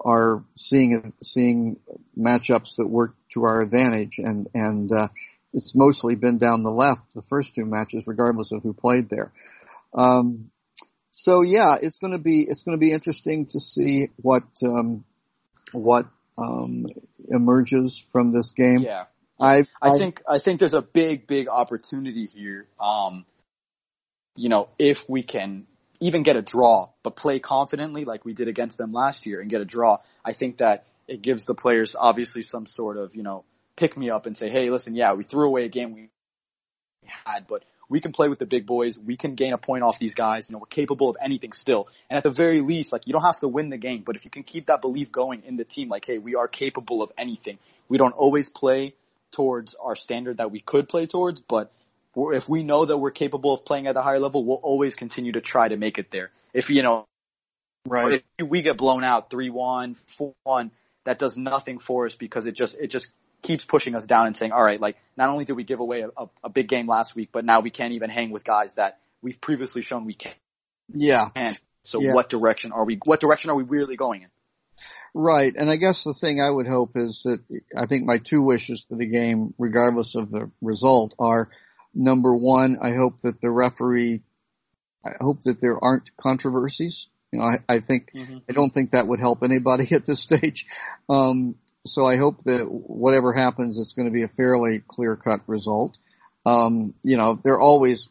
are 0.04 0.42
seeing 0.56 1.12
seeing 1.22 1.76
matchups 2.18 2.76
that 2.76 2.86
work 2.86 3.14
to 3.32 3.44
our 3.44 3.60
advantage, 3.60 4.18
and 4.18 4.48
and 4.54 4.92
uh, 4.92 5.08
it's 5.52 5.74
mostly 5.74 6.14
been 6.14 6.38
down 6.38 6.62
the 6.62 6.70
left 6.70 7.14
the 7.14 7.22
first 7.22 7.54
two 7.54 7.64
matches, 7.64 8.06
regardless 8.06 8.52
of 8.52 8.62
who 8.62 8.72
played 8.72 9.08
there. 9.08 9.32
Um, 9.94 10.50
so 11.10 11.42
yeah, 11.42 11.76
it's 11.80 11.98
going 11.98 12.12
to 12.12 12.18
be 12.18 12.42
it's 12.48 12.62
going 12.62 12.76
to 12.76 12.80
be 12.80 12.92
interesting 12.92 13.46
to 13.46 13.60
see 13.60 14.08
what 14.16 14.44
um, 14.64 15.04
what 15.72 16.06
um, 16.38 16.86
emerges 17.28 18.04
from 18.12 18.32
this 18.32 18.50
game. 18.50 18.80
Yeah, 18.80 19.04
I 19.38 19.64
I 19.80 19.98
think 19.98 20.22
I 20.28 20.38
think 20.38 20.58
there's 20.58 20.74
a 20.74 20.82
big 20.82 21.26
big 21.26 21.48
opportunity 21.48 22.26
here. 22.26 22.66
Um, 22.80 23.26
you 24.36 24.48
know, 24.48 24.68
if 24.78 25.08
we 25.08 25.22
can 25.22 25.66
even 26.00 26.22
get 26.22 26.36
a 26.36 26.42
draw, 26.42 26.88
but 27.02 27.14
play 27.16 27.38
confidently 27.38 28.04
like 28.04 28.24
we 28.24 28.32
did 28.32 28.48
against 28.48 28.76
them 28.76 28.92
last 28.92 29.24
year 29.26 29.40
and 29.40 29.48
get 29.48 29.60
a 29.60 29.64
draw, 29.64 29.98
I 30.24 30.32
think 30.32 30.58
that 30.58 30.86
it 31.06 31.22
gives 31.22 31.44
the 31.44 31.54
players 31.54 31.94
obviously 31.98 32.42
some 32.42 32.66
sort 32.66 32.96
of, 32.96 33.14
you 33.14 33.22
know, 33.22 33.44
pick 33.82 33.96
me 33.96 34.10
up 34.10 34.26
and 34.26 34.36
say, 34.36 34.48
hey, 34.48 34.70
listen, 34.70 34.94
yeah, 34.94 35.14
we 35.14 35.24
threw 35.24 35.44
away 35.44 35.64
a 35.64 35.68
game 35.68 35.92
we 35.92 36.08
had, 37.04 37.48
but 37.48 37.64
we 37.88 37.98
can 37.98 38.12
play 38.12 38.28
with 38.28 38.38
the 38.38 38.46
big 38.46 38.64
boys. 38.64 38.96
We 38.96 39.16
can 39.16 39.34
gain 39.34 39.52
a 39.54 39.58
point 39.58 39.82
off 39.82 39.98
these 39.98 40.14
guys. 40.14 40.48
You 40.48 40.52
know, 40.52 40.60
we're 40.60 40.66
capable 40.66 41.10
of 41.10 41.16
anything 41.20 41.52
still. 41.52 41.88
And 42.08 42.16
at 42.16 42.22
the 42.22 42.30
very 42.30 42.60
least, 42.60 42.92
like, 42.92 43.08
you 43.08 43.12
don't 43.12 43.24
have 43.24 43.40
to 43.40 43.48
win 43.48 43.70
the 43.70 43.76
game, 43.76 44.04
but 44.06 44.14
if 44.14 44.24
you 44.24 44.30
can 44.30 44.44
keep 44.44 44.66
that 44.66 44.82
belief 44.82 45.10
going 45.10 45.42
in 45.44 45.56
the 45.56 45.64
team, 45.64 45.88
like, 45.88 46.04
hey, 46.04 46.18
we 46.18 46.36
are 46.36 46.46
capable 46.46 47.02
of 47.02 47.10
anything. 47.18 47.58
We 47.88 47.98
don't 47.98 48.14
always 48.14 48.48
play 48.48 48.94
towards 49.32 49.74
our 49.74 49.96
standard 49.96 50.36
that 50.36 50.52
we 50.52 50.60
could 50.60 50.88
play 50.88 51.06
towards, 51.06 51.40
but 51.40 51.72
if 52.14 52.48
we 52.48 52.62
know 52.62 52.84
that 52.84 52.96
we're 52.96 53.10
capable 53.10 53.52
of 53.52 53.64
playing 53.64 53.88
at 53.88 53.96
a 53.96 54.02
higher 54.02 54.20
level, 54.20 54.44
we'll 54.44 54.58
always 54.58 54.94
continue 54.94 55.32
to 55.32 55.40
try 55.40 55.66
to 55.66 55.76
make 55.76 55.98
it 55.98 56.12
there. 56.12 56.30
If 56.54 56.70
you 56.70 56.84
know, 56.84 57.06
right, 57.88 58.22
if 58.38 58.46
we 58.46 58.62
get 58.62 58.76
blown 58.76 59.02
out 59.02 59.28
three 59.28 59.50
one, 59.50 59.94
four 59.94 60.34
one, 60.44 60.70
that 61.02 61.18
does 61.18 61.36
nothing 61.36 61.80
for 61.80 62.06
us 62.06 62.14
because 62.14 62.46
it 62.46 62.52
just 62.52 62.76
it 62.78 62.88
just 62.88 63.12
keeps 63.42 63.64
pushing 63.64 63.94
us 63.94 64.04
down 64.04 64.26
and 64.26 64.36
saying, 64.36 64.52
all 64.52 64.62
right, 64.62 64.80
like 64.80 64.96
not 65.16 65.28
only 65.28 65.44
did 65.44 65.54
we 65.54 65.64
give 65.64 65.80
away 65.80 66.02
a, 66.02 66.08
a, 66.16 66.28
a 66.44 66.48
big 66.48 66.68
game 66.68 66.86
last 66.86 67.14
week, 67.14 67.30
but 67.32 67.44
now 67.44 67.60
we 67.60 67.70
can't 67.70 67.92
even 67.92 68.08
hang 68.08 68.30
with 68.30 68.44
guys 68.44 68.74
that 68.74 68.98
we've 69.20 69.40
previously 69.40 69.82
shown 69.82 70.04
we 70.04 70.14
can. 70.14 70.32
Yeah. 70.92 71.28
And 71.34 71.58
so 71.82 72.00
yeah. 72.00 72.14
what 72.14 72.28
direction 72.28 72.72
are 72.72 72.84
we? 72.84 72.98
What 73.04 73.20
direction 73.20 73.50
are 73.50 73.56
we 73.56 73.64
really 73.64 73.96
going 73.96 74.22
in? 74.22 74.28
Right, 75.14 75.54
and 75.54 75.70
I 75.70 75.76
guess 75.76 76.04
the 76.04 76.14
thing 76.14 76.40
I 76.40 76.48
would 76.48 76.66
hope 76.66 76.92
is 76.96 77.22
that 77.24 77.40
I 77.76 77.84
think 77.84 78.06
my 78.06 78.16
two 78.16 78.40
wishes 78.40 78.86
for 78.88 78.96
the 78.96 79.04
game, 79.04 79.52
regardless 79.58 80.14
of 80.14 80.30
the 80.30 80.50
result, 80.62 81.12
are 81.18 81.50
number 81.94 82.34
one, 82.34 82.78
I 82.80 82.94
hope 82.94 83.20
that 83.20 83.40
the 83.40 83.50
referee, 83.50 84.22
I 85.04 85.10
hope 85.20 85.42
that 85.42 85.60
there 85.60 85.82
aren't 85.82 86.16
controversies. 86.16 87.08
You 87.30 87.40
know, 87.40 87.44
I, 87.44 87.58
I 87.68 87.80
think, 87.80 88.12
mm-hmm. 88.14 88.38
I 88.48 88.52
don't 88.54 88.72
think 88.72 88.92
that 88.92 89.06
would 89.06 89.20
help 89.20 89.42
anybody 89.42 89.88
at 89.94 90.06
this 90.06 90.20
stage. 90.20 90.66
Um, 91.10 91.56
so 91.86 92.06
I 92.06 92.16
hope 92.16 92.42
that 92.44 92.70
whatever 92.70 93.32
happens, 93.32 93.78
it's 93.78 93.92
going 93.92 94.06
to 94.06 94.12
be 94.12 94.22
a 94.22 94.28
fairly 94.28 94.82
clear 94.86 95.16
cut 95.16 95.40
result. 95.46 95.96
Um, 96.46 96.94
you 97.02 97.16
know, 97.16 97.38
there 97.42 97.54
are 97.54 97.60
always 97.60 98.08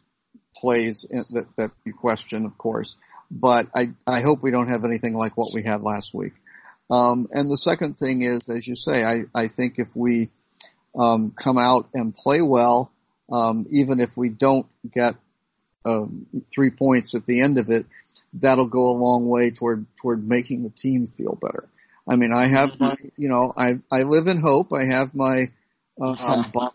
plays 0.56 1.06
that, 1.10 1.46
that 1.56 1.70
you 1.84 1.92
question, 1.94 2.44
of 2.46 2.56
course, 2.56 2.96
but 3.30 3.68
I, 3.74 3.92
I 4.06 4.20
hope 4.20 4.42
we 4.42 4.50
don't 4.50 4.68
have 4.68 4.84
anything 4.84 5.14
like 5.14 5.36
what 5.36 5.52
we 5.54 5.62
had 5.62 5.82
last 5.82 6.14
week. 6.14 6.34
Um, 6.90 7.28
and 7.32 7.50
the 7.50 7.56
second 7.56 7.98
thing 7.98 8.22
is, 8.22 8.48
as 8.48 8.66
you 8.66 8.76
say, 8.76 9.02
I, 9.02 9.24
I 9.34 9.48
think 9.48 9.78
if 9.78 9.88
we, 9.94 10.30
um, 10.98 11.32
come 11.34 11.58
out 11.58 11.88
and 11.94 12.14
play 12.14 12.42
well, 12.42 12.92
um, 13.30 13.66
even 13.70 14.00
if 14.00 14.16
we 14.16 14.28
don't 14.28 14.66
get 14.90 15.16
um, 15.84 16.26
three 16.54 16.70
points 16.70 17.14
at 17.14 17.26
the 17.26 17.40
end 17.40 17.58
of 17.58 17.70
it, 17.70 17.86
that'll 18.34 18.68
go 18.68 18.90
a 18.90 18.98
long 18.98 19.28
way 19.28 19.50
toward 19.50 19.86
toward 20.00 20.26
making 20.26 20.62
the 20.62 20.70
team 20.70 21.06
feel 21.06 21.38
better. 21.40 21.68
I 22.08 22.16
mean, 22.16 22.32
I 22.32 22.48
have 22.48 22.78
my, 22.80 22.96
you 23.16 23.28
know, 23.28 23.52
I 23.56 23.78
I 23.90 24.02
live 24.02 24.26
in 24.26 24.40
hope. 24.40 24.72
I 24.72 24.84
have 24.84 25.14
my 25.14 25.50
uh, 26.00 26.10
uh-huh. 26.10 26.70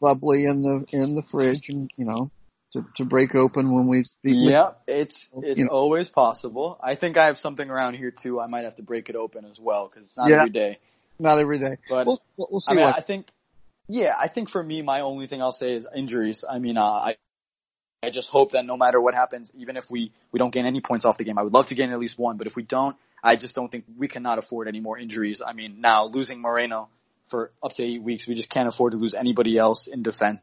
bubbly 0.00 0.46
in 0.46 0.62
the 0.62 0.84
in 0.90 1.14
the 1.14 1.22
fridge, 1.22 1.68
and 1.68 1.90
you 1.96 2.04
know, 2.04 2.30
to 2.72 2.84
to 2.96 3.04
break 3.04 3.34
open 3.34 3.72
when 3.72 3.86
we 3.86 4.04
speak. 4.04 4.36
Yeah, 4.36 4.72
it's 4.86 5.28
it's 5.42 5.58
you 5.58 5.66
know. 5.66 5.70
always 5.70 6.08
possible. 6.08 6.78
I 6.82 6.96
think 6.96 7.16
I 7.16 7.26
have 7.26 7.38
something 7.38 7.68
around 7.68 7.94
here 7.94 8.10
too. 8.10 8.40
I 8.40 8.48
might 8.48 8.64
have 8.64 8.76
to 8.76 8.82
break 8.82 9.08
it 9.08 9.16
open 9.16 9.44
as 9.44 9.60
well 9.60 9.86
because 9.86 10.08
it's 10.08 10.16
not 10.16 10.28
yeah. 10.28 10.38
every 10.38 10.50
day. 10.50 10.78
Not 11.18 11.38
every 11.38 11.58
day. 11.58 11.76
But 11.88 12.06
we'll, 12.06 12.20
we'll 12.36 12.60
see. 12.60 12.72
I 12.72 12.74
mean. 12.74 12.84
I 12.84 13.00
think 13.00 13.26
yeah, 13.88 14.14
I 14.18 14.28
think 14.28 14.48
for 14.48 14.62
me, 14.62 14.82
my 14.82 15.00
only 15.00 15.26
thing 15.26 15.42
I'll 15.42 15.52
say 15.52 15.74
is 15.74 15.86
injuries. 15.94 16.44
I 16.48 16.58
mean, 16.58 16.76
uh, 16.76 16.84
I, 16.84 17.16
I 18.02 18.10
just 18.10 18.30
hope 18.30 18.52
that 18.52 18.66
no 18.66 18.76
matter 18.76 19.00
what 19.00 19.14
happens, 19.14 19.52
even 19.56 19.76
if 19.76 19.88
we, 19.88 20.10
we 20.32 20.38
don't 20.38 20.52
gain 20.52 20.66
any 20.66 20.80
points 20.80 21.04
off 21.04 21.18
the 21.18 21.24
game, 21.24 21.38
I 21.38 21.42
would 21.42 21.52
love 21.52 21.68
to 21.68 21.76
gain 21.76 21.92
at 21.92 22.00
least 22.00 22.18
one, 22.18 22.36
but 22.36 22.48
if 22.48 22.56
we 22.56 22.64
don't, 22.64 22.96
I 23.22 23.36
just 23.36 23.54
don't 23.54 23.70
think 23.70 23.84
we 23.96 24.08
cannot 24.08 24.38
afford 24.38 24.66
any 24.66 24.80
more 24.80 24.98
injuries. 24.98 25.40
I 25.40 25.52
mean, 25.52 25.80
now 25.80 26.06
losing 26.06 26.40
Moreno 26.40 26.88
for 27.26 27.52
up 27.62 27.74
to 27.74 27.84
eight 27.84 28.02
weeks, 28.02 28.26
we 28.26 28.34
just 28.34 28.50
can't 28.50 28.68
afford 28.68 28.92
to 28.92 28.98
lose 28.98 29.14
anybody 29.14 29.56
else 29.56 29.86
in 29.86 30.02
defense. 30.02 30.40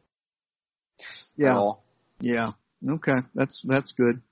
Yeah. 1.36 1.72
Yeah. 2.20 2.52
Okay. 2.88 3.18
That's, 3.34 3.60
that's 3.60 3.92
good. 3.92 4.22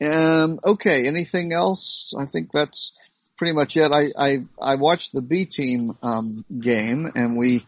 Um, 0.00 0.60
okay. 0.64 1.08
Anything 1.08 1.52
else? 1.52 2.14
I 2.16 2.26
think 2.26 2.52
that's 2.52 2.92
pretty 3.36 3.52
much 3.52 3.76
it. 3.76 3.90
I, 3.90 4.12
I, 4.16 4.44
I 4.62 4.76
watched 4.76 5.12
the 5.12 5.22
B 5.22 5.44
team, 5.44 5.98
um, 6.04 6.44
game 6.56 7.10
and 7.16 7.36
we, 7.36 7.66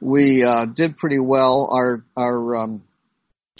we 0.00 0.42
uh, 0.42 0.64
did 0.64 0.96
pretty 0.96 1.20
well 1.20 1.68
our 1.70 2.04
our 2.16 2.56
um, 2.56 2.82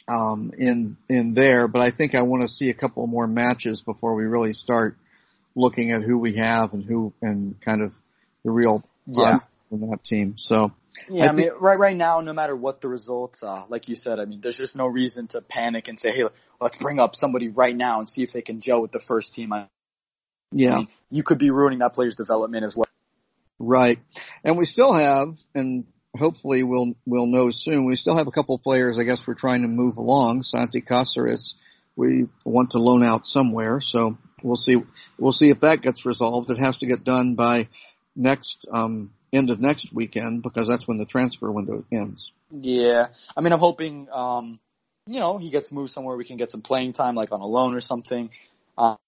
um, 0.09 0.53
in 0.57 0.97
in 1.09 1.35
there, 1.35 1.69
but 1.69 1.83
I 1.83 1.91
think 1.91 2.15
I 2.15 2.23
want 2.23 2.43
to 2.43 2.49
see 2.49 2.71
a 2.71 2.75
couple 2.75 3.07
more 3.07 3.27
matches 3.27 3.83
before 3.83 4.15
we 4.15 4.25
really 4.25 4.53
start 4.53 4.97
looking 5.55 5.93
at 5.93 6.03
who 6.03 6.19
we 6.19 6.37
have 6.37 6.73
and 6.73 6.85
who 6.85 7.13
and 7.21 7.61
kind 7.61 7.83
of 7.83 7.95
the 8.45 8.51
real 8.51 8.83
yeah 9.07 9.39
in 9.73 9.89
that 9.89 10.05
team. 10.05 10.37
So 10.37 10.73
yeah, 11.09 11.25
I, 11.25 11.29
I 11.29 11.33
mean, 11.33 11.51
right 11.59 11.79
right 11.79 11.97
now, 11.97 12.21
no 12.21 12.33
matter 12.33 12.55
what 12.55 12.81
the 12.81 12.89
results, 12.89 13.43
uh, 13.43 13.65
like 13.69 13.89
you 13.89 13.97
said, 13.97 14.21
I 14.21 14.27
mean, 14.27 14.41
there's 14.41 14.59
just 14.59 14.77
no 14.77 14.87
reason 14.87 15.27
to 15.29 15.41
panic 15.41 15.89
and 15.89 15.99
say, 15.99 16.13
hey, 16.13 16.25
let's 16.61 16.77
bring 16.77 16.99
up 16.99 17.17
somebody 17.17 17.49
right 17.49 17.75
now 17.75 17.99
and 17.99 18.09
see 18.09 18.23
if 18.23 18.33
they 18.33 18.43
can 18.43 18.61
gel 18.61 18.83
with 18.83 18.93
the 18.93 18.99
first 18.99 19.33
team. 19.33 19.53
I, 19.53 19.69
yeah, 20.53 20.77
mean, 20.77 20.89
you 21.11 21.23
could 21.23 21.39
be 21.39 21.51
ruining 21.51 21.81
that 21.81 21.95
player's 21.95 22.17
development 22.17 22.65
as 22.65 22.77
well. 22.77 22.89
Right. 23.59 24.01
And 24.45 24.59
we 24.59 24.67
still 24.67 24.93
have, 24.93 25.39
and 25.55 25.87
hopefully 26.17 26.63
we'll 26.63 26.95
we'll 27.07 27.27
know 27.27 27.51
soon. 27.51 27.87
We 27.87 27.97
still 27.97 28.17
have 28.17 28.27
a 28.27 28.33
couple 28.33 28.55
of 28.55 28.63
players. 28.63 28.99
I 28.99 29.05
guess 29.05 29.27
we're 29.27 29.35
trying 29.35 29.63
to 29.63 29.69
move 29.69 29.97
along. 29.97 30.43
Santi 30.43 30.81
Caceres, 30.81 31.55
we 31.97 32.27
want 32.45 32.73
to 32.73 32.79
loan 32.79 33.03
out 33.03 33.27
somewhere, 33.27 33.81
so 33.81 34.19
we'll 34.43 34.57
see. 34.57 34.83
We'll 35.19 35.33
see 35.33 35.51
if 35.51 35.61
that 35.61 35.83
gets 35.83 36.05
resolved. 36.05 36.51
It 36.51 36.59
has 36.59 36.79
to 36.79 36.87
get 36.87 37.05
done 37.05 37.35
by 37.35 37.69
next 38.15 38.67
um, 38.71 39.13
end 39.33 39.51
of 39.51 39.61
next 39.61 39.93
weekend 39.93 40.43
because 40.43 40.69
that's 40.69 40.87
when 40.87 40.99
the 40.99 41.07
transfer 41.07 41.51
window 41.51 41.85
ends. 41.91 42.33
Yeah, 42.51 43.09
I 43.37 43.41
mean, 43.41 43.53
I'm 43.53 43.59
hoping, 43.59 44.09
um, 44.13 44.61
you 45.07 45.21
know, 45.21 45.39
he 45.39 45.51
gets 45.51 45.73
moved 45.73 45.91
somewhere 45.91 46.17
we 46.17 46.25
can 46.25 46.37
get 46.37 46.51
some 46.51 46.61
playing 46.61 46.93
time, 46.93 47.15
like 47.15 47.33
on 47.33 47.41
a 47.41 47.47
loan 47.47 47.75
or 47.75 47.81
something. 47.81 48.31
Um, 48.77 48.99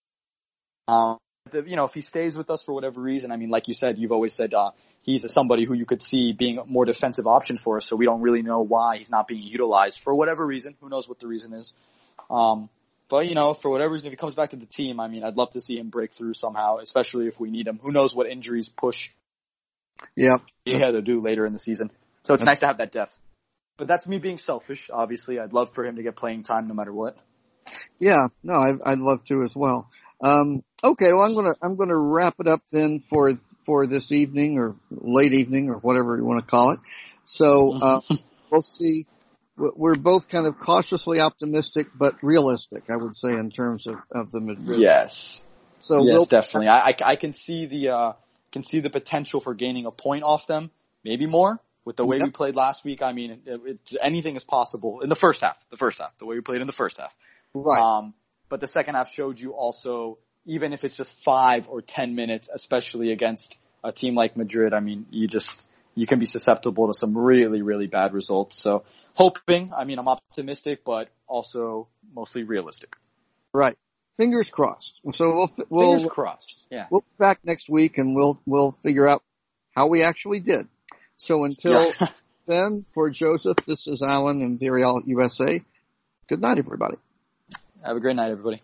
um, 0.88 1.18
you 1.52 1.76
know, 1.76 1.84
if 1.84 1.92
he 1.92 2.00
stays 2.00 2.36
with 2.36 2.48
us 2.50 2.62
for 2.62 2.72
whatever 2.72 3.00
reason, 3.00 3.30
I 3.30 3.36
mean, 3.36 3.50
like 3.50 3.68
you 3.68 3.74
said, 3.74 3.98
you've 3.98 4.12
always 4.12 4.32
said 4.32 4.54
uh, 4.54 4.70
he's 5.04 5.30
somebody 5.32 5.64
who 5.64 5.74
you 5.74 5.86
could 5.86 6.02
see 6.02 6.32
being 6.32 6.58
a 6.58 6.64
more 6.64 6.84
defensive 6.84 7.26
option 7.26 7.56
for 7.56 7.76
us. 7.76 7.86
So 7.86 7.94
we 7.94 8.04
don't 8.04 8.20
really 8.20 8.42
know 8.42 8.60
why 8.62 8.98
he's 8.98 9.10
not 9.10 9.28
being 9.28 9.42
utilized 9.42 10.00
for 10.00 10.14
whatever 10.14 10.44
reason. 10.44 10.74
Who 10.80 10.88
knows 10.88 11.08
what 11.08 11.20
the 11.20 11.28
reason 11.28 11.52
is? 11.52 11.72
Um, 12.28 12.68
but 13.08 13.28
you 13.28 13.34
know, 13.36 13.54
for 13.54 13.70
whatever 13.70 13.92
reason, 13.92 14.08
if 14.08 14.12
he 14.12 14.16
comes 14.16 14.34
back 14.34 14.50
to 14.50 14.56
the 14.56 14.66
team, 14.66 14.98
I 14.98 15.06
mean, 15.06 15.22
I'd 15.22 15.36
love 15.36 15.50
to 15.50 15.60
see 15.60 15.78
him 15.78 15.90
break 15.90 16.12
through 16.12 16.34
somehow, 16.34 16.78
especially 16.78 17.28
if 17.28 17.38
we 17.38 17.50
need 17.50 17.68
him. 17.68 17.78
Who 17.82 17.92
knows 17.92 18.16
what 18.16 18.28
injuries 18.28 18.68
push 18.68 19.10
yeah. 20.16 20.38
Yeah, 20.64 20.90
they 20.90 21.00
do 21.00 21.20
later 21.20 21.46
in 21.46 21.52
the 21.52 21.58
season. 21.58 21.90
So 22.22 22.34
it's 22.34 22.44
nice 22.44 22.60
to 22.60 22.66
have 22.66 22.78
that 22.78 22.92
depth. 22.92 23.18
But 23.76 23.88
that's 23.88 24.06
me 24.06 24.18
being 24.18 24.38
selfish. 24.38 24.90
Obviously, 24.92 25.38
I'd 25.38 25.52
love 25.52 25.70
for 25.70 25.84
him 25.84 25.96
to 25.96 26.02
get 26.02 26.16
playing 26.16 26.44
time 26.44 26.68
no 26.68 26.74
matter 26.74 26.92
what. 26.92 27.16
Yeah, 27.98 28.28
no, 28.42 28.54
I, 28.54 28.92
I'd 28.92 28.98
love 28.98 29.24
to 29.24 29.42
as 29.42 29.56
well. 29.56 29.88
Um, 30.22 30.62
okay, 30.82 31.12
well, 31.12 31.22
I'm 31.22 31.34
gonna 31.34 31.54
I'm 31.60 31.76
gonna 31.76 31.98
wrap 31.98 32.34
it 32.38 32.46
up 32.46 32.62
then 32.70 33.00
for 33.00 33.38
for 33.64 33.86
this 33.86 34.12
evening 34.12 34.58
or 34.58 34.76
late 34.90 35.32
evening 35.32 35.70
or 35.70 35.76
whatever 35.76 36.16
you 36.16 36.24
want 36.24 36.44
to 36.44 36.50
call 36.50 36.72
it. 36.72 36.80
So 37.24 37.72
uh, 37.74 38.00
we'll 38.50 38.62
see. 38.62 39.06
We're 39.56 39.94
both 39.94 40.28
kind 40.28 40.46
of 40.46 40.58
cautiously 40.58 41.20
optimistic, 41.20 41.86
but 41.94 42.22
realistic, 42.22 42.90
I 42.90 42.96
would 42.96 43.16
say, 43.16 43.30
in 43.30 43.50
terms 43.50 43.86
of, 43.86 43.96
of 44.10 44.32
the 44.32 44.40
Madrid. 44.40 44.80
Yes. 44.80 45.44
So 45.78 46.02
yes, 46.02 46.12
we'll, 46.12 46.24
definitely. 46.24 46.68
I, 46.68 46.88
I, 46.88 46.96
I 47.04 47.16
can 47.16 47.32
see 47.32 47.66
the 47.66 47.90
uh, 47.90 48.12
can 48.50 48.62
see 48.62 48.80
the 48.80 48.90
potential 48.90 49.40
for 49.40 49.54
gaining 49.54 49.86
a 49.86 49.90
point 49.90 50.24
off 50.24 50.46
them, 50.46 50.70
maybe 51.04 51.26
more. 51.26 51.60
With 51.84 51.96
the 51.96 52.06
way 52.06 52.16
yep. 52.16 52.24
we 52.24 52.30
played 52.30 52.56
last 52.56 52.82
week, 52.82 53.02
I 53.02 53.12
mean, 53.12 53.42
it, 53.44 53.60
it, 53.66 53.92
anything 54.00 54.36
is 54.36 54.44
possible 54.44 55.00
in 55.00 55.10
the 55.10 55.14
first 55.14 55.42
half. 55.42 55.56
The 55.70 55.76
first 55.76 56.00
half, 56.00 56.16
the 56.18 56.24
way 56.24 56.34
we 56.34 56.40
played 56.40 56.62
in 56.62 56.66
the 56.66 56.72
first 56.72 56.96
half. 56.98 57.14
Right. 57.52 57.78
Um, 57.78 58.14
but 58.48 58.60
the 58.60 58.66
second 58.66 58.94
half 58.94 59.12
showed 59.12 59.38
you 59.38 59.52
also, 59.52 60.18
even 60.46 60.72
if 60.72 60.84
it's 60.84 60.96
just 60.96 61.12
five 61.12 61.68
or 61.68 61.80
ten 61.80 62.14
minutes, 62.14 62.48
especially 62.52 63.12
against 63.12 63.56
a 63.82 63.92
team 63.92 64.14
like 64.14 64.36
Madrid, 64.36 64.72
I 64.72 64.80
mean, 64.80 65.06
you 65.10 65.28
just 65.28 65.66
you 65.94 66.06
can 66.06 66.18
be 66.18 66.26
susceptible 66.26 66.88
to 66.88 66.94
some 66.94 67.16
really, 67.16 67.62
really 67.62 67.86
bad 67.86 68.12
results. 68.12 68.56
So 68.56 68.84
hoping, 69.14 69.72
I 69.76 69.84
mean, 69.84 69.98
I'm 69.98 70.08
optimistic, 70.08 70.84
but 70.84 71.08
also 71.26 71.88
mostly 72.14 72.42
realistic. 72.42 72.96
Right 73.52 73.76
fingers 74.16 74.50
crossed. 74.50 75.00
So 75.12 75.34
we'll, 75.34 75.66
we'll 75.68 75.92
fingers 75.92 76.10
crossed. 76.10 76.58
Yeah. 76.70 76.86
We'll 76.90 77.02
be 77.02 77.06
back 77.18 77.40
next 77.44 77.68
week 77.68 77.98
and 77.98 78.14
we'll, 78.14 78.40
we'll 78.46 78.76
figure 78.82 79.06
out 79.08 79.22
how 79.74 79.88
we 79.88 80.02
actually 80.02 80.40
did. 80.40 80.68
So 81.16 81.44
until 81.44 81.92
yeah. 82.00 82.08
then, 82.46 82.84
for 82.90 83.10
Joseph, 83.10 83.56
this 83.66 83.86
is 83.86 84.02
Alan 84.02 84.40
in 84.40 84.58
Villarreal 84.58 85.02
USA. 85.06 85.62
Good 86.28 86.40
night, 86.40 86.58
everybody. 86.58 86.96
Have 87.84 87.96
a 87.96 88.00
great 88.00 88.16
night, 88.16 88.30
everybody. 88.30 88.62